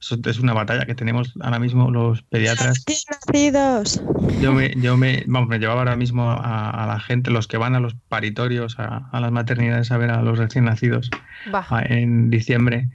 es 0.00 0.38
una 0.38 0.52
batalla 0.52 0.86
que 0.86 0.94
tenemos 0.94 1.34
ahora 1.40 1.58
mismo 1.58 1.90
los 1.90 2.22
pediatras. 2.22 2.84
nacidos. 3.10 4.02
Yo 4.40 4.52
me, 4.52 4.74
yo 4.76 4.96
me, 4.96 5.24
vamos, 5.26 5.48
me 5.48 5.58
llevaba 5.58 5.80
ahora 5.80 5.96
mismo 5.96 6.30
a, 6.30 6.84
la 6.86 7.00
gente, 7.00 7.30
los 7.30 7.48
que 7.48 7.56
van 7.56 7.74
a 7.74 7.80
los 7.80 7.94
paritorios, 8.08 8.76
a, 8.78 9.08
las 9.18 9.32
maternidades 9.32 9.90
a 9.90 9.96
ver 9.96 10.10
a 10.10 10.22
los 10.22 10.38
recién 10.38 10.64
nacidos 10.64 11.10
en 11.88 12.30
diciembre. 12.30 12.88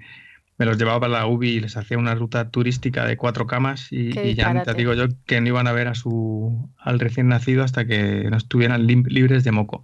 Me 0.58 0.66
los 0.66 0.78
llevaba 0.78 1.00
para 1.00 1.14
la 1.14 1.26
UBI 1.26 1.50
y 1.50 1.60
les 1.60 1.76
hacía 1.76 1.98
una 1.98 2.14
ruta 2.14 2.50
turística 2.50 3.06
de 3.06 3.18
cuatro 3.18 3.48
camas 3.48 3.88
y, 3.92 4.36
ya 4.36 4.62
te 4.62 4.74
digo 4.76 4.94
yo 4.94 5.08
que 5.26 5.42
no 5.42 5.48
iban 5.48 5.68
a 5.68 5.72
ver 5.72 5.88
a 5.88 5.96
su, 5.96 6.70
al 6.78 7.00
recién 7.00 7.30
nacido 7.30 7.64
hasta 7.64 7.86
que 7.86 8.28
no 8.30 8.38
estuvieran 8.38 8.86
libres 8.86 9.44
de 9.44 9.52
moco. 9.52 9.84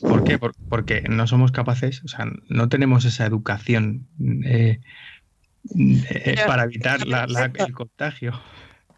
¿Por 0.00 0.24
qué? 0.24 0.38
porque 0.68 1.02
no 1.08 1.26
somos 1.26 1.50
capaces, 1.52 2.02
o 2.04 2.08
sea, 2.08 2.26
no 2.48 2.68
tenemos 2.68 3.04
esa 3.04 3.26
educación 3.26 4.06
eh, 4.44 4.80
eh, 5.78 6.36
para 6.46 6.64
evitar 6.64 7.00
el 7.02 7.72
contagio. 7.72 8.40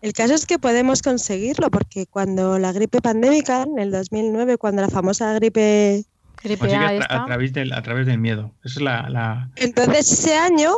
El 0.03 0.13
caso 0.15 0.35
es 0.35 0.47
que 0.47 0.59
podemos 0.59 1.03
conseguirlo 1.03 1.71
porque 1.71 2.07
cuando 2.07 2.59
la 2.59 2.73
gripe 2.73 3.03
pandémica, 3.03 3.63
en 3.63 3.79
el 3.79 3.91
2009, 3.91 4.57
cuando 4.57 4.83
la 4.83 4.89
famosa 4.89 5.35
gripe 5.35 6.05
a, 6.43 7.27
través 7.27 7.53
del, 7.53 7.73
a 7.73 7.83
través 7.83 8.07
del 8.07 8.19
miedo. 8.19 8.55
es 8.65 8.81
la, 8.81 9.51
Entonces 9.57 10.11
ese 10.11 10.37
año 10.37 10.73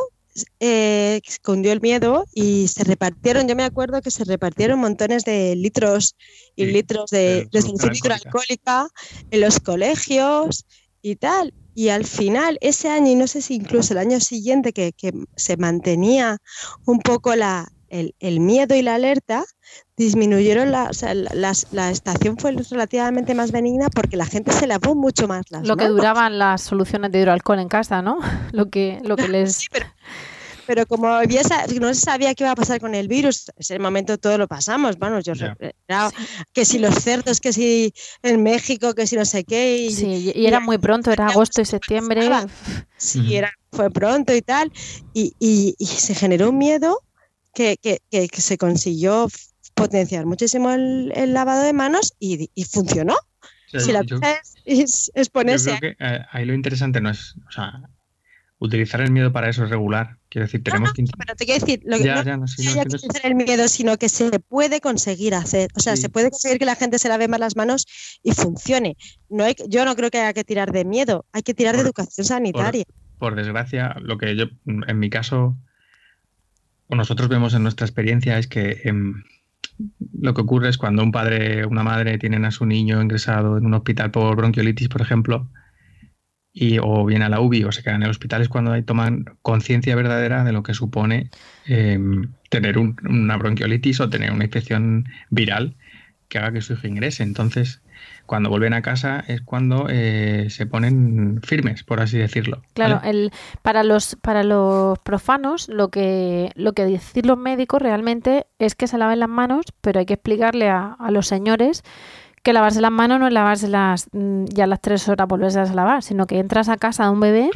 eh, 0.58 1.20
escondió 1.24 1.72
el 1.72 1.80
miedo 1.80 2.24
y 2.34 2.66
se 2.66 2.82
repartieron, 2.82 3.46
yo 3.46 3.54
me 3.54 3.62
acuerdo 3.62 4.02
que 4.02 4.10
se 4.10 4.24
repartieron 4.24 4.80
montones 4.80 5.24
de 5.24 5.54
litros 5.54 6.16
y 6.56 6.66
litros 6.66 7.10
de, 7.10 7.48
de 7.52 7.62
solución 7.62 7.94
hidroalcohólica 7.94 8.88
en 9.30 9.40
los 9.40 9.60
colegios 9.60 10.66
y 11.00 11.14
tal. 11.16 11.52
Y 11.74 11.88
al 11.88 12.04
final, 12.04 12.58
ese 12.60 12.88
año, 12.88 13.10
y 13.10 13.14
no 13.14 13.26
sé 13.26 13.42
si 13.42 13.54
incluso 13.54 13.94
el 13.94 13.98
año 13.98 14.20
siguiente, 14.20 14.72
que, 14.72 14.92
que 14.92 15.12
se 15.36 15.56
mantenía 15.56 16.38
un 16.84 17.00
poco 17.00 17.34
la, 17.34 17.72
el, 17.88 18.14
el, 18.20 18.40
miedo 18.40 18.74
y 18.74 18.82
la 18.82 18.94
alerta, 18.94 19.44
disminuyeron 19.96 20.72
la, 20.72 20.84
o 20.84 20.94
sea, 20.94 21.14
la, 21.14 21.52
la, 21.70 21.90
estación 21.90 22.36
fue 22.38 22.52
relativamente 22.52 23.34
más 23.34 23.52
benigna 23.52 23.88
porque 23.90 24.16
la 24.16 24.26
gente 24.26 24.52
se 24.52 24.66
lavó 24.66 24.94
mucho 24.94 25.28
más 25.28 25.44
las 25.50 25.66
Lo 25.66 25.76
que 25.76 25.88
duraban 25.88 26.38
las 26.38 26.62
soluciones 26.62 27.12
de 27.12 27.20
hidroalcohol 27.20 27.60
en 27.60 27.68
casa, 27.68 28.02
¿no? 28.02 28.18
Lo 28.52 28.68
que, 28.70 29.00
lo 29.04 29.16
que 29.16 29.28
les... 29.28 29.56
Sí, 29.56 29.66
pero, 29.70 29.86
pero 30.66 30.86
como 30.86 31.08
había, 31.08 31.42
no 31.80 31.94
se 31.94 32.00
sabía 32.00 32.34
qué 32.34 32.44
iba 32.44 32.52
a 32.52 32.56
pasar 32.56 32.80
con 32.80 32.94
el 32.94 33.08
virus, 33.08 33.48
en 33.48 33.54
ese 33.58 33.78
momento 33.78 34.18
todo 34.18 34.38
lo 34.38 34.48
pasamos, 34.48 34.98
bueno, 34.98 35.20
yo 35.20 35.32
que 36.52 36.64
si 36.64 36.78
los 36.78 36.94
cerdos, 36.94 37.40
que 37.40 37.52
si 37.52 37.92
en 38.22 38.42
México, 38.42 38.94
que 38.94 39.06
si 39.06 39.16
no 39.16 39.24
sé 39.24 39.44
qué. 39.44 39.78
Y, 39.78 39.92
sí, 39.92 40.32
y 40.34 40.46
era 40.46 40.60
muy 40.60 40.78
pronto, 40.78 41.10
era 41.10 41.26
agosto 41.26 41.60
y 41.60 41.64
septiembre. 41.64 42.28
Sí, 42.96 43.34
era, 43.36 43.52
fue 43.72 43.90
pronto 43.90 44.34
y 44.34 44.42
tal, 44.42 44.72
y, 45.12 45.34
y, 45.38 45.74
y 45.78 45.86
se 45.86 46.14
generó 46.14 46.50
un 46.50 46.58
miedo 46.58 47.00
que, 47.54 47.76
que, 47.80 48.00
que, 48.10 48.28
se 48.40 48.56
consiguió 48.56 49.28
potenciar 49.74 50.26
muchísimo 50.26 50.70
el, 50.70 51.12
el 51.14 51.32
lavado 51.32 51.62
de 51.62 51.72
manos 51.72 52.12
y, 52.18 52.50
y 52.54 52.64
funcionó. 52.64 53.16
si 53.66 53.92
la 53.92 54.04
cosa 54.04 54.40
es, 54.64 55.10
es, 55.14 55.28
ponerse... 55.30 55.76
creo 55.78 55.94
que, 55.96 56.04
eh, 56.04 56.20
ahí 56.30 56.44
lo 56.44 56.54
interesante 56.54 57.00
no 57.00 57.10
es, 57.10 57.34
o 57.48 57.50
sea, 57.50 57.82
utilizar 58.62 59.00
el 59.00 59.10
miedo 59.10 59.32
para 59.32 59.50
eso 59.50 59.64
es 59.64 59.70
regular. 59.70 60.18
Quiero 60.28 60.46
decir, 60.46 60.62
tenemos 60.62 60.92
que... 60.92 61.04
Pero 61.18 61.34
te 61.34 61.44
quiero 61.44 61.64
decir, 61.64 61.82
lo 61.84 61.98
que 61.98 62.04
no, 62.04 62.36
no, 62.36 62.46
sí, 62.46 62.64
no, 62.64 62.74
que 62.74 62.96
utilizar 62.96 63.26
el 63.26 63.34
miedo, 63.34 63.68
sino 63.68 63.98
que 63.98 64.08
se 64.08 64.38
puede 64.38 64.80
conseguir 64.80 65.34
hacer. 65.34 65.70
O 65.74 65.80
sea, 65.80 65.96
se 65.96 66.08
puede 66.08 66.30
conseguir 66.30 66.58
que 66.58 66.64
la 66.64 66.76
gente 66.76 66.98
se 66.98 67.08
lave 67.08 67.26
más 67.26 67.40
las 67.40 67.56
manos 67.56 67.86
y 68.22 68.32
funcione. 68.32 68.96
No 69.28 69.44
hay, 69.44 69.56
yo 69.68 69.84
no 69.84 69.96
creo 69.96 70.10
que 70.10 70.18
haya 70.20 70.32
que 70.32 70.44
tirar 70.44 70.70
de 70.70 70.84
miedo, 70.84 71.26
hay 71.32 71.42
que 71.42 71.54
tirar 71.54 71.74
de 71.74 71.82
educación 71.82 72.24
sanitaria. 72.24 72.84
Por, 73.18 73.34
desgracia, 73.34 73.96
lo 74.00 74.16
que 74.16 74.36
yo, 74.36 74.46
en 74.66 74.98
mi 74.98 75.10
caso, 75.10 75.56
o 76.86 76.94
nosotros 76.94 77.28
vemos 77.28 77.54
en 77.54 77.62
nuestra 77.64 77.86
experiencia 77.86 78.38
es 78.38 78.46
que 78.46 78.80
em, 78.84 79.24
lo 80.20 80.34
que 80.34 80.40
ocurre 80.40 80.68
es 80.68 80.78
cuando 80.78 81.02
un 81.02 81.10
padre 81.10 81.64
o 81.64 81.68
una 81.68 81.82
madre 81.82 82.18
tienen 82.18 82.44
a 82.44 82.52
su 82.52 82.64
niño 82.64 83.02
ingresado 83.02 83.58
en 83.58 83.66
un 83.66 83.74
hospital 83.74 84.12
por 84.12 84.36
bronquiolitis, 84.36 84.88
por 84.88 85.02
ejemplo, 85.02 85.50
y, 86.52 86.78
o 86.78 87.04
bien 87.04 87.22
a 87.22 87.28
la 87.28 87.40
UBI 87.40 87.64
o 87.64 87.72
se 87.72 87.82
quedan 87.82 87.96
en 87.96 88.02
el 88.04 88.10
hospital 88.10 88.42
es 88.42 88.48
cuando 88.48 88.72
hay, 88.72 88.82
toman 88.82 89.24
conciencia 89.42 89.96
verdadera 89.96 90.44
de 90.44 90.52
lo 90.52 90.62
que 90.62 90.74
supone 90.74 91.30
em, 91.66 92.32
tener 92.50 92.78
una 92.78 93.36
bronquiolitis 93.36 94.00
o 94.00 94.10
tener 94.10 94.32
una 94.32 94.44
infección 94.44 95.06
viral 95.30 95.76
que 96.28 96.38
haga 96.38 96.52
que 96.52 96.60
su 96.62 96.74
hijo 96.74 96.86
ingrese. 96.86 97.22
Entonces, 97.22 97.82
cuando 98.26 98.48
vuelven 98.48 98.72
a 98.72 98.82
casa 98.82 99.24
es 99.28 99.42
cuando 99.42 99.86
eh, 99.90 100.46
se 100.48 100.66
ponen 100.66 101.40
firmes, 101.42 101.84
por 101.84 102.00
así 102.00 102.18
decirlo. 102.18 102.62
Claro, 102.74 103.00
el, 103.04 103.30
para 103.62 103.82
los 103.82 104.16
para 104.16 104.42
los 104.42 104.98
profanos 105.00 105.68
lo 105.68 105.88
que 105.88 106.50
lo 106.54 106.72
que 106.72 106.86
dicen 106.86 107.26
los 107.26 107.38
médicos 107.38 107.82
realmente 107.82 108.46
es 108.58 108.74
que 108.74 108.86
se 108.86 108.98
laven 108.98 109.20
las 109.20 109.28
manos, 109.28 109.66
pero 109.80 110.00
hay 110.00 110.06
que 110.06 110.14
explicarle 110.14 110.68
a, 110.68 110.96
a 110.98 111.10
los 111.10 111.26
señores 111.26 111.82
que 112.42 112.52
lavarse 112.52 112.80
las 112.80 112.90
manos 112.90 113.20
no 113.20 113.26
es 113.26 113.32
lavarse 113.32 113.68
las 113.68 114.08
mm, 114.12 114.46
ya 114.46 114.66
las 114.66 114.80
tres 114.80 115.08
horas 115.08 115.28
volverse 115.28 115.60
a 115.60 115.64
lavar, 115.66 116.02
sino 116.02 116.26
que 116.26 116.38
entras 116.38 116.68
a 116.68 116.76
casa 116.76 117.04
de 117.04 117.10
un 117.10 117.20
bebé 117.20 117.50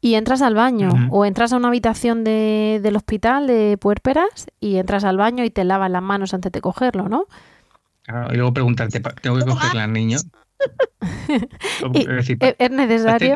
y 0.00 0.14
entras 0.14 0.42
al 0.42 0.54
baño 0.54 0.90
o 1.10 1.24
entras 1.24 1.52
a 1.52 1.56
una 1.56 1.68
habitación 1.68 2.24
de, 2.24 2.80
del 2.82 2.96
hospital 2.96 3.46
de 3.46 3.78
puérperas 3.80 4.46
y 4.60 4.76
entras 4.76 5.04
al 5.04 5.16
baño 5.16 5.44
y 5.44 5.50
te 5.50 5.64
lavas 5.64 5.90
las 5.90 6.02
manos 6.02 6.34
antes 6.34 6.52
de 6.52 6.60
cogerlo, 6.60 7.08
¿no? 7.08 7.26
Claro, 8.02 8.32
y 8.32 8.36
luego 8.36 8.52
preguntarte, 8.52 9.00
¿tengo 9.20 9.38
que 9.38 9.44
cogerle 9.44 9.80
al 9.80 9.92
niño? 9.92 10.18
¿Es 12.58 12.70
necesario? 12.70 13.34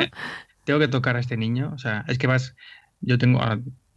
¿Tengo 0.64 0.78
que 0.78 0.88
tocar 0.88 1.16
a 1.16 1.20
este 1.20 1.36
niño? 1.36 1.72
O 1.74 1.78
sea, 1.78 2.05
es 2.07 2.18
que 2.18 2.26
vas, 2.26 2.55
yo 3.01 3.18
tengo 3.18 3.41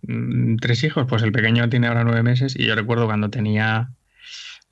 mm, 0.01 0.55
tres 0.57 0.83
hijos, 0.83 1.05
pues 1.07 1.21
el 1.21 1.31
pequeño 1.31 1.69
tiene 1.69 1.87
ahora 1.87 2.03
nueve 2.03 2.23
meses 2.23 2.55
y 2.57 2.65
yo 2.65 2.75
recuerdo 2.75 3.05
cuando 3.05 3.29
tenía 3.29 3.91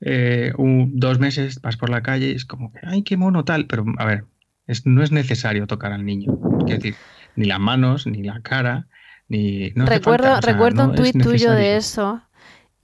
eh, 0.04 0.52
dos 0.56 1.20
meses 1.20 1.60
vas 1.62 1.76
por 1.76 1.88
la 1.88 2.02
calle 2.02 2.30
y 2.30 2.32
es 2.32 2.44
como 2.44 2.72
que, 2.72 2.80
ay, 2.82 3.02
qué 3.02 3.16
mono 3.16 3.44
tal, 3.44 3.66
pero 3.66 3.84
a 3.98 4.04
ver, 4.04 4.24
es, 4.66 4.84
no 4.84 5.02
es 5.02 5.12
necesario 5.12 5.66
tocar 5.66 5.92
al 5.92 6.04
niño. 6.04 6.38
Quiero 6.66 6.76
decir, 6.76 6.96
ni 7.36 7.46
las 7.46 7.60
manos, 7.60 8.06
ni 8.06 8.22
la 8.22 8.40
cara, 8.40 8.88
ni... 9.28 9.70
recuerdo 9.70 10.40
recuerdo 10.40 10.88
un 10.88 10.94
tuit 10.96 11.22
tuyo 11.22 11.52
de 11.52 11.76
eso. 11.76 12.20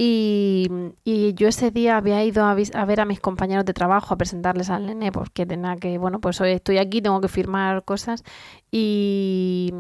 Y, 0.01 0.69
y, 1.03 1.35
yo 1.35 1.49
ese 1.49 1.73
día 1.73 1.97
había 1.97 2.23
ido 2.25 2.45
a, 2.45 2.53
a, 2.53 2.85
ver 2.85 3.01
a 3.01 3.05
mis 3.05 3.19
compañeros 3.19 3.65
de 3.65 3.73
trabajo 3.73 4.15
a 4.15 4.17
presentarles 4.17 4.71
al 4.71 4.87
nene 4.87 5.11
porque 5.11 5.45
tenía 5.45 5.75
que, 5.75 5.99
bueno, 5.99 6.21
pues 6.21 6.41
hoy 6.41 6.53
estoy 6.53 6.79
aquí, 6.79 7.03
tengo 7.03 7.21
que 7.21 7.27
firmar 7.27 7.83
cosas 7.83 8.23
y, 8.71 9.75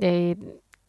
eh, 0.00 0.36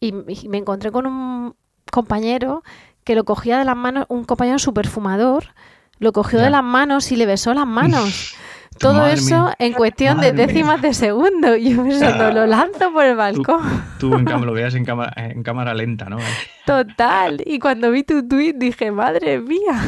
y 0.00 0.12
me 0.12 0.56
encontré 0.56 0.90
con 0.90 1.06
un 1.06 1.54
compañero 1.92 2.62
que 3.04 3.14
lo 3.14 3.24
cogía 3.24 3.58
de 3.58 3.66
las 3.66 3.76
manos, 3.76 4.06
un 4.08 4.24
compañero 4.24 4.58
super 4.58 4.86
fumador, 4.86 5.52
lo 6.00 6.12
cogió 6.12 6.40
de 6.40 6.50
las 6.50 6.64
manos 6.64 7.12
y 7.12 7.16
le 7.16 7.26
besó 7.26 7.54
las 7.54 7.66
manos. 7.66 8.34
Todo 8.78 9.06
eso 9.06 9.52
en 9.58 9.74
cuestión 9.74 10.20
de 10.20 10.32
décimas 10.32 10.80
de 10.80 10.94
segundo. 10.94 11.54
Yo 11.56 11.82
pensando, 11.82 12.32
lo 12.32 12.46
lanzo 12.46 12.90
por 12.92 13.04
el 13.04 13.14
balcón. 13.14 13.60
Tú, 13.98 14.14
en 14.14 14.24
cambio 14.24 14.46
lo 14.46 14.52
veas 14.54 14.74
en 14.74 14.86
cámara, 14.86 15.12
en 15.16 15.42
cámara 15.42 15.74
lenta, 15.74 16.06
¿no? 16.08 16.16
Total. 16.64 17.42
Y 17.44 17.58
cuando 17.58 17.90
vi 17.90 18.02
tu 18.02 18.26
tweet 18.26 18.54
dije, 18.54 18.90
madre 18.90 19.38
mía. 19.40 19.82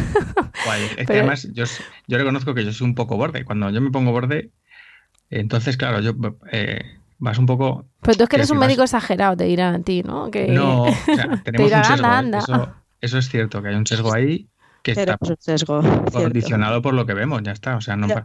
es 0.99 1.07
que 1.07 1.13
además 1.15 1.49
yo, 1.55 1.65
yo, 2.07 2.19
reconozco 2.19 2.53
que 2.53 2.65
yo 2.65 2.73
soy 2.73 2.87
un 2.87 2.95
poco 2.95 3.17
borde. 3.17 3.47
Cuando 3.47 3.71
yo 3.71 3.81
me 3.81 3.91
pongo 3.91 4.13
borde, 4.13 4.51
entonces, 5.31 5.79
claro, 5.79 6.01
yo 6.01 6.13
eh, 6.51 6.83
vas 7.19 7.39
un 7.39 7.47
poco. 7.47 7.87
Pero 8.03 8.19
tú 8.19 8.25
es 8.25 8.29
que 8.29 8.37
eres 8.37 8.51
un 8.51 8.59
médico 8.59 8.83
exagerado, 8.83 9.39
te 9.39 9.45
dirán 9.45 9.77
a 9.77 9.83
ti, 9.83 10.03
¿no? 10.03 10.31
Que... 10.31 10.49
No, 10.49 10.83
o 10.83 10.93
sea, 10.93 11.41
tenemos 11.45 11.73
un 11.73 11.85
sesgo, 11.85 12.07
anda, 12.07 12.39
Eso, 12.41 12.75
eso, 13.01 13.19
es 13.19 13.29
cierto, 13.31 13.63
que 13.63 13.71
hay 13.71 13.75
un 13.77 13.87
sesgo 13.87 14.13
ahí 14.13 14.51
que 14.83 14.93
está 14.93 15.19
condicionado 16.13 16.83
por 16.83 16.95
lo 16.95 17.07
que 17.07 17.15
vemos, 17.15 17.43
ya 17.43 17.53
está. 17.53 17.77
O 17.77 17.81
sea, 17.81 17.97
no 17.97 18.09
por 18.09 18.25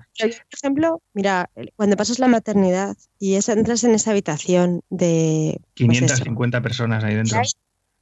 ejemplo, 0.52 1.02
mira, 1.14 1.50
cuando 1.76 1.96
pasas 1.96 2.20
la 2.20 2.28
maternidad 2.28 2.98
y 3.20 3.36
entras 3.36 3.84
en 3.84 3.94
esa 3.94 4.12
habitación 4.12 4.82
de... 4.90 5.60
550 5.76 6.62
pues 6.62 6.70
personas 6.70 7.04
ahí 7.04 7.16
dentro. 7.16 7.38
Hay 7.38 7.48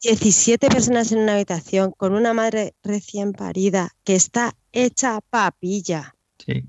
17 0.01 0.67
personas 0.69 1.11
en 1.11 1.19
una 1.19 1.33
habitación 1.33 1.91
con 1.91 2.13
una 2.13 2.33
madre 2.33 2.73
recién 2.83 3.33
parida 3.33 3.91
que 4.03 4.15
está 4.15 4.53
hecha 4.71 5.19
papilla. 5.29 6.15
Sí 6.37 6.65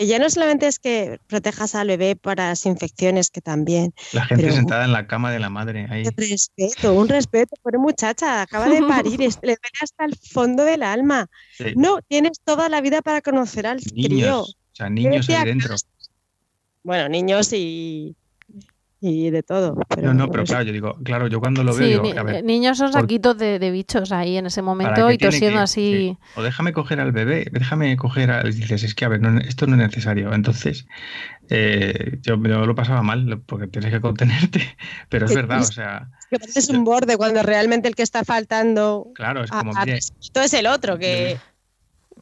que 0.00 0.06
ya 0.06 0.18
no 0.18 0.30
solamente 0.30 0.66
es 0.66 0.78
que 0.78 1.20
protejas 1.26 1.74
al 1.74 1.88
bebé 1.88 2.16
para 2.16 2.48
las 2.48 2.64
infecciones, 2.64 3.30
que 3.30 3.42
también. 3.42 3.92
La 4.14 4.24
gente 4.24 4.50
sentada 4.50 4.86
en 4.86 4.92
la 4.92 5.06
cama 5.06 5.30
de 5.30 5.38
la 5.38 5.50
madre. 5.50 5.88
Ahí. 5.90 6.04
Un 6.06 6.14
respeto, 6.16 6.94
un 6.94 7.06
respeto. 7.06 7.54
Pobre 7.60 7.76
muchacha, 7.76 8.40
acaba 8.40 8.66
de 8.70 8.80
parir, 8.80 9.20
le 9.20 9.26
duele 9.26 9.78
hasta 9.82 10.06
el 10.06 10.16
fondo 10.16 10.64
del 10.64 10.84
alma. 10.84 11.28
No, 11.76 12.00
tienes 12.08 12.40
toda 12.42 12.70
la 12.70 12.80
vida 12.80 13.02
para 13.02 13.20
conocer 13.20 13.66
al 13.66 13.80
niños, 13.92 14.56
O 14.72 14.74
sea, 14.74 14.88
niños 14.88 15.28
ahí 15.28 15.44
dentro. 15.44 15.76
Bueno, 16.82 17.10
niños 17.10 17.52
y, 17.52 18.16
y 19.00 19.30
de 19.30 19.42
todo. 19.42 19.76
no, 20.02 20.14
no, 20.14 20.30
pero 20.30 20.44
claro, 20.44 20.64
yo 20.64 20.72
digo, 20.72 20.98
claro, 21.02 21.26
yo 21.28 21.40
cuando 21.40 21.64
lo 21.64 21.74
veo. 21.74 22.02
Digo, 22.02 22.42
niños 22.42 22.76
son 22.76 22.92
saquitos 22.92 23.38
de, 23.38 23.70
bichos 23.70 24.12
ahí 24.12 24.36
en 24.36 24.46
ese 24.46 24.60
momento 24.60 25.10
y 25.10 25.16
tosiendo 25.16 25.60
así. 25.60 26.18
O 26.36 26.42
déjame 26.42 26.72
coger 26.72 27.00
al 27.00 27.12
bebé, 27.12 27.46
déjame 27.50 27.96
coger 27.96 28.30
al. 28.30 28.52
Dices, 28.52 28.82
es 28.82 28.94
que 28.94 29.06
a 29.06 29.08
ver, 29.08 29.20
esto 29.46 29.66
no 29.66 29.74
es 29.74 29.78
necesario. 29.78 30.32
Entonces, 30.34 30.86
eh, 31.48 32.18
yo, 32.22 32.36
lo 32.36 32.74
pasaba 32.74 33.02
mal 33.02 33.40
porque 33.46 33.66
tienes 33.66 33.90
que 33.90 34.00
contenerte, 34.00 34.60
pero 35.08 35.26
es 35.26 35.34
verdad, 35.34 35.60
o 35.60 35.64
sea. 35.64 36.10
Es 36.30 36.68
un 36.68 36.84
borde 36.84 37.16
cuando 37.16 37.42
realmente 37.42 37.88
el 37.88 37.94
que 37.94 38.02
está 38.02 38.24
faltando. 38.24 39.08
Claro, 39.14 39.44
es 39.44 39.50
como. 39.50 39.72
esto 39.82 40.40
es 40.42 40.52
el 40.52 40.66
otro 40.66 40.98
que. 40.98 41.38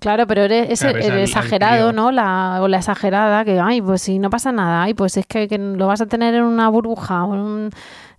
Claro, 0.01 0.26
pero 0.26 0.42
eres, 0.42 0.82
exagerado, 0.82 1.92
¿no? 1.92 2.12
La, 2.12 2.59
o 2.61 2.68
la 2.68 2.78
exagerada, 2.78 3.44
que, 3.44 3.59
ay, 3.59 3.82
pues 3.82 4.03
si 4.03 4.18
no 4.18 4.30
pasa 4.30 4.53
nada, 4.53 4.82
ay, 4.82 4.94
pues 4.94 5.16
es 5.16 5.26
que, 5.26 5.49
lo 5.59 5.86
vas 5.86 6.01
a 6.01 6.07
tener 6.07 6.34
en 6.34 6.44
una 6.44 6.68
burbuja, 6.68 7.26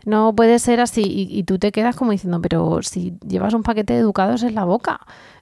no 0.05 0.35
puede 0.35 0.59
ser 0.59 0.79
así. 0.81 1.03
Y, 1.05 1.43
tú 1.43 1.57
te 1.57 1.71
quedas 1.71 1.95
como 1.95 2.11
diciendo, 2.11 2.41
pero 2.41 2.81
si 2.81 3.13
llevas 3.27 3.53
un 3.53 3.63
paquete 3.63 3.93
de 3.93 3.99
educados 3.99 4.43
en 4.43 4.55
la 4.55 4.65
boca, 4.65 4.99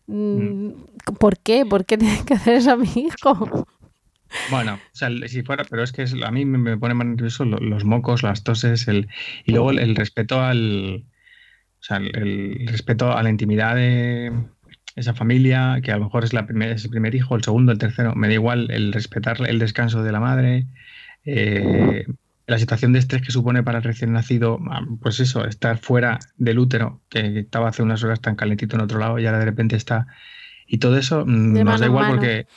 mm. 0.08 0.70
¿por 1.20 1.38
qué? 1.40 1.66
¿Por 1.66 1.86
qué 1.86 1.98
tienes 1.98 2.24
que 2.24 2.36
hacer 2.36 2.56
eso 2.56 2.72
a 2.72 2.78
mi 2.78 2.90
hijo? 2.96 3.68
Bueno, 4.52 4.74
o 4.74 4.96
sea, 4.96 5.10
si 5.28 5.42
fuera, 5.44 5.64
pero 5.64 5.84
es 5.84 5.92
que 5.92 6.06
a 6.24 6.32
mí 6.32 6.46
me 6.46 6.78
pone 6.78 6.94
más 6.94 7.08
nervioso 7.08 7.46
los 7.46 7.86
mocos, 7.86 8.24
las 8.24 8.44
toses, 8.44 8.88
el, 8.88 9.08
y 9.46 9.54
luego 9.54 9.72
el, 9.72 9.96
respeto 9.96 10.42
al, 10.42 11.06
o 11.80 11.84
sea, 11.84 11.98
el 11.98 12.68
respeto 12.68 13.12
a 13.14 13.24
la 13.24 13.30
intimidad 13.30 13.76
de 13.76 14.34
esa 14.98 15.14
familia, 15.14 15.80
que 15.82 15.92
a 15.92 15.98
lo 15.98 16.06
mejor 16.06 16.24
es, 16.24 16.34
la 16.34 16.42
es 16.42 16.84
el 16.84 16.90
primer 16.90 17.14
hijo, 17.14 17.36
el 17.36 17.44
segundo, 17.44 17.72
el 17.72 17.78
tercero, 17.78 18.16
me 18.16 18.28
da 18.28 18.34
igual 18.34 18.70
el 18.72 18.92
respetar 18.92 19.38
el 19.48 19.60
descanso 19.60 20.04
de 20.04 20.12
la 20.12 20.20
madre, 20.20 20.66
eh, 21.24 22.06
la 22.48 22.58
situación 22.58 22.94
de 22.94 23.00
estrés 23.00 23.22
que 23.22 23.32
supone 23.32 23.62
para 23.62 23.78
el 23.78 23.84
recién 23.84 24.12
nacido, 24.12 24.60
ah, 24.72 24.82
pues 25.02 25.20
eso, 25.20 25.46
estar 25.46 25.78
fuera 25.78 26.18
del 26.38 26.58
útero, 26.58 27.02
que 27.10 27.40
estaba 27.40 27.70
hace 27.70 27.84
unas 27.84 28.04
horas 28.04 28.22
tan 28.22 28.36
calentito 28.36 28.76
en 28.76 28.82
otro 28.82 28.98
lado 28.98 29.20
y 29.20 29.26
ahora 29.28 29.40
de 29.40 29.46
repente 29.46 29.76
está... 29.76 30.08
Y 30.66 30.80
todo 30.80 30.98
eso 30.98 31.26
mm, 31.26 31.64
nos 31.64 31.80
da 31.80 31.86
igual 31.86 32.10
porque 32.10 32.48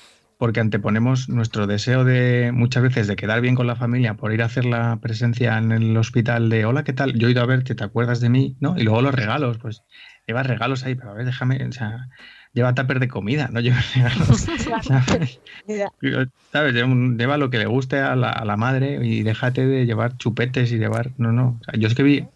porque 0.41 0.59
anteponemos 0.59 1.29
nuestro 1.29 1.67
deseo 1.67 2.03
de 2.03 2.51
muchas 2.51 2.83
veces 2.83 3.07
de 3.07 3.15
quedar 3.15 3.43
bien 3.43 3.55
con 3.55 3.67
la 3.67 3.77
familia 3.77 4.15
por 4.15 4.33
ir 4.33 4.41
a 4.41 4.47
hacer 4.47 4.65
la 4.65 4.99
presencia 5.03 5.59
en 5.59 5.71
el 5.71 5.95
hospital 5.99 6.49
de 6.49 6.65
hola, 6.65 6.83
¿qué 6.83 6.95
tal? 6.95 7.13
Yo 7.19 7.29
he 7.29 7.33
ido 7.33 7.43
a 7.43 7.47
verte, 7.47 7.75
¿te 7.75 7.85
acuerdas 7.85 8.21
de 8.21 8.31
mí? 8.31 8.57
¿No? 8.59 8.75
Y 8.79 8.85
luego 8.85 9.03
los 9.03 9.15
regalos, 9.15 9.59
pues 9.59 9.83
llevas 10.27 10.47
regalos 10.47 10.85
ahí, 10.85 10.95
pero 10.95 11.11
a 11.11 11.15
ver, 11.15 11.27
déjame, 11.27 11.65
o 11.65 11.73
sea, 11.73 12.09
lleva 12.53 12.75
tupper 12.75 13.01
de 13.01 13.09
comida, 13.09 13.49
no 13.53 13.61
lleva 13.61 13.79
regalos. 13.95 14.47
¿Sabes? 16.53 16.75
Lleva 16.75 17.37
lo 17.37 17.51
que 17.51 17.59
le 17.59 17.67
guste 17.67 17.99
a 17.99 18.17
la, 18.17 18.57
madre 18.57 18.99
y 19.03 19.23
déjate 19.23 19.67
de 19.67 19.87
llevar 19.87 20.17
chupetes 20.17 20.73
y 20.73 20.79
llevar. 20.79 21.11
No, 21.19 21.33
no. 21.33 21.61
yo 21.79 21.89
es 21.89 21.95
que 21.95 22.03
vi 22.03 22.27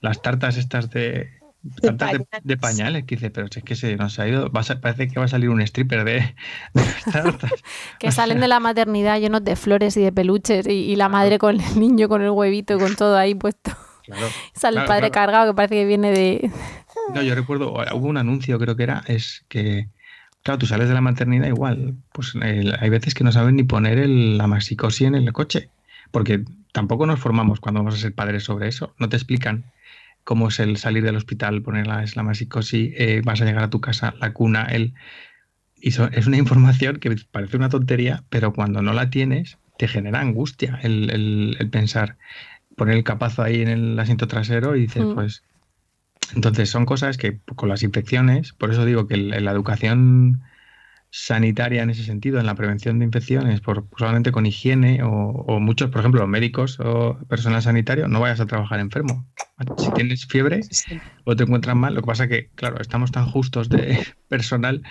las 0.00 0.20
tartas 0.20 0.56
estas 0.56 0.90
de, 0.90 1.30
de, 1.62 2.26
de, 2.42 2.56
pañales, 2.56 3.04
que 3.04 3.14
dice, 3.14 3.30
pero 3.30 3.46
es 3.46 3.62
que 3.62 3.76
se 3.76 3.96
nos 3.96 4.18
ha 4.18 4.26
ido, 4.26 4.50
parece 4.50 5.08
que 5.08 5.18
va 5.18 5.26
a 5.26 5.28
salir 5.28 5.48
un 5.48 5.60
stripper 5.60 6.04
de, 6.04 6.34
tartas. 7.12 7.52
que 8.00 8.10
salen 8.10 8.40
de 8.40 8.48
la 8.48 8.58
maternidad 8.58 9.20
llenos 9.20 9.44
de 9.44 9.54
flores 9.54 9.96
y 9.96 10.02
de 10.02 10.12
peluches 10.12 10.66
y, 10.66 10.96
la 10.96 11.08
madre 11.08 11.38
con 11.38 11.60
el 11.60 11.78
niño 11.78 12.08
con 12.08 12.22
el 12.22 12.30
huevito 12.30 12.78
con 12.78 12.96
todo 12.96 13.16
ahí 13.16 13.34
puesto. 13.34 13.70
Sale 14.54 14.80
el 14.80 14.86
padre 14.86 15.10
cargado 15.10 15.52
que 15.52 15.56
parece 15.56 15.74
que 15.76 15.84
viene 15.84 16.10
de... 16.10 16.50
No, 17.14 17.22
yo 17.22 17.34
recuerdo, 17.34 17.72
hubo 17.72 18.06
un 18.06 18.16
anuncio 18.16 18.58
creo 18.58 18.76
que 18.76 18.82
era, 18.82 19.02
es 19.06 19.44
que, 19.48 19.88
claro, 20.42 20.58
tú 20.58 20.66
sales 20.66 20.88
de 20.88 20.94
la 20.94 21.00
maternidad 21.00 21.48
igual, 21.48 21.94
pues 22.12 22.34
hay 22.36 22.88
veces 22.90 23.14
que 23.14 23.24
no 23.24 23.32
saben 23.32 23.56
ni 23.56 23.64
poner 23.64 23.98
el, 23.98 24.38
la 24.38 24.46
maxicosi 24.46 25.04
en 25.04 25.14
el 25.14 25.32
coche, 25.32 25.68
porque 26.10 26.44
tampoco 26.72 27.06
nos 27.06 27.20
formamos 27.20 27.60
cuando 27.60 27.80
vamos 27.80 27.94
a 27.94 27.98
ser 27.98 28.14
padres 28.14 28.44
sobre 28.44 28.68
eso, 28.68 28.94
no 28.98 29.08
te 29.08 29.16
explican 29.16 29.64
cómo 30.24 30.48
es 30.48 30.60
el 30.60 30.76
salir 30.76 31.02
del 31.02 31.16
hospital, 31.16 31.62
poner 31.62 31.86
la 31.86 32.02
eslamasicosis, 32.02 32.92
eh, 32.96 33.22
vas 33.24 33.40
a 33.40 33.44
llegar 33.44 33.64
a 33.64 33.70
tu 33.70 33.80
casa, 33.80 34.14
la 34.20 34.32
cuna, 34.32 34.64
el... 34.64 34.94
Y 35.80 35.88
es 35.88 36.26
una 36.26 36.36
información 36.38 36.98
que 36.98 37.14
parece 37.30 37.56
una 37.56 37.68
tontería, 37.68 38.24
pero 38.28 38.52
cuando 38.52 38.82
no 38.82 38.92
la 38.92 39.10
tienes, 39.10 39.58
te 39.78 39.88
genera 39.88 40.20
angustia 40.20 40.78
el, 40.82 41.68
pensar, 41.72 42.16
poner 42.76 42.96
el 42.96 43.04
capazo 43.04 43.42
ahí 43.42 43.62
en 43.62 43.68
el 43.68 43.98
asiento 43.98 44.26
trasero 44.26 44.76
y 44.76 44.82
dices, 44.82 45.04
mm. 45.04 45.14
pues... 45.14 45.42
Entonces 46.34 46.70
son 46.70 46.86
cosas 46.86 47.18
que 47.18 47.40
con 47.56 47.68
las 47.68 47.82
infecciones, 47.82 48.52
por 48.52 48.70
eso 48.70 48.86
digo 48.86 49.06
que 49.06 49.18
la 49.18 49.50
educación 49.50 50.40
sanitaria 51.14 51.82
en 51.82 51.90
ese 51.90 52.04
sentido, 52.04 52.40
en 52.40 52.46
la 52.46 52.54
prevención 52.54 52.98
de 52.98 53.04
infecciones, 53.04 53.60
por, 53.60 53.86
solamente 53.98 54.32
con 54.32 54.46
higiene 54.46 55.02
o, 55.04 55.60
muchos, 55.60 55.90
por 55.90 56.00
ejemplo, 56.00 56.26
médicos 56.26 56.80
o 56.80 57.18
personal 57.28 57.60
sanitario, 57.60 58.08
no 58.08 58.18
vayas 58.18 58.40
a 58.40 58.46
trabajar 58.46 58.80
enfermo. 58.80 59.26
Si 59.76 59.92
tienes 59.92 60.24
fiebre 60.24 60.62
o 61.24 61.36
te 61.36 61.42
encuentras 61.44 61.76
mal, 61.76 61.94
lo 61.94 62.00
que 62.00 62.06
pasa 62.06 62.28
que, 62.28 62.48
claro, 62.54 62.80
estamos 62.80 63.12
tan 63.12 63.26
justos 63.26 63.68
de 63.68 64.06
personal 64.28 64.82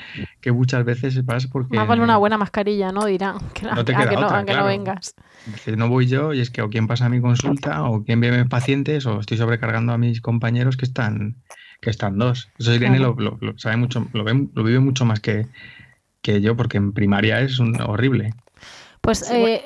que 0.42 0.52
muchas 0.52 0.86
veces 0.86 1.20
pasa 1.24 1.50
porque... 1.52 1.76
Más 1.76 1.88
vale 1.88 2.04
una 2.04 2.18
buena 2.18 2.38
mascarilla, 2.38 2.92
¿no? 2.92 3.06
Dirán, 3.06 3.38
que 3.56 3.66
no, 3.66 3.84
te 3.84 3.92
queda 3.92 4.12
aunque, 4.38 4.54
no, 4.54 4.66
vengas. 4.66 5.16
no 5.76 5.90
voy 5.90 6.06
yo 6.06 6.34
y 6.34 6.40
es 6.42 6.52
que 6.52 6.62
o 6.62 6.70
quién 6.70 6.86
pasa 6.86 7.08
a 7.08 7.10
mi 7.10 7.20
consulta 7.20 7.82
o 7.82 8.04
quién 8.04 8.20
ve 8.22 8.30
a 8.30 8.38
mis 8.38 8.48
pacientes 8.48 9.08
o 9.08 9.20
estoy 9.20 9.38
sobrecargando 9.38 9.92
a 9.92 9.98
mis 9.98 10.22
compañeros 10.22 10.78
que 10.78 10.86
están 10.86 11.38
que 11.82 11.90
están 11.90 12.20
dos. 12.20 12.52
Eso 12.60 12.76
Irene 12.76 13.00
lo, 13.00 13.16
sabe 13.58 13.76
mucho, 13.76 14.08
lo, 14.14 14.24
lo 14.24 14.64
vive 14.64 14.80
mucho 14.80 15.04
más 15.04 15.20
que, 15.20 15.48
que 16.22 16.42
yo, 16.42 16.56
porque 16.56 16.78
en 16.78 16.94
primaria 16.94 17.42
es 17.42 17.60
un, 17.60 17.80
horrible. 17.82 18.34
Pues, 19.02 19.30
eh, 19.32 19.62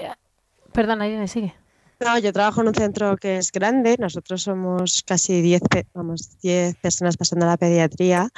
perdona, 0.71 1.07
Irene, 1.07 1.27
sigue. 1.27 1.53
No, 1.99 2.17
yo 2.19 2.33
trabajo 2.33 2.61
en 2.61 2.67
un 2.67 2.75
centro 2.75 3.15
que 3.15 3.37
es 3.37 3.51
grande, 3.51 3.95
nosotros 3.97 4.43
somos 4.43 5.01
casi 5.03 5.41
10 5.41 5.61
vamos, 5.93 6.37
10 6.41 6.75
personas 6.75 7.15
pasando 7.15 7.45
a 7.45 7.49
la 7.49 7.57
pediatría 7.57 8.29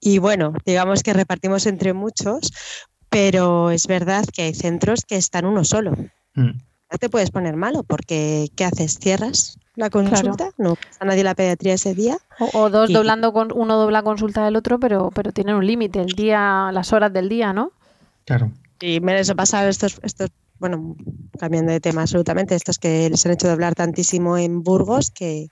y 0.00 0.18
bueno, 0.18 0.54
digamos 0.64 1.02
que 1.02 1.12
repartimos 1.12 1.66
entre 1.66 1.92
muchos, 1.92 2.50
pero 3.10 3.70
es 3.70 3.86
verdad 3.86 4.24
que 4.32 4.42
hay 4.42 4.54
centros 4.54 5.02
que 5.06 5.16
están 5.16 5.44
uno 5.44 5.64
solo. 5.64 5.92
Mm. 6.34 6.52
Te 6.98 7.08
puedes 7.08 7.30
poner 7.30 7.56
malo 7.56 7.82
porque 7.82 8.48
¿qué 8.56 8.64
haces? 8.64 8.98
¿Cierras 8.98 9.58
la 9.76 9.90
consulta? 9.90 10.50
No 10.56 10.76
a 11.00 11.04
nadie 11.04 11.24
la 11.24 11.34
pediatría 11.34 11.74
ese 11.74 11.94
día. 11.94 12.16
O, 12.52 12.70
dos 12.70 12.92
doblando 12.92 13.32
con 13.32 13.52
uno 13.52 13.76
dobla 13.76 14.02
consulta 14.02 14.44
del 14.44 14.56
otro, 14.56 14.78
pero 14.78 15.10
pero 15.14 15.32
tienen 15.32 15.56
un 15.56 15.66
límite, 15.66 16.00
el 16.00 16.12
día, 16.12 16.70
las 16.72 16.92
horas 16.92 17.12
del 17.12 17.28
día, 17.28 17.52
¿no? 17.52 17.72
Claro. 18.24 18.52
Y 18.80 19.00
me 19.00 19.14
les 19.14 19.30
ha 19.30 19.34
pasado 19.34 19.68
estos 19.68 19.98
estos 20.02 20.30
bueno, 20.58 20.96
cambiando 21.38 21.72
de 21.72 21.80
tema 21.80 22.02
absolutamente, 22.02 22.54
estos 22.54 22.78
que 22.78 23.10
les 23.10 23.26
han 23.26 23.32
hecho 23.32 23.48
doblar 23.48 23.74
tantísimo 23.74 24.38
en 24.38 24.62
Burgos 24.62 25.10
que 25.10 25.48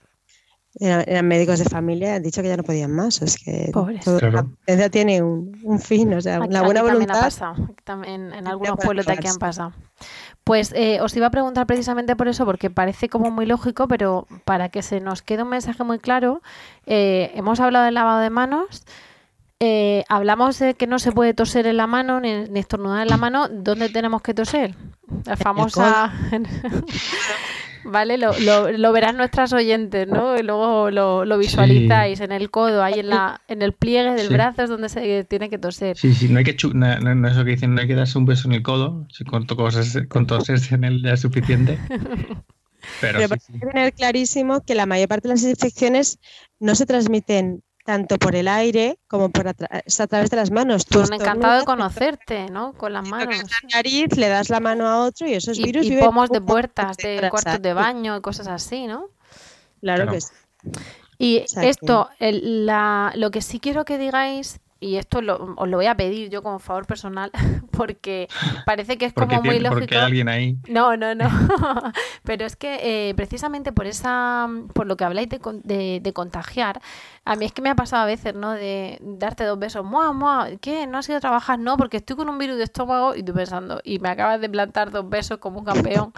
eran, 0.79 1.27
médicos 1.27 1.59
de 1.59 1.65
familia, 1.65 2.15
han 2.15 2.23
dicho 2.23 2.41
que 2.41 2.47
ya 2.47 2.57
no 2.57 2.63
podían 2.63 2.91
más. 2.91 3.21
Es 3.21 3.37
que 3.37 3.71
la 4.65 4.89
tiene 4.89 5.21
un, 5.21 5.79
fin, 5.79 6.13
o 6.13 6.21
sea, 6.21 6.41
una 6.41 6.63
buena 6.63 6.81
voluntad. 6.81 7.31
También 7.83 8.33
en, 8.33 8.47
algunos 8.47 8.77
pueblos 8.77 9.05
de 9.05 9.13
aquí 9.13 9.27
han 9.27 9.37
pasado. 9.37 9.73
Pues 10.43 10.73
eh, 10.75 10.99
os 11.01 11.15
iba 11.15 11.27
a 11.27 11.31
preguntar 11.31 11.65
precisamente 11.67 12.15
por 12.15 12.27
eso, 12.27 12.45
porque 12.45 12.69
parece 12.69 13.07
como 13.07 13.31
muy 13.31 13.45
lógico, 13.45 13.87
pero 13.87 14.27
para 14.43 14.69
que 14.69 14.81
se 14.81 14.99
nos 14.99 15.21
quede 15.21 15.43
un 15.43 15.49
mensaje 15.49 15.83
muy 15.83 15.99
claro, 15.99 16.41
eh, 16.85 17.31
hemos 17.35 17.59
hablado 17.61 17.85
del 17.85 17.93
lavado 17.93 18.19
de 18.19 18.29
manos. 18.29 18.83
Eh, 19.59 20.03
hablamos 20.09 20.59
de 20.59 20.73
que 20.73 20.87
no 20.87 20.99
se 20.99 21.13
puede 21.13 21.33
toser 21.33 21.67
en 21.67 21.77
la 21.77 21.87
mano 21.87 22.19
ni, 22.19 22.29
estornudar 22.59 23.03
en 23.03 23.07
la 23.07 23.17
mano. 23.17 23.47
¿Dónde 23.47 23.87
tenemos 23.87 24.21
que 24.21 24.33
toser? 24.33 24.75
La 25.25 25.37
famosa. 25.37 26.11
¿Vale? 27.85 28.17
Lo, 28.17 28.31
lo, 28.71 28.91
verán 28.91 29.17
nuestras 29.17 29.53
oyentes, 29.53 30.07
¿no? 30.07 30.37
Y 30.37 30.43
luego 30.43 30.91
lo, 30.91 31.37
visualizáis 31.37 32.19
en 32.21 32.31
el 32.31 32.49
codo, 32.49 32.83
ahí 32.83 32.99
en, 32.99 33.09
la, 33.09 33.41
en 33.47 33.61
el 33.61 33.73
pliegue 33.73 34.13
del 34.13 34.29
brazo 34.29 34.63
es 34.63 34.69
donde 34.69 34.89
se 34.89 35.23
tiene 35.25 35.49
que 35.49 35.57
toser. 35.57 35.97
Sí, 35.97 36.13
sí, 36.13 36.29
no 36.29 36.39
hay 36.39 36.45
que, 36.45 36.55
no, 36.73 37.27
eso 37.27 37.43
que 37.43 37.51
dicen, 37.51 37.75
no 37.75 37.81
hay 37.81 37.87
que 37.87 37.95
darse 37.95 38.17
un 38.17 38.25
beso 38.25 38.47
en 38.47 38.53
el 38.53 38.63
codo, 38.63 39.07
si 39.11 39.23
con, 39.23 39.45
con 39.45 40.27
toserse 40.27 40.75
en 40.75 40.83
él 40.83 41.01
ya 41.03 41.13
es 41.13 41.21
suficiente. 41.21 41.77
Pero, 42.99 43.19
Pero 43.19 43.35
sí, 43.39 43.53
hay 43.53 43.59
que 43.59 43.65
tener 43.67 43.93
clarísimo 43.93 44.61
que 44.61 44.75
la 44.75 44.85
mayor 44.85 45.07
parte 45.07 45.29
de 45.29 45.35
las 45.35 45.43
infecciones 45.43 46.19
no 46.59 46.75
se 46.75 46.85
transmiten 46.85 47.63
tanto 47.83 48.17
por 48.17 48.35
el 48.35 48.47
aire 48.47 48.97
como 49.07 49.29
por 49.29 49.47
a, 49.47 49.53
través 49.53 50.29
de 50.29 50.37
las 50.37 50.51
manos. 50.51 50.85
Tú 50.85 51.01
encantado 51.01 51.59
de 51.59 51.65
conocerte, 51.65 52.49
¿no? 52.49 52.73
Con 52.73 52.93
las 52.93 53.07
manos. 53.07 53.37
La 53.37 53.77
nariz, 53.77 54.15
le 54.15 54.29
das 54.29 54.49
la 54.49 54.59
mano 54.59 54.87
a 54.87 55.03
otro 55.03 55.27
y 55.27 55.33
esos 55.33 55.57
virus. 55.57 55.85
Y, 55.85 55.97
pomos 55.97 56.29
de 56.29 56.41
puertas, 56.41 56.97
de 56.97 57.27
cuartos 57.29 57.61
de 57.61 57.73
baño 57.73 58.17
y 58.17 58.21
cosas 58.21 58.47
así, 58.47 58.87
¿no? 58.87 59.09
Claro, 59.81 60.11
que 60.11 60.21
sí. 60.21 60.33
Y 61.17 61.45
esto, 61.61 62.09
la, 62.19 63.13
lo 63.15 63.31
que 63.31 63.41
sí 63.41 63.59
quiero 63.59 63.85
que 63.85 63.97
digáis 63.97 64.59
y 64.83 64.97
esto 64.97 65.19
os 65.19 65.69
lo 65.69 65.77
voy 65.77 65.85
a 65.85 65.95
pedir 65.95 66.29
yo 66.29 66.43
como 66.43 66.59
favor 66.59 66.85
personal, 66.85 67.31
porque 67.71 68.27
parece 68.65 68.97
que 68.97 69.05
es 69.05 69.13
como 69.13 69.41
muy 69.41 69.59
lógico. 69.59 69.79
Porque 69.79 69.95
hay 69.95 70.03
alguien 70.03 70.27
ahí. 70.27 70.57
No, 70.67 70.97
no, 70.97 71.15
no. 71.15 71.29
Pero 72.23 72.45
es 72.45 72.55
que 72.55 73.09
eh, 73.09 73.13
precisamente 73.15 73.71
por 73.71 73.87
esa, 73.87 74.47
por 74.73 74.85
lo 74.85 74.97
que 74.97 75.05
habláis 75.05 75.29
de, 75.29 76.01
de, 76.01 76.13
contagiar, 76.13 76.81
a 77.23 77.35
mí 77.35 77.45
es 77.45 77.53
que 77.53 77.61
me 77.61 77.69
ha 77.69 77.75
pasado 77.75 78.03
a 78.03 78.05
veces, 78.05 78.35
¿no? 78.35 78.51
De 78.51 78.99
darte 79.01 79.45
dos 79.45 79.57
besos, 79.57 79.85
¡mua, 79.85 80.11
mua! 80.11 80.49
¿Qué? 80.59 80.85
¿No 80.85 80.97
has 80.97 81.07
ido 81.07 81.17
a 81.17 81.21
trabajar? 81.21 81.59
No, 81.59 81.77
porque 81.77 81.97
estoy 81.97 82.17
con 82.17 82.29
un 82.29 82.37
virus 82.37 82.57
de 82.57 82.65
estómago 82.65 83.15
y 83.15 83.23
tú 83.23 83.33
pensando, 83.33 83.79
y 83.83 83.99
me 83.99 84.09
acabas 84.09 84.41
de 84.41 84.49
plantar 84.49 84.91
dos 84.91 85.09
besos 85.09 85.37
como 85.37 85.59
un 85.59 85.65
campeón. 85.65 86.13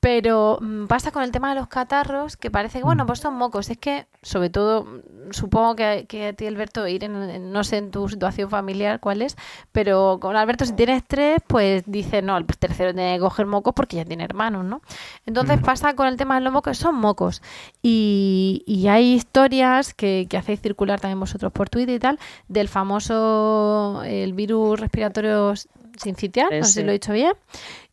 Pero 0.00 0.58
mm, 0.62 0.86
pasa 0.86 1.12
con 1.12 1.22
el 1.22 1.30
tema 1.30 1.50
de 1.50 1.60
los 1.60 1.68
catarros, 1.68 2.38
que 2.38 2.50
parece 2.50 2.78
que, 2.78 2.84
bueno, 2.84 3.04
mm. 3.04 3.06
pues 3.06 3.18
son 3.20 3.34
mocos. 3.34 3.68
Es 3.68 3.76
que, 3.76 4.06
sobre 4.22 4.48
todo, 4.48 4.84
mm, 4.84 5.32
supongo 5.32 5.76
que, 5.76 6.06
que 6.08 6.28
a 6.28 6.32
ti, 6.32 6.46
Alberto, 6.46 6.88
ir 6.88 7.04
en, 7.04 7.52
no 7.52 7.64
sé 7.64 7.76
en 7.76 7.90
tu 7.90 8.08
situación 8.08 8.48
familiar 8.48 9.00
cuál 9.00 9.20
es, 9.20 9.36
pero 9.72 10.18
con 10.18 10.36
Alberto, 10.36 10.64
si 10.64 10.72
tiene 10.72 10.96
estrés, 10.96 11.42
pues 11.46 11.82
dice, 11.86 12.22
no, 12.22 12.38
el 12.38 12.46
tercero 12.46 12.94
tiene 12.94 13.16
que 13.16 13.20
coger 13.20 13.44
mocos 13.44 13.74
porque 13.74 13.96
ya 13.96 14.06
tiene 14.06 14.24
hermanos, 14.24 14.64
¿no? 14.64 14.80
Entonces 15.26 15.60
pasa 15.60 15.94
con 15.94 16.06
el 16.06 16.16
tema 16.16 16.36
de 16.36 16.40
los 16.40 16.52
mocos, 16.52 16.78
son 16.78 16.94
mocos. 16.94 17.42
Y, 17.82 18.64
y 18.66 18.88
hay 18.88 19.12
historias 19.12 19.92
que, 19.92 20.26
que 20.30 20.38
hacéis 20.38 20.62
circular 20.62 20.98
también 20.98 21.20
vosotros 21.20 21.52
por 21.52 21.68
Twitter 21.68 21.96
y 21.96 21.98
tal, 21.98 22.18
del 22.48 22.68
famoso, 22.68 24.02
el 24.04 24.32
virus 24.32 24.80
respiratorio 24.80 25.52
sincitial, 25.98 26.48
no 26.58 26.64
sé 26.64 26.72
si 26.72 26.82
lo 26.82 26.90
he 26.90 26.94
dicho 26.94 27.12
bien, 27.12 27.34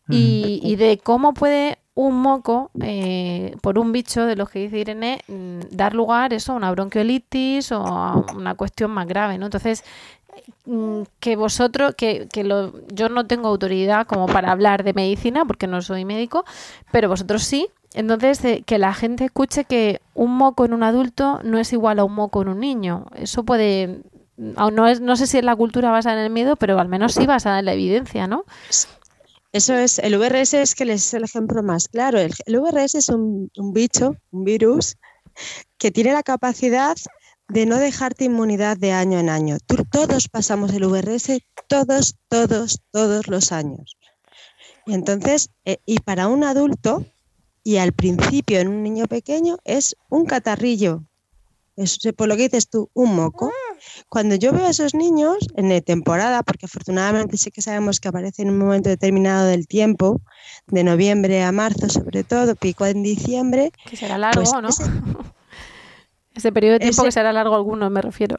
y, 0.09 0.61
y 0.63 0.77
de 0.77 0.99
cómo 0.99 1.33
puede 1.33 1.79
un 1.97 2.21
moco 2.21 2.69
eh, 2.79 3.55
por 3.61 3.79
un 3.79 3.91
bicho 3.91 4.27
de 4.27 4.35
los 4.35 4.51
que 4.51 4.59
dice 4.59 4.77
Irene 4.77 5.19
mm, 5.27 5.75
dar 5.75 5.95
lugar 5.95 6.31
eso 6.31 6.53
a 6.53 6.55
una 6.55 6.69
bronquiolitis 6.69 7.71
o 7.71 7.81
a 7.81 8.23
una 8.35 8.53
cuestión 8.53 8.91
más 8.91 9.07
grave, 9.07 9.39
¿no? 9.39 9.47
Entonces 9.47 9.83
mm, 10.65 11.01
que 11.19 11.35
vosotros, 11.35 11.95
que, 11.95 12.27
que 12.31 12.43
lo, 12.43 12.71
yo 12.89 13.09
no 13.09 13.25
tengo 13.25 13.47
autoridad 13.47 14.05
como 14.05 14.27
para 14.27 14.51
hablar 14.51 14.83
de 14.83 14.93
medicina 14.93 15.43
porque 15.43 15.65
no 15.65 15.81
soy 15.81 16.05
médico, 16.05 16.45
pero 16.91 17.09
vosotros 17.09 17.43
sí. 17.43 17.67
Entonces, 17.95 18.45
eh, 18.45 18.63
que 18.63 18.77
la 18.77 18.93
gente 18.93 19.25
escuche 19.25 19.65
que 19.65 20.01
un 20.13 20.37
moco 20.37 20.65
en 20.65 20.73
un 20.73 20.83
adulto 20.83 21.39
no 21.43 21.57
es 21.57 21.73
igual 21.73 21.97
a 21.97 22.03
un 22.03 22.13
moco 22.13 22.43
en 22.43 22.49
un 22.49 22.59
niño. 22.59 23.07
Eso 23.15 23.43
puede, 23.43 24.01
no, 24.37 24.87
es, 24.87 25.01
no 25.01 25.15
sé 25.15 25.25
si 25.25 25.39
es 25.39 25.43
la 25.43 25.55
cultura 25.55 25.89
basada 25.89 26.19
en 26.19 26.25
el 26.25 26.29
miedo, 26.29 26.57
pero 26.57 26.79
al 26.79 26.89
menos 26.89 27.15
sí 27.15 27.25
basada 27.25 27.57
en 27.57 27.65
la 27.65 27.73
evidencia, 27.73 28.27
¿no? 28.27 28.43
Eso 29.57 29.73
es, 29.73 29.97
el 29.97 30.19
VRS 30.19 30.53
es 30.53 30.75
que 30.75 30.83
es 30.83 31.15
el 31.15 31.23
ejemplo 31.23 31.63
más 31.63 31.87
claro. 31.87 32.19
El, 32.19 32.59
VRS 32.59 32.93
es 32.93 33.09
un, 33.09 33.49
bicho, 33.73 34.15
un 34.29 34.43
virus, 34.43 34.97
que 35.79 35.89
tiene 35.89 36.13
la 36.13 36.21
capacidad 36.21 36.95
de 37.47 37.65
no 37.65 37.77
dejarte 37.77 38.25
inmunidad 38.25 38.77
de 38.77 38.91
año 38.91 39.17
en 39.17 39.29
año. 39.29 39.57
todos 39.89 40.27
pasamos 40.27 40.73
el 40.73 40.85
VRS, 40.85 41.39
todos, 41.67 42.17
todos, 42.29 42.81
todos 42.91 43.27
los 43.27 43.51
años. 43.51 43.97
Y 44.85 44.93
entonces, 44.93 45.49
eh, 45.65 45.77
y 45.87 46.01
para 46.01 46.27
un 46.27 46.43
adulto, 46.43 47.03
y 47.63 47.77
al 47.77 47.93
principio 47.93 48.59
en 48.59 48.67
un 48.67 48.83
niño 48.83 49.07
pequeño, 49.07 49.57
es 49.63 49.95
un 50.09 50.27
catarrillo. 50.27 51.01
Por 52.15 52.27
lo 52.27 52.35
que 52.35 52.43
dices 52.43 52.69
tú, 52.69 52.91
un 52.93 53.15
moco. 53.15 53.51
Cuando 54.09 54.35
yo 54.35 54.51
veo 54.51 54.65
a 54.65 54.69
esos 54.69 54.93
niños 54.93 55.37
en 55.55 55.81
temporada, 55.81 56.43
porque 56.43 56.65
afortunadamente 56.65 57.37
sí 57.37 57.51
que 57.51 57.61
sabemos 57.61 57.99
que 57.99 58.07
aparecen 58.07 58.47
en 58.47 58.53
un 58.53 58.59
momento 58.59 58.89
determinado 58.89 59.47
del 59.47 59.67
tiempo, 59.67 60.21
de 60.67 60.83
noviembre 60.83 61.43
a 61.43 61.51
marzo 61.51 61.89
sobre 61.89 62.23
todo, 62.23 62.55
pico 62.55 62.85
en 62.85 63.03
diciembre. 63.03 63.71
Que 63.85 63.97
será 63.97 64.17
largo, 64.17 64.41
pues 64.41 64.53
¿no? 64.61 64.69
Ese, 66.35 66.51
periodo 66.51 66.73
de 66.73 66.79
tiempo 66.79 67.03
que 67.03 67.11
será 67.11 67.33
largo 67.33 67.55
alguno, 67.55 67.89
me 67.89 68.01
refiero. 68.01 68.37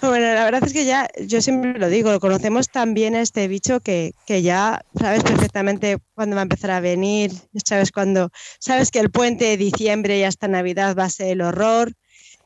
Bueno, 0.00 0.34
la 0.34 0.44
verdad 0.44 0.64
es 0.64 0.72
que 0.72 0.84
ya, 0.84 1.08
yo 1.28 1.40
siempre 1.40 1.78
lo 1.78 1.88
digo, 1.88 2.10
lo 2.10 2.18
conocemos 2.18 2.68
tan 2.68 2.92
bien 2.92 3.14
a 3.14 3.20
este 3.20 3.46
bicho 3.46 3.78
que, 3.78 4.14
que, 4.26 4.42
ya 4.42 4.84
sabes 4.98 5.22
perfectamente 5.22 5.98
cuándo 6.14 6.34
va 6.34 6.42
a 6.42 6.42
empezar 6.42 6.72
a 6.72 6.80
venir, 6.80 7.30
sabes 7.64 7.92
cuándo, 7.92 8.30
sabes 8.58 8.90
que 8.90 8.98
el 8.98 9.12
puente 9.12 9.44
de 9.44 9.56
diciembre 9.56 10.18
y 10.18 10.24
hasta 10.24 10.48
Navidad 10.48 10.96
va 10.98 11.04
a 11.04 11.10
ser 11.10 11.28
el 11.28 11.40
horror, 11.40 11.92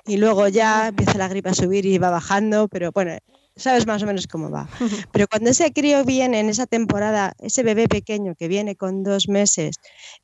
y 0.07 0.17
luego 0.17 0.49
ya 0.49 0.89
empieza 0.89 1.19
la 1.19 1.29
gripe 1.29 1.51
a 1.51 1.55
subir 1.55 1.87
y 1.87 1.99
va 1.99 2.11
bajando, 2.11 2.69
pero 2.69 2.93
bueno, 2.93 3.19
sabes 3.57 3.87
más 3.87 4.03
o 4.03 4.07
menos 4.07 4.27
cómo 4.27 4.51
va. 4.51 4.69
Pero 5.13 5.27
cuando 5.29 5.51
ese 5.51 5.73
crío 5.73 6.05
viene 6.05 6.41
en 6.41 6.49
esa 6.49 6.67
temporada, 6.67 7.33
ese 7.39 7.63
bebé 7.63 7.89
pequeño 7.89 8.35
que 8.35 8.49
viene 8.49 8.77
con 8.77 9.03
dos 9.03 9.29
meses 9.29 9.77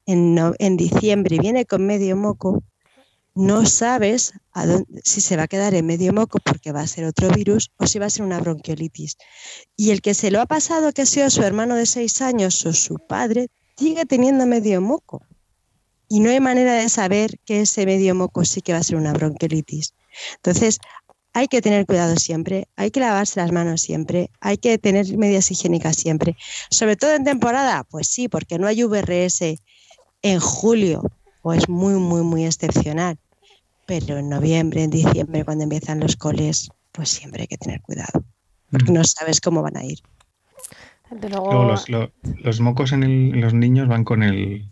en, 0.07 0.39
en 0.59 0.77
diciembre 0.77 1.37
y 1.37 1.39
viene 1.39 1.67
con 1.67 1.87
medio 1.87 2.17
moco, 2.17 2.63
no 3.35 3.65
sabes 3.65 4.35
a 4.53 4.67
dónde, 4.67 5.01
si 5.05 5.23
se 5.23 5.37
va 5.37 5.45
a 5.45 5.49
quedar 5.49 5.75
en 5.75 5.87
medio 5.87 6.13
moco 6.13 6.39
porque 6.45 6.71
va 6.71 6.83
a 6.83 6.87
ser 6.87 7.07
otro 7.07 7.31
virus 7.31 7.71
o 7.79 7.87
si 7.87 7.99
va 7.99 8.07
a 8.07 8.11
ser 8.11 8.27
una 8.27 8.41
bronquiolitis. 8.41 9.17
Y 9.75 9.91
el 9.91 10.03
que 10.03 10.13
se 10.13 10.31
lo 10.31 10.41
ha 10.41 10.47
pasado, 10.47 10.93
que 10.93 11.03
ha 11.03 11.07
sido 11.07 11.31
su 11.31 11.43
hermano 11.43 11.75
de 11.75 11.87
seis 11.87 12.21
años 12.21 12.65
o 12.67 12.75
su 12.75 12.97
padre, 13.09 13.49
sigue 13.77 14.05
teniendo 14.05 14.45
medio 14.47 14.83
moco 14.83 15.23
y 16.13 16.21
no 16.21 16.29
hay 16.29 16.41
manera 16.41 16.75
de 16.75 16.91
saber 16.91 17.39
que 17.47 17.63
ese 17.63 17.87
medio 17.87 18.15
moco 18.15 18.45
sí 18.45 18.61
que 18.61 18.75
va 18.75 18.81
a 18.81 18.83
ser 18.83 18.97
una 18.97 19.15
bronquiolitis. 19.15 19.95
Entonces, 20.37 20.79
hay 21.33 21.49
que 21.49 21.63
tener 21.63 21.87
cuidado 21.87 22.17
siempre, 22.17 22.69
hay 22.77 22.91
que 22.91 23.01
lavarse 23.01 23.41
las 23.41 23.51
manos 23.51 23.81
siempre, 23.81 24.31
hay 24.39 24.59
que 24.59 24.77
tener 24.77 25.07
medidas 25.17 25.51
higiénicas 25.51 25.97
siempre. 25.97 26.37
Sobre 26.69 26.97
todo 26.97 27.15
en 27.15 27.25
temporada, 27.25 27.85
pues 27.85 28.09
sí, 28.09 28.29
porque 28.29 28.59
no 28.59 28.67
hay 28.67 28.85
VRS 28.85 29.57
en 30.21 30.39
julio, 30.39 31.01
o 31.41 31.55
es 31.55 31.71
muy, 31.71 31.95
muy, 31.95 32.21
muy 32.21 32.45
excepcional. 32.45 33.17
Pero 33.87 34.19
en 34.19 34.29
noviembre, 34.29 34.83
en 34.83 34.91
diciembre, 34.91 35.47
cuando 35.47 35.65
empiezan 35.65 36.01
los 36.01 36.17
coles, 36.17 36.69
pues 36.93 37.09
siempre 37.09 37.41
hay 37.41 37.49
que 37.49 37.57
tener 37.57 37.81
cuidado, 37.81 38.23
porque 38.71 38.93
no 38.93 39.03
sabes 39.05 39.41
cómo 39.41 39.63
van 39.63 39.79
a 39.79 39.85
ir. 39.85 40.01
Luego, 41.23 41.75
los, 42.43 42.61
mocos 42.61 42.93
en 42.93 43.41
los 43.41 43.55
niños 43.55 43.89
van 43.89 44.05
con 44.05 44.23
el, 44.23 44.72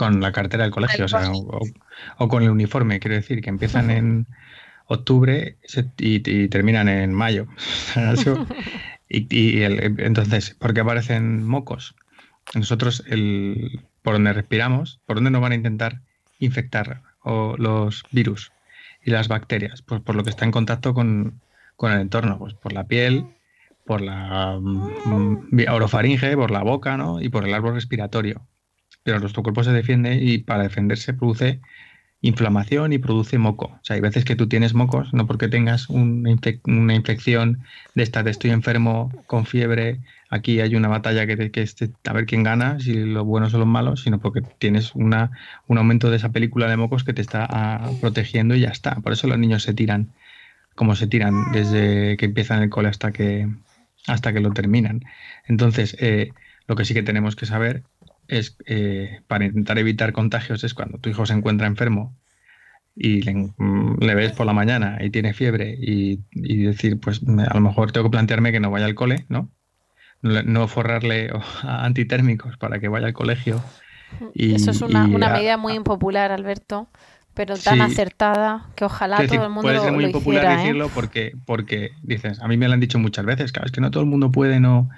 con 0.00 0.22
la 0.22 0.32
cartera 0.32 0.62
del 0.62 0.72
colegio, 0.72 1.04
o, 1.04 1.08
sea, 1.08 1.30
o, 1.30 2.28
con 2.28 2.42
el 2.42 2.48
uniforme, 2.48 3.00
quiero 3.00 3.16
decir, 3.16 3.42
que 3.42 3.50
empiezan 3.50 3.90
en 3.90 4.26
octubre 4.86 5.58
y, 5.98 6.48
terminan 6.48 6.88
en 6.88 7.12
mayo. 7.12 7.46
y, 9.10 9.62
entonces, 9.62 10.56
¿por 10.58 10.72
qué 10.72 10.80
aparecen 10.80 11.44
mocos? 11.46 11.94
Nosotros, 12.54 13.04
el, 13.08 13.82
por 14.00 14.14
donde 14.14 14.32
respiramos, 14.32 15.00
¿por 15.04 15.16
donde 15.16 15.32
nos 15.32 15.42
van 15.42 15.52
a 15.52 15.56
intentar 15.56 16.00
infectar 16.38 17.02
o 17.22 17.56
los 17.58 18.02
virus 18.10 18.52
y 19.04 19.10
las 19.10 19.28
bacterias? 19.28 19.82
Pues 19.82 20.00
por 20.00 20.14
lo 20.14 20.24
que 20.24 20.30
está 20.30 20.46
en 20.46 20.50
contacto 20.50 20.94
con, 20.94 21.42
con 21.76 21.92
el 21.92 22.00
entorno, 22.00 22.38
pues 22.38 22.54
por 22.54 22.72
la 22.72 22.84
piel, 22.84 23.26
por 23.84 24.00
la 24.00 24.58
mm, 24.58 25.68
orofaringe, 25.68 26.34
por 26.36 26.50
la 26.50 26.62
boca, 26.62 26.96
¿no? 26.96 27.20
Y 27.20 27.28
por 27.28 27.46
el 27.46 27.52
árbol 27.52 27.74
respiratorio 27.74 28.46
pero 29.02 29.18
nuestro 29.20 29.42
cuerpo 29.42 29.64
se 29.64 29.72
defiende 29.72 30.16
y 30.16 30.38
para 30.38 30.64
defenderse 30.64 31.14
produce 31.14 31.60
inflamación 32.22 32.92
y 32.92 32.98
produce 32.98 33.38
moco. 33.38 33.66
O 33.66 33.80
sea, 33.82 33.96
hay 33.96 34.02
veces 34.02 34.24
que 34.24 34.36
tú 34.36 34.46
tienes 34.48 34.74
mocos, 34.74 35.12
no 35.14 35.26
porque 35.26 35.48
tengas 35.48 35.88
una, 35.88 36.30
infección 36.94 37.62
de 37.94 38.02
esta 38.02 38.22
de 38.22 38.30
estoy 38.30 38.50
enfermo 38.50 39.10
con 39.26 39.46
fiebre, 39.46 40.00
aquí 40.28 40.60
hay 40.60 40.74
una 40.76 40.88
batalla 40.88 41.26
que, 41.26 41.50
que 41.50 41.68
a 42.04 42.12
ver 42.12 42.26
quién 42.26 42.42
gana, 42.42 42.78
si 42.78 42.94
los 42.94 43.24
buenos 43.24 43.54
o 43.54 43.58
los 43.58 43.66
malos, 43.66 44.02
sino 44.02 44.18
porque 44.18 44.42
tienes 44.58 44.94
una, 44.94 45.30
un 45.66 45.78
aumento 45.78 46.10
de 46.10 46.16
esa 46.16 46.30
película 46.30 46.68
de 46.68 46.76
mocos 46.76 47.04
que 47.04 47.14
te 47.14 47.22
está 47.22 47.46
ah, 47.48 47.90
protegiendo 48.00 48.54
y 48.54 48.60
ya 48.60 48.68
está. 48.68 48.96
Por 48.96 49.12
eso 49.12 49.26
los 49.26 49.38
niños 49.38 49.62
se 49.62 49.72
tiran, 49.72 50.12
como 50.74 50.94
se 50.96 51.06
tiran 51.06 51.52
desde 51.52 52.16
que 52.18 52.26
empiezan 52.26 52.62
el 52.62 52.70
cole 52.70 52.88
hasta 52.88 53.12
que, 53.12 53.48
hasta 54.06 54.32
que 54.32 54.40
lo 54.40 54.52
terminan. 54.52 55.02
Entonces, 55.46 55.96
eh, 56.00 56.32
lo 56.66 56.76
que 56.76 56.84
sí 56.84 56.94
que 56.94 57.02
tenemos 57.02 57.34
que 57.34 57.46
saber 57.46 57.82
es 58.30 58.56
eh, 58.66 59.20
para 59.26 59.44
intentar 59.44 59.78
evitar 59.78 60.12
contagios 60.12 60.64
es 60.64 60.72
cuando 60.72 60.98
tu 60.98 61.10
hijo 61.10 61.26
se 61.26 61.34
encuentra 61.34 61.66
enfermo 61.66 62.16
y 62.94 63.22
mm, 63.28 63.98
le, 64.00 64.14
ves 64.14 64.32
por 64.32 64.46
la 64.46 64.52
mañana 64.52 64.98
y 65.00 65.10
tiene 65.10 65.32
fiebre 65.32 65.76
y, 65.78 66.18
decir, 66.32 66.98
pues 67.00 67.22
a 67.22 67.54
lo 67.54 67.60
mejor 67.60 67.92
tengo 67.92 68.06
que 68.06 68.10
plantearme 68.10 68.52
que 68.52 68.60
no 68.60 68.70
vaya 68.70 68.86
al 68.86 68.94
cole, 68.94 69.26
¿no? 69.28 69.50
No, 70.22 70.68
forrarle 70.68 71.30
antitérmicos 71.62 72.56
para 72.56 72.78
que 72.78 72.88
vaya 72.88 73.06
al 73.06 73.14
colegio. 73.14 73.62
Y, 74.34 74.54
Eso 74.54 74.72
es 74.72 74.82
una, 74.82 75.06
medida 75.06 75.56
muy 75.56 75.74
impopular, 75.74 76.32
Alberto, 76.32 76.88
pero 77.32 77.56
tan 77.56 77.80
acertada 77.80 78.66
que 78.74 78.84
ojalá 78.84 79.24
todo 79.26 79.44
el 79.44 79.50
mundo 79.50 79.62
puede 79.62 79.80
ser 79.80 79.92
muy 79.92 80.04
impopular 80.04 80.44
¿eh? 80.44 80.56
decirlo 80.56 80.90
porque, 80.92 81.32
porque 81.46 81.92
dices, 82.02 82.40
a 82.40 82.48
mí 82.48 82.56
me 82.56 82.66
lo 82.66 82.74
han 82.74 82.80
dicho 82.80 82.98
muchas 82.98 83.24
veces, 83.24 83.52
claro, 83.52 83.66
es 83.66 83.72
que 83.72 83.80
no 83.80 83.90
todo 83.90 84.02
el 84.02 84.08
mundo 84.08 84.30
puede 84.32 84.60
no 84.60 84.90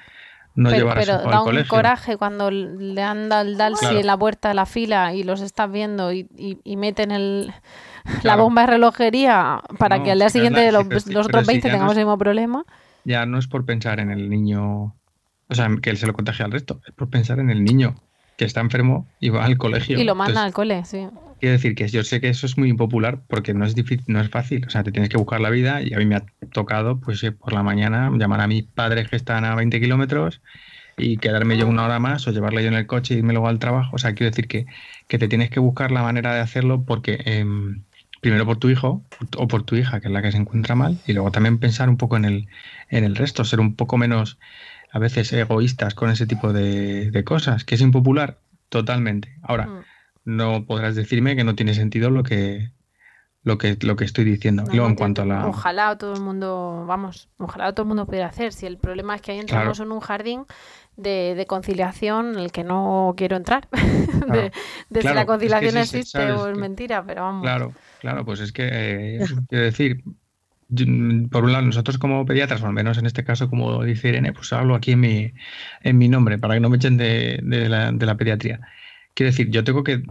no 0.54 0.68
pero, 0.68 0.80
llevar 0.80 0.98
pero 0.98 1.18
da 1.18 1.42
un 1.42 1.64
coraje 1.64 2.16
cuando 2.16 2.50
le 2.50 3.02
han 3.02 3.28
dado 3.28 3.48
el 3.48 3.56
Dalsi 3.56 3.86
en 3.86 4.06
la 4.06 4.16
puerta 4.16 4.48
de 4.48 4.54
la 4.54 4.66
fila 4.66 5.14
y 5.14 5.22
los 5.22 5.40
estás 5.40 5.70
viendo 5.70 6.12
y, 6.12 6.28
meten 6.76 7.10
el, 7.10 7.52
la 8.22 8.36
bomba 8.36 8.62
de 8.62 8.66
relojería 8.68 9.62
para 9.78 10.02
que 10.02 10.10
al 10.10 10.18
día 10.18 10.30
siguiente 10.30 10.70
los, 10.72 10.84
otros 11.16 11.46
20 11.46 11.70
tengamos 11.70 11.92
el 11.92 12.04
mismo 12.04 12.18
problema. 12.18 12.64
Ya 13.04 13.26
no 13.26 13.38
es 13.38 13.46
por 13.46 13.64
pensar 13.64 13.98
en 13.98 14.10
el 14.10 14.28
niño, 14.28 14.94
o 15.48 15.54
sea, 15.54 15.68
que 15.80 15.90
él 15.90 15.96
se 15.96 16.06
lo 16.06 16.12
contagie 16.12 16.44
al 16.44 16.52
resto, 16.52 16.80
es 16.86 16.94
por 16.94 17.08
pensar 17.10 17.38
en 17.38 17.50
el 17.50 17.64
niño 17.64 17.96
que 18.42 18.46
está 18.46 18.60
enfermo 18.60 19.06
y 19.20 19.28
va 19.28 19.44
al 19.44 19.56
colegio. 19.56 19.98
Y 19.98 20.04
lo 20.04 20.14
manda 20.14 20.42
al 20.42 20.52
cole, 20.52 20.84
sí. 20.84 21.06
Quiero 21.40 21.52
decir 21.52 21.74
que 21.74 21.88
yo 21.88 22.04
sé 22.04 22.20
que 22.20 22.28
eso 22.28 22.46
es 22.46 22.58
muy 22.58 22.68
impopular 22.68 23.20
porque 23.28 23.54
no 23.54 23.64
es 23.64 23.74
difícil, 23.74 24.04
no 24.08 24.20
es 24.20 24.30
fácil. 24.30 24.64
O 24.66 24.70
sea, 24.70 24.82
te 24.82 24.92
tienes 24.92 25.08
que 25.08 25.16
buscar 25.16 25.40
la 25.40 25.50
vida 25.50 25.82
y 25.82 25.92
a 25.94 25.98
mí 25.98 26.06
me 26.06 26.16
ha 26.16 26.24
tocado, 26.52 27.00
pues 27.00 27.22
eh, 27.24 27.32
por 27.32 27.52
la 27.52 27.62
mañana, 27.62 28.10
llamar 28.16 28.40
a 28.40 28.46
mis 28.46 28.64
padres 28.64 29.08
que 29.08 29.16
están 29.16 29.44
a 29.44 29.54
20 29.54 29.80
kilómetros 29.80 30.40
y 30.96 31.16
quedarme 31.16 31.56
yo 31.56 31.66
una 31.66 31.84
hora 31.84 31.98
más 31.98 32.26
o 32.28 32.32
llevarle 32.32 32.62
yo 32.62 32.68
en 32.68 32.74
el 32.74 32.86
coche 32.86 33.14
y 33.14 33.18
irme 33.18 33.32
luego 33.32 33.48
al 33.48 33.58
trabajo. 33.58 33.94
O 33.94 33.98
sea, 33.98 34.14
quiero 34.14 34.30
decir 34.30 34.46
que, 34.46 34.66
que 35.08 35.18
te 35.18 35.28
tienes 35.28 35.50
que 35.50 35.60
buscar 35.60 35.90
la 35.90 36.02
manera 36.02 36.34
de 36.34 36.40
hacerlo 36.40 36.84
porque 36.84 37.20
em, 37.24 37.82
primero 38.20 38.46
por 38.46 38.58
tu 38.58 38.70
hijo 38.70 39.02
o 39.36 39.48
por 39.48 39.64
tu 39.64 39.74
hija, 39.74 40.00
que 40.00 40.06
es 40.06 40.12
la 40.12 40.22
que 40.22 40.30
se 40.30 40.38
encuentra 40.38 40.76
mal, 40.76 40.98
y 41.06 41.12
luego 41.12 41.32
también 41.32 41.58
pensar 41.58 41.88
un 41.88 41.96
poco 41.96 42.16
en 42.16 42.24
el, 42.24 42.48
en 42.88 43.02
el 43.02 43.16
resto, 43.16 43.44
ser 43.44 43.58
un 43.58 43.74
poco 43.74 43.98
menos 43.98 44.38
a 44.92 44.98
veces 44.98 45.32
egoístas 45.32 45.94
con 45.94 46.10
ese 46.10 46.26
tipo 46.26 46.52
de, 46.52 47.10
de 47.10 47.24
cosas, 47.24 47.64
que 47.64 47.74
es 47.74 47.80
impopular 47.80 48.38
totalmente. 48.68 49.36
Ahora, 49.42 49.66
mm 49.66 49.82
no 50.24 50.64
podrás 50.66 50.94
decirme 50.94 51.36
que 51.36 51.44
no 51.44 51.54
tiene 51.54 51.74
sentido 51.74 52.10
lo 52.10 52.22
que 52.22 52.70
lo 53.44 53.58
que 53.58 53.76
lo 53.82 53.96
que 53.96 54.04
estoy 54.04 54.24
diciendo. 54.24 54.64
Luego, 54.70 54.86
en 54.86 54.94
cuanto 54.94 55.22
a 55.22 55.26
la 55.26 55.46
ojalá 55.48 55.98
todo 55.98 56.14
el 56.14 56.20
mundo, 56.20 56.84
vamos, 56.86 57.28
ojalá 57.38 57.72
todo 57.72 57.82
el 57.82 57.88
mundo 57.88 58.06
pudiera 58.06 58.28
hacer. 58.28 58.52
Si 58.52 58.66
el 58.66 58.78
problema 58.78 59.16
es 59.16 59.22
que 59.22 59.32
ahí 59.32 59.40
entramos 59.40 59.80
en 59.80 59.90
un 59.90 59.98
jardín 59.98 60.44
de, 60.96 61.44
conciliación 61.48 62.34
en 62.34 62.38
el 62.38 62.52
que 62.52 62.62
no 62.62 63.14
quiero 63.16 63.36
entrar. 63.36 63.68
de, 63.72 64.52
si 65.00 65.08
la 65.08 65.26
conciliación 65.26 65.76
existe 65.76 66.30
o 66.32 66.48
es 66.48 66.56
mentira, 66.56 67.04
pero 67.04 67.22
vamos. 67.22 67.42
Claro, 67.42 67.72
claro, 68.00 68.24
pues 68.24 68.38
es 68.38 68.52
que 68.52 68.68
eh, 68.70 69.24
quiero 69.48 69.64
decir, 69.64 70.04
por 71.30 71.44
un 71.44 71.52
lado, 71.52 71.64
nosotros 71.64 71.98
como 71.98 72.24
pediatras, 72.24 72.62
o 72.62 72.66
al 72.66 72.72
menos 72.72 72.98
en 72.98 73.06
este 73.06 73.24
caso, 73.24 73.48
como 73.50 73.82
dice 73.84 74.08
Irene, 74.08 74.32
pues 74.32 74.52
hablo 74.52 74.74
aquí 74.74 74.92
en 74.92 75.00
mi, 75.00 75.32
en 75.82 75.98
mi 75.98 76.08
nombre, 76.08 76.38
para 76.38 76.54
que 76.54 76.60
no 76.60 76.70
me 76.70 76.76
echen 76.76 76.96
de, 76.96 77.40
de 77.42 77.68
la, 77.68 77.92
de 77.92 78.06
la 78.06 78.16
pediatría. 78.16 78.60
Quiero 79.14 79.30
decir, 79.30 79.50
yo 79.50 79.64
tengo 79.64 79.84
que... 79.84 80.02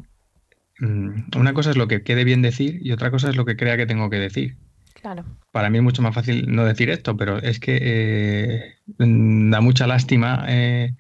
Mm, 0.79 1.37
una 1.37 1.53
cosa 1.53 1.71
es 1.71 1.77
lo 1.77 1.87
que 1.87 2.03
quede 2.03 2.23
bien 2.23 2.41
decir 2.41 2.79
y 2.81 2.91
otra 2.91 3.11
cosa 3.11 3.29
es 3.29 3.35
lo 3.35 3.45
que 3.45 3.55
crea 3.55 3.77
que 3.77 3.85
tengo 3.85 4.09
que 4.09 4.17
decir. 4.17 4.57
Claro. 4.93 5.25
Para 5.51 5.69
mí 5.69 5.79
es 5.79 5.83
mucho 5.83 6.01
más 6.01 6.13
fácil 6.13 6.53
no 6.53 6.63
decir 6.63 6.89
esto, 6.89 7.17
pero 7.17 7.39
es 7.39 7.59
que 7.59 7.79
eh, 7.81 8.75
da 8.97 9.61
mucha 9.61 9.87
lástima 9.87 10.45
eh, 10.47 10.93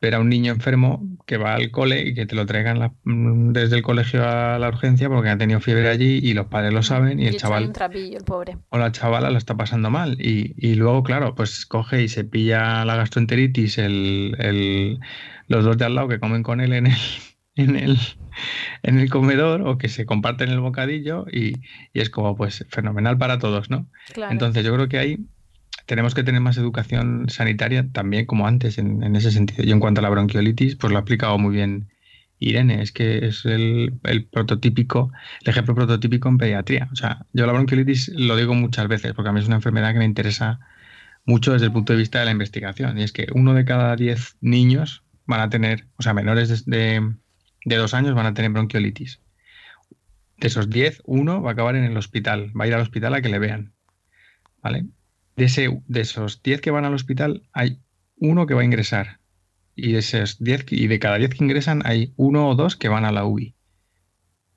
ver 0.00 0.14
a 0.14 0.20
un 0.20 0.28
niño 0.28 0.52
enfermo 0.52 1.06
que 1.26 1.36
va 1.36 1.54
al 1.54 1.70
cole 1.70 2.00
y 2.00 2.14
que 2.14 2.26
te 2.26 2.34
lo 2.34 2.46
traigan 2.46 2.94
mm, 3.04 3.52
desde 3.52 3.76
el 3.76 3.82
colegio 3.82 4.26
a 4.26 4.58
la 4.58 4.68
urgencia 4.68 5.08
porque 5.08 5.28
ha 5.28 5.38
tenido 5.38 5.60
fiebre 5.60 5.88
allí 5.88 6.20
y 6.22 6.32
los 6.32 6.46
padres 6.46 6.72
lo 6.72 6.82
saben 6.82 7.20
y, 7.20 7.26
el 7.26 7.36
chaval 7.36 7.66
un 7.66 7.72
trapillo, 7.72 8.16
el 8.16 8.24
pobre. 8.24 8.56
o 8.70 8.78
la 8.78 8.92
chavala 8.92 9.30
lo 9.30 9.38
está 9.38 9.56
pasando 9.56 9.90
mal 9.90 10.16
y, 10.20 10.54
y, 10.56 10.74
luego 10.74 11.02
claro 11.02 11.34
pues 11.34 11.66
coge 11.66 12.02
y 12.02 12.08
se 12.08 12.24
pilla 12.24 12.84
la 12.84 12.96
gastroenteritis 12.96 13.78
el, 13.78 14.36
el, 14.38 15.00
los 15.48 15.64
dos 15.64 15.76
de 15.76 15.84
al 15.84 15.94
lado 15.94 16.08
que 16.08 16.18
comen 16.18 16.42
con 16.42 16.60
él 16.60 16.72
en 16.72 16.86
el, 16.86 16.98
en 17.56 17.76
el, 17.76 17.98
en 18.82 18.98
el 18.98 19.10
comedor 19.10 19.62
o 19.62 19.76
que 19.76 19.88
se 19.88 20.06
comparten 20.06 20.48
el 20.48 20.60
bocadillo 20.60 21.26
y, 21.30 21.58
y, 21.92 22.00
es 22.00 22.08
como 22.08 22.36
pues 22.36 22.64
fenomenal 22.70 23.18
para 23.18 23.38
todos, 23.38 23.68
¿no? 23.68 23.86
Entonces 24.30 24.64
yo 24.64 24.72
creo 24.74 24.88
que 24.88 24.98
ahí 24.98 25.18
tenemos 25.90 26.14
que 26.14 26.22
tener 26.22 26.40
más 26.40 26.56
educación 26.56 27.28
sanitaria 27.30 27.84
también 27.90 28.24
como 28.24 28.46
antes 28.46 28.78
en, 28.78 29.16
ese 29.16 29.32
sentido. 29.32 29.64
Y 29.64 29.72
en 29.72 29.80
cuanto 29.80 30.00
a 30.00 30.02
la 30.02 30.08
bronquiolitis, 30.08 30.76
pues 30.76 30.92
lo 30.92 30.98
ha 30.98 31.00
explicado 31.00 31.36
muy 31.36 31.52
bien 31.52 31.88
Irene, 32.38 32.80
es 32.80 32.92
que 32.92 33.26
es 33.26 33.44
el, 33.44 33.98
prototípico, 34.30 35.10
el 35.42 35.48
ejemplo 35.48 35.74
prototípico 35.74 36.28
en 36.28 36.38
pediatría. 36.38 36.88
O 36.92 36.94
sea, 36.94 37.26
yo 37.32 37.44
la 37.44 37.52
bronquiolitis 37.52 38.12
lo 38.14 38.36
digo 38.36 38.54
muchas 38.54 38.86
veces 38.86 39.14
porque 39.14 39.30
a 39.30 39.32
mí 39.32 39.40
es 39.40 39.48
una 39.48 39.56
enfermedad 39.56 39.92
que 39.92 39.98
me 39.98 40.04
interesa 40.04 40.60
mucho 41.26 41.54
desde 41.54 41.66
el 41.66 41.72
punto 41.72 41.92
de 41.92 41.98
vista 41.98 42.20
de 42.20 42.26
la 42.26 42.30
investigación. 42.30 42.96
Y 42.96 43.02
es 43.02 43.10
que 43.10 43.26
uno 43.34 43.52
de 43.54 43.64
cada 43.64 43.96
diez 43.96 44.36
niños 44.40 45.02
van 45.26 45.40
a 45.40 45.50
tener, 45.50 45.86
o 45.96 46.02
sea, 46.04 46.14
menores 46.14 46.66
de, 46.66 47.14
de 47.64 47.76
dos 47.76 47.94
años 47.94 48.14
van 48.14 48.26
a 48.26 48.34
tener 48.34 48.52
bronquiolitis. 48.52 49.22
De 50.36 50.46
esos 50.46 50.70
diez, 50.70 51.02
uno 51.04 51.42
va 51.42 51.50
a 51.50 51.52
acabar 51.54 51.74
en 51.74 51.82
el 51.82 51.96
hospital, 51.96 52.52
va 52.56 52.62
a 52.62 52.68
ir 52.68 52.74
al 52.74 52.82
hospital 52.82 53.12
a 53.14 53.22
que 53.22 53.28
le 53.28 53.40
vean. 53.40 53.72
¿Vale? 54.62 54.86
De, 55.40 55.46
ese, 55.46 55.82
de 55.86 56.00
esos 56.02 56.42
10 56.42 56.60
que 56.60 56.70
van 56.70 56.84
al 56.84 56.92
hospital, 56.92 57.42
hay 57.54 57.78
uno 58.16 58.46
que 58.46 58.52
va 58.52 58.60
a 58.60 58.64
ingresar. 58.64 59.20
Y 59.74 59.92
de, 59.92 60.00
esos 60.00 60.38
10, 60.38 60.66
y 60.70 60.86
de 60.86 60.98
cada 60.98 61.16
10 61.16 61.30
que 61.30 61.44
ingresan, 61.44 61.80
hay 61.86 62.12
uno 62.16 62.46
o 62.46 62.54
dos 62.54 62.76
que 62.76 62.88
van 62.88 63.06
a 63.06 63.12
la 63.12 63.24
UBI. 63.24 63.54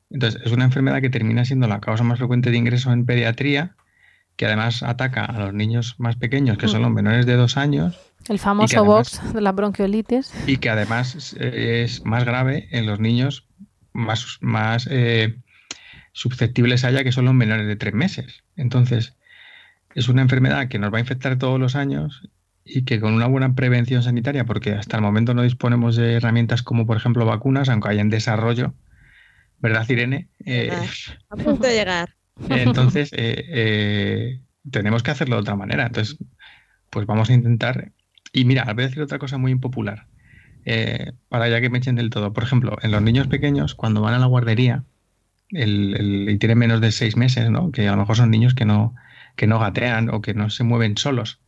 Entonces, 0.10 0.42
es 0.44 0.52
una 0.52 0.66
enfermedad 0.66 1.00
que 1.00 1.10
termina 1.10 1.46
siendo 1.46 1.68
la 1.68 1.80
causa 1.80 2.04
más 2.04 2.20
frecuente 2.20 2.52
de 2.52 2.58
ingreso 2.58 2.92
en 2.92 3.06
pediatría, 3.06 3.78
que 4.36 4.46
además 4.46 4.84
ataca 4.84 5.24
a 5.24 5.40
los 5.40 5.54
niños 5.54 5.96
más 6.00 6.18
pequeños, 6.18 6.58
que 6.58 6.68
son 6.68 6.82
los 6.82 6.92
menores 6.92 7.26
de 7.26 7.36
dos 7.36 7.56
años. 7.56 7.98
El 8.28 8.40
famoso 8.40 8.84
box 8.84 9.34
de 9.34 9.40
la 9.40 9.54
bronquiolitis. 9.54 10.34
Y 10.48 10.58
que 10.58 10.70
además 10.70 11.34
es, 11.40 12.04
más 12.04 12.26
grave 12.26 12.68
en 12.72 12.88
los 12.88 13.00
niños 13.00 13.48
más, 13.94 14.38
más 14.42 14.90
eh, 14.92 15.38
susceptibles 16.12 16.84
haya, 16.84 17.06
que 17.06 17.14
son 17.14 17.24
los 17.24 17.34
menores 17.34 17.68
de 17.68 17.78
tres 17.78 17.94
meses. 17.94 18.44
Entonces, 18.58 19.16
es 19.96 20.08
una 20.10 20.22
enfermedad 20.22 20.68
que 20.68 20.80
nos 20.80 20.94
va 20.94 20.98
a 20.98 21.02
infectar 21.02 21.38
todos 21.38 21.60
los 21.60 21.76
años 21.76 22.30
y 22.66 22.84
que 22.84 23.00
con 23.00 23.14
una 23.14 23.28
buena 23.28 23.56
prevención 23.56 24.04
sanitaria, 24.04 24.46
porque 24.46 24.74
hasta 24.74 24.98
el 24.98 25.04
momento 25.04 25.34
no 25.34 25.44
disponemos 25.44 25.96
de 25.96 26.14
herramientas 26.14 26.64
como 26.64 26.86
por 26.86 26.98
ejemplo 26.98 27.26
vacunas, 27.26 27.70
aunque 27.70 27.90
haya 27.90 28.02
en 28.02 28.10
desarrollo, 28.10 28.74
¿verdad, 29.60 29.88
Irene? 29.90 30.30
Eh, 30.46 30.72
a 31.30 31.36
punto 31.36 31.68
de 31.68 31.74
llegar. 31.74 32.16
Entonces, 32.50 33.12
eh, 33.14 33.46
eh, 33.48 34.40
tenemos 34.72 35.04
que 35.04 35.12
hacerlo 35.12 35.36
de 35.36 35.42
otra 35.42 35.56
manera. 35.56 35.86
Entonces, 35.86 36.18
pues 36.90 37.06
vamos 37.06 37.30
a 37.30 37.34
intentar. 37.34 37.92
Y 38.32 38.46
mira, 38.46 38.64
voy 38.74 38.84
a 38.84 38.88
decir 38.88 39.04
otra 39.04 39.20
cosa 39.20 39.38
muy 39.38 39.52
impopular, 39.52 40.08
para 41.30 41.50
ya 41.50 41.62
que 41.62 41.70
me 41.70 41.78
echen 41.78 41.96
del 41.96 42.10
todo. 42.10 42.34
Por 42.34 42.44
ejemplo, 42.44 42.78
en 42.82 42.92
los 42.92 43.02
niños 43.02 43.28
pequeños, 43.28 43.76
cuando 43.76 44.02
van 44.02 44.16
a 44.16 44.20
la 44.20 44.26
guardería 44.26 44.84
y 45.50 46.38
tienen 46.40 46.58
menos 46.58 46.82
de 46.82 46.92
seis 46.92 47.16
meses, 47.16 47.52
¿no? 47.52 47.72
que 47.72 47.88
a 47.88 47.92
lo 47.92 47.98
mejor 47.98 48.16
son 48.16 48.32
niños 48.32 48.56
que 48.56 48.66
no, 48.66 48.96
que 49.36 49.48
no 49.48 49.60
gatean 49.60 50.10
o 50.10 50.22
que 50.22 50.34
no 50.34 50.50
se 50.50 50.64
mueven 50.64 50.98
solos. 50.98 51.40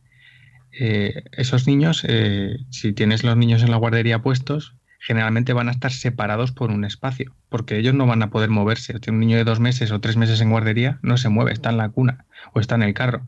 Eh, 0.78 1.24
esos 1.32 1.66
niños, 1.66 2.04
eh, 2.06 2.58
si 2.70 2.92
tienes 2.92 3.24
los 3.24 3.36
niños 3.36 3.62
en 3.62 3.70
la 3.70 3.76
guardería 3.76 4.20
puestos, 4.20 4.74
generalmente 4.98 5.52
van 5.52 5.68
a 5.68 5.72
estar 5.72 5.92
separados 5.92 6.52
por 6.52 6.70
un 6.70 6.84
espacio, 6.84 7.32
porque 7.48 7.78
ellos 7.78 7.94
no 7.94 8.06
van 8.06 8.22
a 8.22 8.30
poder 8.30 8.50
moverse. 8.50 8.94
Un 9.08 9.20
niño 9.20 9.36
de 9.36 9.44
dos 9.44 9.60
meses 9.60 9.90
o 9.92 10.00
tres 10.00 10.16
meses 10.16 10.40
en 10.40 10.50
guardería, 10.50 10.98
no 11.02 11.16
se 11.16 11.28
mueve, 11.28 11.52
está 11.52 11.70
en 11.70 11.78
la 11.78 11.88
cuna 11.88 12.26
o 12.52 12.60
está 12.60 12.74
en 12.74 12.82
el 12.82 12.94
carro. 12.94 13.26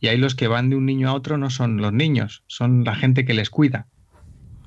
Y 0.00 0.08
ahí 0.08 0.16
los 0.16 0.34
que 0.34 0.48
van 0.48 0.70
de 0.70 0.76
un 0.76 0.86
niño 0.86 1.08
a 1.08 1.14
otro 1.14 1.36
no 1.36 1.50
son 1.50 1.78
los 1.78 1.92
niños, 1.92 2.44
son 2.46 2.84
la 2.84 2.94
gente 2.94 3.24
que 3.24 3.34
les 3.34 3.50
cuida. 3.50 3.86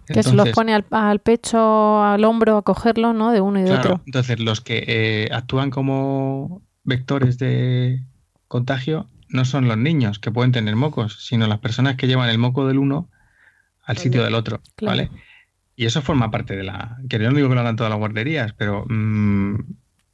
Que 0.06 0.24
se 0.24 0.34
los 0.34 0.50
pone 0.50 0.74
al, 0.74 1.20
pecho, 1.20 2.04
al 2.04 2.26
hombro, 2.26 2.58
a 2.58 2.62
cogerlo, 2.64 3.14
¿no? 3.14 3.32
De 3.32 3.40
uno 3.40 3.62
y 3.62 3.64
de 3.64 3.72
otro. 3.72 4.02
Entonces, 4.06 4.42
los 4.42 4.60
que 4.60 4.84
eh, 4.86 5.30
actúan 5.32 5.70
como 5.70 6.62
vectores 6.84 7.38
de 7.38 8.04
contagio 8.50 9.08
no 9.32 9.46
son 9.46 9.68
los 9.68 9.78
niños 9.78 10.20
que 10.20 10.32
pueden 10.32 10.52
tener 10.52 10.76
mocos, 10.76 11.26
sino 11.26 11.48
las 11.48 11.60
personas 11.60 11.96
que 11.96 12.08
llevan 12.08 12.30
el 12.30 12.38
moco 12.38 12.68
del 12.68 12.78
uno 12.78 13.10
al 13.84 13.98
sitio 13.98 14.24
del 14.24 14.36
otro, 14.36 14.62
¿vale? 14.82 15.10
Y 15.76 15.86
eso 15.86 16.02
forma 16.02 16.32
parte 16.32 16.56
de 16.56 16.64
la... 16.64 16.98
Que 17.10 17.18
yo 17.18 17.30
no 17.30 17.36
digo 17.36 17.50
que 17.50 17.56
lo 17.56 17.62
hagan 17.62 17.76
todas 17.76 17.90
las 17.90 18.00
guarderías, 18.00 18.54
pero 18.54 18.86
mm, 18.88 19.56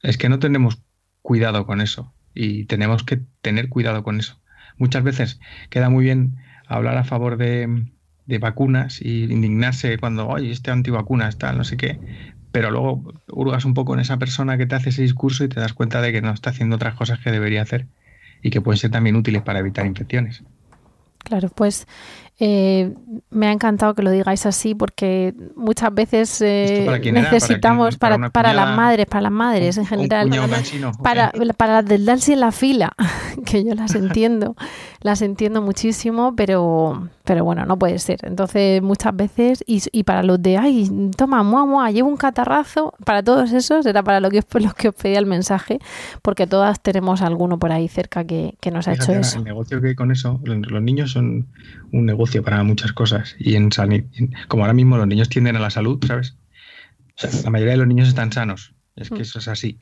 es 0.03 0.17
que 0.17 0.29
no 0.29 0.39
tenemos 0.39 0.81
cuidado 1.21 1.65
con 1.65 1.81
eso 1.81 2.13
y 2.33 2.65
tenemos 2.65 3.03
que 3.03 3.21
tener 3.41 3.69
cuidado 3.69 4.03
con 4.03 4.19
eso. 4.19 4.39
Muchas 4.77 5.03
veces 5.03 5.39
queda 5.69 5.89
muy 5.89 6.05
bien 6.05 6.37
hablar 6.67 6.97
a 6.97 7.03
favor 7.03 7.37
de, 7.37 7.85
de 8.25 8.39
vacunas 8.39 9.01
y 9.01 9.23
indignarse 9.23 9.97
cuando, 9.97 10.27
oye, 10.27 10.51
este 10.51 10.71
antivacuna 10.71 11.27
está, 11.27 11.51
no 11.53 11.63
sé 11.63 11.75
qué, 11.77 11.99
pero 12.51 12.71
luego 12.71 13.13
hurgas 13.27 13.65
un 13.65 13.73
poco 13.73 13.93
en 13.93 13.99
esa 13.99 14.17
persona 14.17 14.57
que 14.57 14.65
te 14.65 14.75
hace 14.75 14.89
ese 14.89 15.01
discurso 15.01 15.43
y 15.43 15.49
te 15.49 15.59
das 15.59 15.73
cuenta 15.73 16.01
de 16.01 16.11
que 16.11 16.21
no 16.21 16.31
está 16.31 16.51
haciendo 16.51 16.75
otras 16.75 16.95
cosas 16.95 17.19
que 17.19 17.31
debería 17.31 17.61
hacer 17.61 17.87
y 18.41 18.49
que 18.49 18.61
pueden 18.61 18.77
ser 18.77 18.91
también 18.91 19.15
útiles 19.15 19.41
para 19.41 19.59
evitar 19.59 19.85
infecciones. 19.85 20.43
Claro, 21.19 21.49
pues 21.49 21.87
eh, 22.39 22.93
me 23.31 23.47
ha 23.47 23.51
encantado 23.51 23.95
que 23.95 24.03
lo 24.03 24.11
digáis 24.11 24.45
así 24.45 24.75
porque 24.75 25.33
muchas 25.55 25.91
veces 25.91 26.39
eh, 26.41 26.85
necesitamos 27.11 27.97
para, 27.97 28.17
las 28.53 28.77
madres, 28.77 29.07
para 29.07 29.21
las 29.21 29.31
madres 29.31 29.77
en 29.77 29.87
general, 29.87 30.29
para, 31.01 31.31
para 31.57 31.73
las 31.81 31.85
del 31.85 32.05
Dalsi 32.05 32.33
en 32.33 32.41
la 32.41 32.51
fila, 32.51 32.93
que 33.45 33.63
yo 33.63 33.73
las 33.73 33.95
entiendo, 33.95 34.55
las 35.01 35.23
entiendo 35.23 35.63
muchísimo, 35.63 36.35
pero, 36.35 37.09
pero 37.23 37.43
bueno, 37.43 37.65
no 37.65 37.79
puede 37.79 37.97
ser. 37.97 38.19
Entonces 38.21 38.83
muchas 38.83 39.15
veces, 39.15 39.63
y, 39.65 39.81
y 39.91 40.03
para 40.03 40.21
los 40.21 40.39
de, 40.39 40.57
ay, 40.57 40.91
toma, 41.17 41.41
mua, 41.41 41.65
mua, 41.65 41.89
llevo 41.89 42.07
un 42.07 42.17
catarrazo, 42.17 42.93
para 43.03 43.23
todos 43.23 43.51
esos 43.51 43.83
era 43.87 44.03
para 44.03 44.19
lo 44.19 44.29
que, 44.29 44.43
los 44.59 44.73
que 44.75 44.89
os 44.89 44.95
pedía 44.95 45.17
el 45.17 45.25
mensaje, 45.25 45.79
porque 46.21 46.45
todas 46.45 46.81
tenemos 46.81 47.23
alguno 47.23 47.57
por 47.57 47.71
ahí 47.71 47.87
cerca 47.87 48.25
que, 48.25 48.53
nos 48.71 48.87
ha 48.87 48.93
hecho 48.93 49.13
eso. 49.13 49.39
El 49.39 49.45
negocio 49.45 49.81
que 49.81 49.95
con 49.95 50.11
eso, 50.11 50.39
los 50.43 50.81
niños 50.83 51.11
son 51.11 51.47
un 51.93 52.05
negocio 52.05 52.26
para 52.43 52.63
muchas 52.63 52.93
cosas. 52.93 53.35
Y 53.39 53.55
en 53.55 53.69
como 54.47 54.63
ahora 54.63 54.73
mismo 54.73 54.97
los 54.97 55.07
niños 55.07 55.29
tienden 55.29 55.55
a 55.55 55.59
la 55.59 55.69
salud, 55.69 56.03
¿sabes? 56.05 56.35
la 57.43 57.49
mayoría 57.49 57.73
de 57.73 57.77
los 57.77 57.87
niños 57.87 58.07
están 58.07 58.31
sanos. 58.31 58.73
Es 58.95 59.09
que 59.09 59.19
mm. 59.19 59.21
eso 59.21 59.39
es 59.39 59.47
así. 59.47 59.77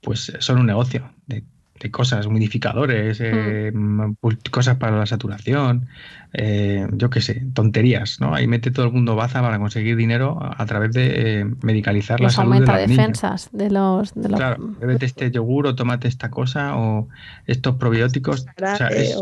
Pues 0.00 0.32
son 0.38 0.58
un 0.58 0.66
negocio 0.66 1.10
de, 1.26 1.44
cosas, 1.90 2.26
humidificadores, 2.26 3.18
eh, 3.20 3.70
mm. 3.72 4.16
cosas 4.50 4.76
para 4.76 4.98
la 4.98 5.06
saturación, 5.06 5.86
eh, 6.32 6.88
yo 6.92 7.10
qué 7.10 7.20
sé, 7.20 7.46
tonterías, 7.54 8.20
¿no? 8.20 8.34
Ahí 8.34 8.48
mete 8.48 8.72
todo 8.72 8.86
el 8.86 8.92
mundo 8.92 9.14
baza 9.14 9.40
para 9.40 9.58
conseguir 9.60 9.94
dinero 9.94 10.36
a, 10.40 10.66
través 10.66 10.92
de 10.92 11.40
eh, 11.40 11.44
medicalizar 11.62 12.20
la 12.20 12.30
salud 12.30 12.54
de 12.54 12.60
los 12.60 12.76
defensas 12.88 13.50
de 13.52 13.70
los, 13.70 14.14
de 14.14 14.28
los... 14.30 14.38
Claro, 14.38 14.74
bébete 14.80 15.06
este 15.06 15.30
yogur 15.30 15.68
o 15.68 15.74
tómate 15.76 16.08
esta 16.08 16.28
cosa 16.28 16.76
o 16.76 17.08
estos 17.46 17.76
probióticos. 17.76 18.46
O 18.60 18.76
sea, 18.76 18.88
es, 18.88 19.16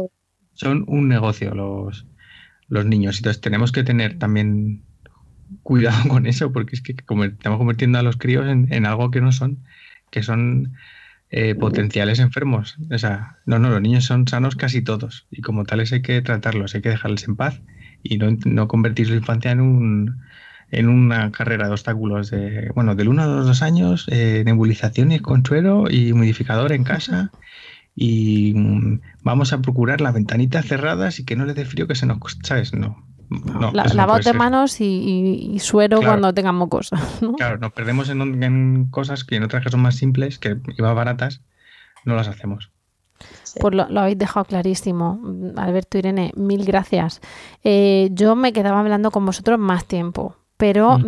son 0.55 0.85
un 0.87 1.09
negocio 1.09 1.55
los, 1.55 2.07
los 2.69 2.87
niños. 2.87 3.19
Entonces 3.19 3.41
tenemos 3.41 3.73
que 3.73 3.85
tener 3.85 4.19
también 4.19 4.83
cuidado 5.63 6.03
con 6.09 6.27
eso, 6.27 6.53
porque 6.53 6.77
es 6.77 6.83
que 6.83 6.93
estamos 6.93 7.59
convirtiendo 7.59 7.99
a 7.99 8.03
los 8.03 8.17
críos 8.17 8.47
en, 8.47 8.87
algo 8.87 9.11
que 9.11 9.21
no 9.21 9.33
son, 9.33 9.59
que 10.11 10.23
son 10.23 10.75
eh, 11.31 11.55
potenciales 11.55 12.19
enfermos. 12.19 12.77
O 12.91 12.99
sea, 12.99 13.39
no, 13.47 13.59
no, 13.59 13.71
los 13.71 13.81
niños 13.81 14.05
son 14.05 14.27
sanos 14.27 14.57
casi 14.57 14.83
todos, 14.83 15.27
y 15.31 15.43
como 15.43 15.65
tales 15.65 15.93
hay 15.93 16.03
que 16.03 16.21
tratarlos, 16.23 16.75
hay 16.75 16.83
que 16.83 16.91
dejarles 16.91 17.27
en 17.29 17.37
paz 17.37 17.61
y 18.03 18.19
no, 18.19 18.37
no 18.45 18.69
convertir 18.69 19.07
su 19.07 19.15
infancia 19.15 19.51
en 19.51 19.61
un 19.61 20.25
en 20.71 20.89
una 20.89 21.31
carrera 21.31 21.67
de 21.67 21.73
obstáculos 21.73 22.31
de, 22.31 22.71
bueno, 22.75 22.97
del 22.97 23.09
1 23.09 23.23
a 23.23 23.27
los 23.27 23.47
2 23.47 23.63
años, 23.63 24.07
eh, 24.11 24.43
nebulizaciones 24.45 25.23
con 25.23 25.45
suero 25.45 25.85
y 25.89 26.11
humidificador 26.11 26.73
en 26.73 26.83
casa 26.83 27.31
y 27.95 28.53
mm, 28.55 29.01
vamos 29.23 29.53
a 29.53 29.61
procurar 29.61 30.01
las 30.01 30.15
ventanitas 30.15 30.67
cerradas 30.67 31.21
y 31.21 31.25
que 31.25 31.37
no 31.37 31.45
le 31.45 31.55
dé 31.55 31.65
frío 31.65 31.87
que 31.87 31.95
se 31.95 32.07
nos... 32.07 32.19
¿Sabes? 32.43 32.75
No. 32.75 33.05
no 33.31 34.19
de 34.19 34.33
manos 34.33 34.81
y, 34.81 35.57
suero 35.61 36.01
cuando 36.01 36.33
tengan 36.35 36.57
mocos. 36.57 36.91
Claro, 37.37 37.59
nos 37.59 37.73
perdemos 37.73 38.09
en, 38.09 38.87
cosas 38.91 39.25
que 39.25 39.37
en 39.37 39.45
otras 39.45 39.63
que 39.63 39.71
son 39.71 39.81
más 39.81 39.97
simples, 39.97 40.39
que 40.39 40.59
iba 40.77 40.93
baratas, 40.93 41.43
no 42.05 42.15
las 42.15 42.29
hacemos. 42.29 42.71
Pues 43.61 43.75
lo, 43.75 44.01
habéis 44.01 44.19
dejado 44.19 44.45
clarísimo. 44.45 45.21
Alberto 45.57 45.99
Irene, 45.99 46.33
mil 46.35 46.65
gracias. 46.65 47.21
Eh, 47.63 48.09
yo 48.13 48.35
me 48.35 48.53
quedaba 48.53 48.81
hablando 48.81 49.13
con 49.13 49.25
vosotros 49.25 49.59
más 49.59 49.87
tiempo, 49.87 50.37
pero, 50.57 50.99
Mm. 50.99 51.03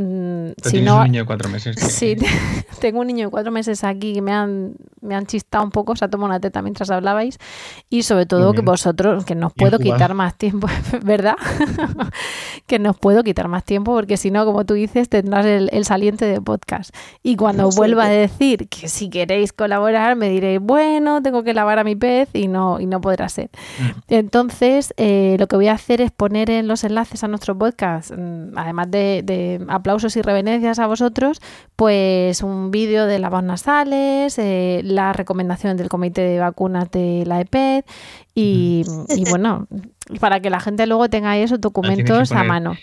mm, 0.48 0.52
Pero 0.62 0.70
si 0.70 0.80
no... 0.82 0.98
un 0.98 1.04
niño 1.04 1.20
de 1.22 1.26
cuatro 1.26 1.48
meses. 1.48 1.76
Sí, 1.78 2.16
tengo 2.80 3.00
un 3.00 3.06
niño 3.06 3.26
de 3.26 3.30
cuatro 3.30 3.52
meses 3.52 3.84
aquí 3.84 4.12
que 4.12 4.22
me 4.22 4.32
han, 4.32 4.74
me 5.00 5.14
han 5.14 5.26
chistado 5.26 5.64
un 5.64 5.70
poco, 5.70 5.94
se 5.96 6.04
ha 6.04 6.08
tomado 6.08 6.26
una 6.26 6.40
teta 6.40 6.62
mientras 6.62 6.90
hablabais 6.90 7.38
y 7.88 8.02
sobre 8.02 8.26
todo 8.26 8.52
que 8.52 8.60
vosotros, 8.62 9.24
que 9.24 9.34
nos 9.34 9.52
puedo 9.52 9.78
quitar 9.78 10.14
más 10.14 10.36
tiempo, 10.36 10.66
¿verdad? 11.04 11.36
que 12.66 12.78
nos 12.78 12.98
puedo 12.98 13.22
quitar 13.22 13.48
más 13.48 13.64
tiempo 13.64 13.92
porque 13.94 14.16
si 14.16 14.30
no, 14.30 14.44
como 14.44 14.64
tú 14.64 14.74
dices, 14.74 15.08
tendrás 15.08 15.46
el, 15.46 15.68
el 15.72 15.84
saliente 15.84 16.24
de 16.24 16.40
podcast. 16.40 16.94
Y 17.22 17.36
cuando 17.36 17.70
vuelva 17.70 18.06
a 18.06 18.08
decir 18.08 18.68
que 18.68 18.88
si 18.88 19.08
queréis 19.08 19.52
colaborar, 19.52 20.16
me 20.16 20.28
diréis, 20.28 20.60
bueno, 20.60 21.22
tengo 21.22 21.42
que 21.42 21.54
lavar 21.54 21.78
a 21.78 21.84
mi 21.84 21.94
pez 21.96 22.28
y 22.32 22.48
no, 22.48 22.80
y 22.80 22.86
no 22.86 23.00
podrá 23.00 23.28
ser. 23.28 23.50
Mm. 23.78 23.84
Entonces, 24.14 24.92
eh, 24.96 25.36
lo 25.38 25.46
que 25.46 25.56
voy 25.56 25.68
a 25.68 25.72
hacer 25.72 26.00
es 26.00 26.10
poner 26.10 26.50
en 26.50 26.66
los 26.68 26.84
enlaces 26.84 27.22
a 27.24 27.28
nuestro 27.28 27.56
podcast, 27.56 28.12
además 28.56 28.90
de, 28.90 29.22
de 29.24 29.35
aplausos 29.68 30.16
y 30.16 30.22
reverencias 30.22 30.78
a 30.78 30.86
vosotros, 30.86 31.40
pues 31.76 32.42
un 32.42 32.70
vídeo 32.70 33.06
de 33.06 33.18
lavas 33.18 33.44
nasales, 33.44 34.38
eh, 34.38 34.80
las 34.84 35.14
recomendaciones 35.14 35.78
del 35.78 35.88
comité 35.88 36.22
de 36.22 36.38
vacunas 36.38 36.90
de 36.90 37.24
la 37.26 37.40
EPED 37.40 37.84
y, 38.34 38.84
y 39.08 39.30
bueno, 39.30 39.66
para 40.20 40.40
que 40.40 40.50
la 40.50 40.60
gente 40.60 40.86
luego 40.86 41.08
tenga 41.08 41.36
esos 41.36 41.60
documentos 41.60 42.32
a 42.32 42.44
mano. 42.44 42.74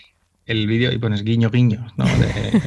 El 0.46 0.66
vídeo 0.66 0.92
y 0.92 0.98
pones 0.98 1.24
guiño, 1.24 1.48
guiño, 1.50 1.86
¿no? 1.96 2.04
De-. 2.04 2.60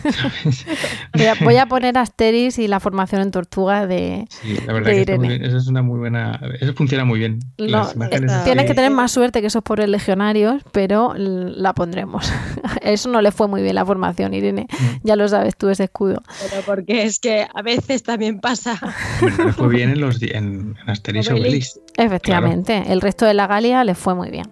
Voy 1.13 1.25
a, 1.25 1.35
voy 1.43 1.55
a 1.57 1.65
poner 1.67 1.97
Asteris 1.97 2.57
y 2.59 2.67
la 2.67 2.79
formación 2.79 3.21
en 3.21 3.31
tortuga 3.31 3.85
de... 3.87 4.25
Sí, 4.29 4.57
la 4.65 4.73
verdad 4.73 4.91
que 4.91 4.99
está 5.01 5.15
muy 5.17 5.25
Irene. 5.27 5.37
bien. 5.39 5.45
Eso 5.45 5.57
es 5.57 5.67
una 5.67 5.81
muy 5.83 5.99
buena. 5.99 6.39
Eso 6.59 6.73
funciona 6.73 7.05
muy 7.05 7.19
bien. 7.19 7.39
No, 7.57 7.79
así- 7.81 7.97
Tienes 8.45 8.65
que 8.65 8.73
tener 8.73 8.91
más 8.91 9.11
suerte 9.11 9.41
que 9.41 9.47
esos 9.47 9.61
pobres 9.63 9.89
legionarios, 9.89 10.63
pero 10.71 11.13
la 11.15 11.73
pondremos. 11.73 12.31
Eso 12.81 13.09
no 13.09 13.21
le 13.21 13.31
fue 13.31 13.47
muy 13.47 13.61
bien 13.61 13.75
la 13.75 13.85
formación, 13.85 14.33
Irene. 14.33 14.67
Mm. 14.69 14.85
Ya 15.07 15.15
lo 15.15 15.27
sabes 15.27 15.55
tú, 15.57 15.69
ese 15.69 15.85
escudo. 15.85 16.21
Pero 16.49 16.61
porque 16.65 17.03
es 17.03 17.19
que 17.19 17.45
a 17.53 17.61
veces 17.61 18.01
también 18.03 18.39
pasa. 18.39 18.79
Bueno, 19.21 19.45
le 19.45 19.53
fue 19.53 19.69
bien 19.69 19.89
en 19.91 20.01
los 20.01 20.21
en, 20.21 20.75
en 20.81 20.89
Asterix 20.89 21.27
y 21.29 21.31
Obelix. 21.31 21.47
Obelix. 21.75 21.79
Efectivamente, 21.97 22.83
el 22.87 23.01
resto 23.01 23.25
de 23.25 23.33
la 23.33 23.47
Galia 23.47 23.83
le 23.83 23.93
fue 23.95 24.15
muy 24.15 24.29
bien. 24.29 24.47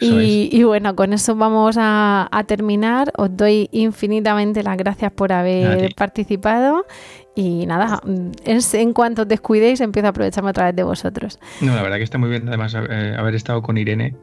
Y, 0.00 0.48
y 0.52 0.62
bueno, 0.62 0.94
con 0.94 1.12
eso 1.12 1.34
vamos 1.34 1.76
a, 1.78 2.28
a 2.30 2.44
terminar. 2.44 3.12
Os 3.16 3.36
doy 3.36 3.68
infinitamente 3.72 4.62
las 4.62 4.76
gracias 4.76 5.10
por 5.12 5.32
A 5.32 5.40
haber 5.40 5.88
ti. 5.88 5.94
participado. 5.94 6.86
Y 7.34 7.66
nada, 7.66 8.00
es- 8.44 8.74
en 8.74 8.92
cuanto 8.92 9.22
os 9.22 9.28
descuidéis, 9.28 9.80
empiezo 9.80 10.06
a 10.06 10.10
aprovecharme 10.10 10.50
otra 10.50 10.66
vez 10.66 10.76
de 10.76 10.82
vosotros. 10.82 11.38
No, 11.60 11.74
la 11.74 11.82
verdad 11.82 11.96
que 11.98 12.02
está 12.04 12.18
muy 12.18 12.30
bien, 12.30 12.48
además, 12.48 12.74
eh, 12.74 13.14
haber 13.16 13.34
estado 13.34 13.62
con 13.62 13.76
Irene, 13.76 14.16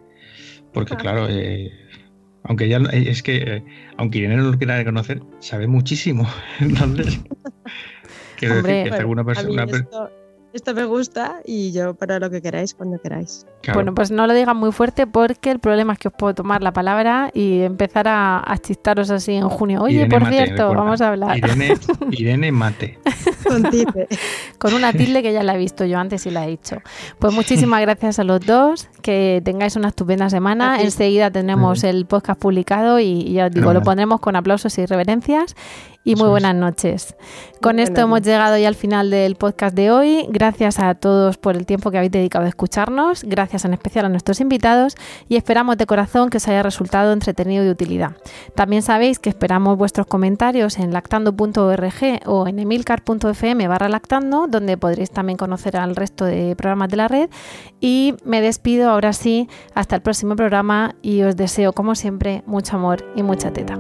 porque 0.73 0.93
Ah. 0.95 0.97
claro, 0.97 1.28
eh, 1.30 1.71
aunque 2.43 2.67
ya 2.69 2.78
eh, 2.78 3.05
es 3.09 3.23
que, 3.23 3.38
eh, 3.38 3.63
aunque 3.97 4.17
Irene 4.19 4.38
no 4.38 4.43
lo 4.51 4.57
quiera 4.57 4.78
reconocer, 4.78 5.21
sabe 5.39 5.67
muchísimo. 5.67 6.28
Entonces, 6.59 7.19
quiero 8.38 8.55
Hombre, 8.55 8.73
decir 8.73 8.91
que 8.91 8.95
si 8.97 9.01
alguna 9.01 9.21
a 9.21 9.26
persona. 9.26 9.65
Esto, 10.56 10.74
me 10.74 10.86
gusta 10.86 11.41
y 11.45 11.72
yo 11.72 11.93
para 11.93 12.20
lo 12.20 12.30
que 12.30 12.41
queráis, 12.41 12.74
cuando 12.74 12.99
queráis. 12.99 13.45
claro, 13.62 13.78
Bueno, 13.78 13.93
pues 13.93 14.10
no 14.12 14.26
lo 14.26 14.34
digan 14.34 14.58
muy 14.58 14.72
fuerte 14.72 15.06
porque 15.08 15.51
el 15.51 15.60
problema 15.60 15.93
es 15.93 15.99
que 15.99 16.08
os 16.08 16.14
puedo 16.18 16.34
tomar 16.34 16.64
la 16.64 16.72
palabra 16.74 17.30
y 17.34 17.62
empezar 17.62 18.08
a, 18.08 18.41
a 18.45 18.58
chistaros 18.58 19.10
así 19.10 19.34
en 19.34 19.49
junio. 19.49 19.82
Oye, 19.82 19.95
Irene 19.95 20.10
por 20.10 20.22
Mate, 20.24 20.36
cierto, 20.36 20.64
recuerda. 20.64 20.84
vamos 20.84 21.01
a 21.01 21.10
hablar 21.10 21.38
Irene, 21.38 21.78
Irene 22.12 22.51
Mate. 22.51 22.99
Con 24.58 24.74
una 24.74 24.93
tilde 24.93 25.22
que 25.22 25.34
ya 25.34 25.43
la 25.43 25.56
he 25.56 25.58
visto 25.58 25.86
yo 25.86 25.99
antes 25.99 26.26
y 26.26 26.32
la 26.32 26.45
he 26.45 26.49
dicho. 26.49 26.78
Pues 27.20 27.34
muchísimas 27.34 27.82
gracias 27.82 28.20
a 28.20 28.24
los 28.24 28.39
dos, 28.41 28.89
que 29.01 29.41
tengáis 29.43 29.76
una 29.76 29.89
estupenda 29.89 30.30
semana. 30.30 30.82
Enseguida 30.82 31.30
tendremos 31.32 31.84
el 31.84 32.06
podcast 32.06 32.39
publicado 32.39 32.99
y, 32.99 33.06
y 33.22 33.34
ya 33.34 33.47
os 33.47 33.51
digo, 33.51 33.74
lo 33.74 33.82
pondremos 33.82 34.20
con 34.20 34.36
aplausos 34.36 34.78
y 34.78 34.86
reverencias. 34.86 35.56
Y 36.08 36.16
muy 36.16 36.30
buenas 36.30 36.53
noches. 36.53 37.16
Con 37.64 37.78
Muy 37.78 37.84
esto 37.84 38.01
hemos 38.01 38.22
llegado 38.22 38.56
ya 38.60 38.68
al 38.68 38.76
final 38.76 39.10
del 39.10 39.36
podcast 39.36 39.76
de 39.76 39.89
hoy. 39.89 40.28
Gracias 40.30 40.78
a 40.80 40.93
todos 40.93 41.38
por 41.38 41.58
el 41.58 41.66
tiempo 41.66 41.89
que 41.89 41.97
habéis 41.97 42.12
dedicado 42.12 42.45
a 42.45 42.47
escucharnos. 42.47 43.24
Gracias 43.24 43.66
en 43.66 43.74
especial 43.74 44.06
a 44.06 44.10
nuestros 44.10 44.39
invitados 44.39 44.93
y 45.28 45.36
esperamos 45.36 45.78
de 45.78 45.88
corazón 45.88 46.30
que 46.30 46.38
os 46.38 46.47
haya 46.47 46.62
resultado 46.62 47.12
entretenido 47.12 47.64
y 47.64 47.66
de 47.66 47.72
utilidad. 47.72 48.12
También 48.53 48.84
sabéis 48.84 49.18
que 49.18 49.30
esperamos 49.30 49.80
vuestros 49.80 50.06
comentarios 50.06 50.78
en 50.78 50.93
lactando.org 50.93 52.20
o 52.28 52.47
en 52.47 52.60
emilcar.fm 52.60 53.68
barra 53.68 53.89
lactando, 53.89 54.45
donde 54.47 54.78
podréis 54.78 55.10
también 55.10 55.38
conocer 55.38 55.76
al 55.76 55.95
resto 55.95 56.26
de 56.26 56.56
programas 56.56 56.89
de 56.89 56.97
la 56.97 57.08
red. 57.08 57.32
Y 57.82 58.14
me 58.24 58.41
despido 58.41 58.91
ahora 58.91 59.12
sí, 59.12 59.49
hasta 59.74 59.95
el 59.95 60.03
próximo 60.03 60.36
programa 60.36 60.93
y 61.01 61.24
os 61.24 61.36
deseo 61.36 61.74
como 61.74 61.95
siempre 61.95 62.43
mucho 62.45 62.76
amor 62.76 63.03
y 63.16 63.24
mucha 63.24 63.51
teta. 63.51 63.80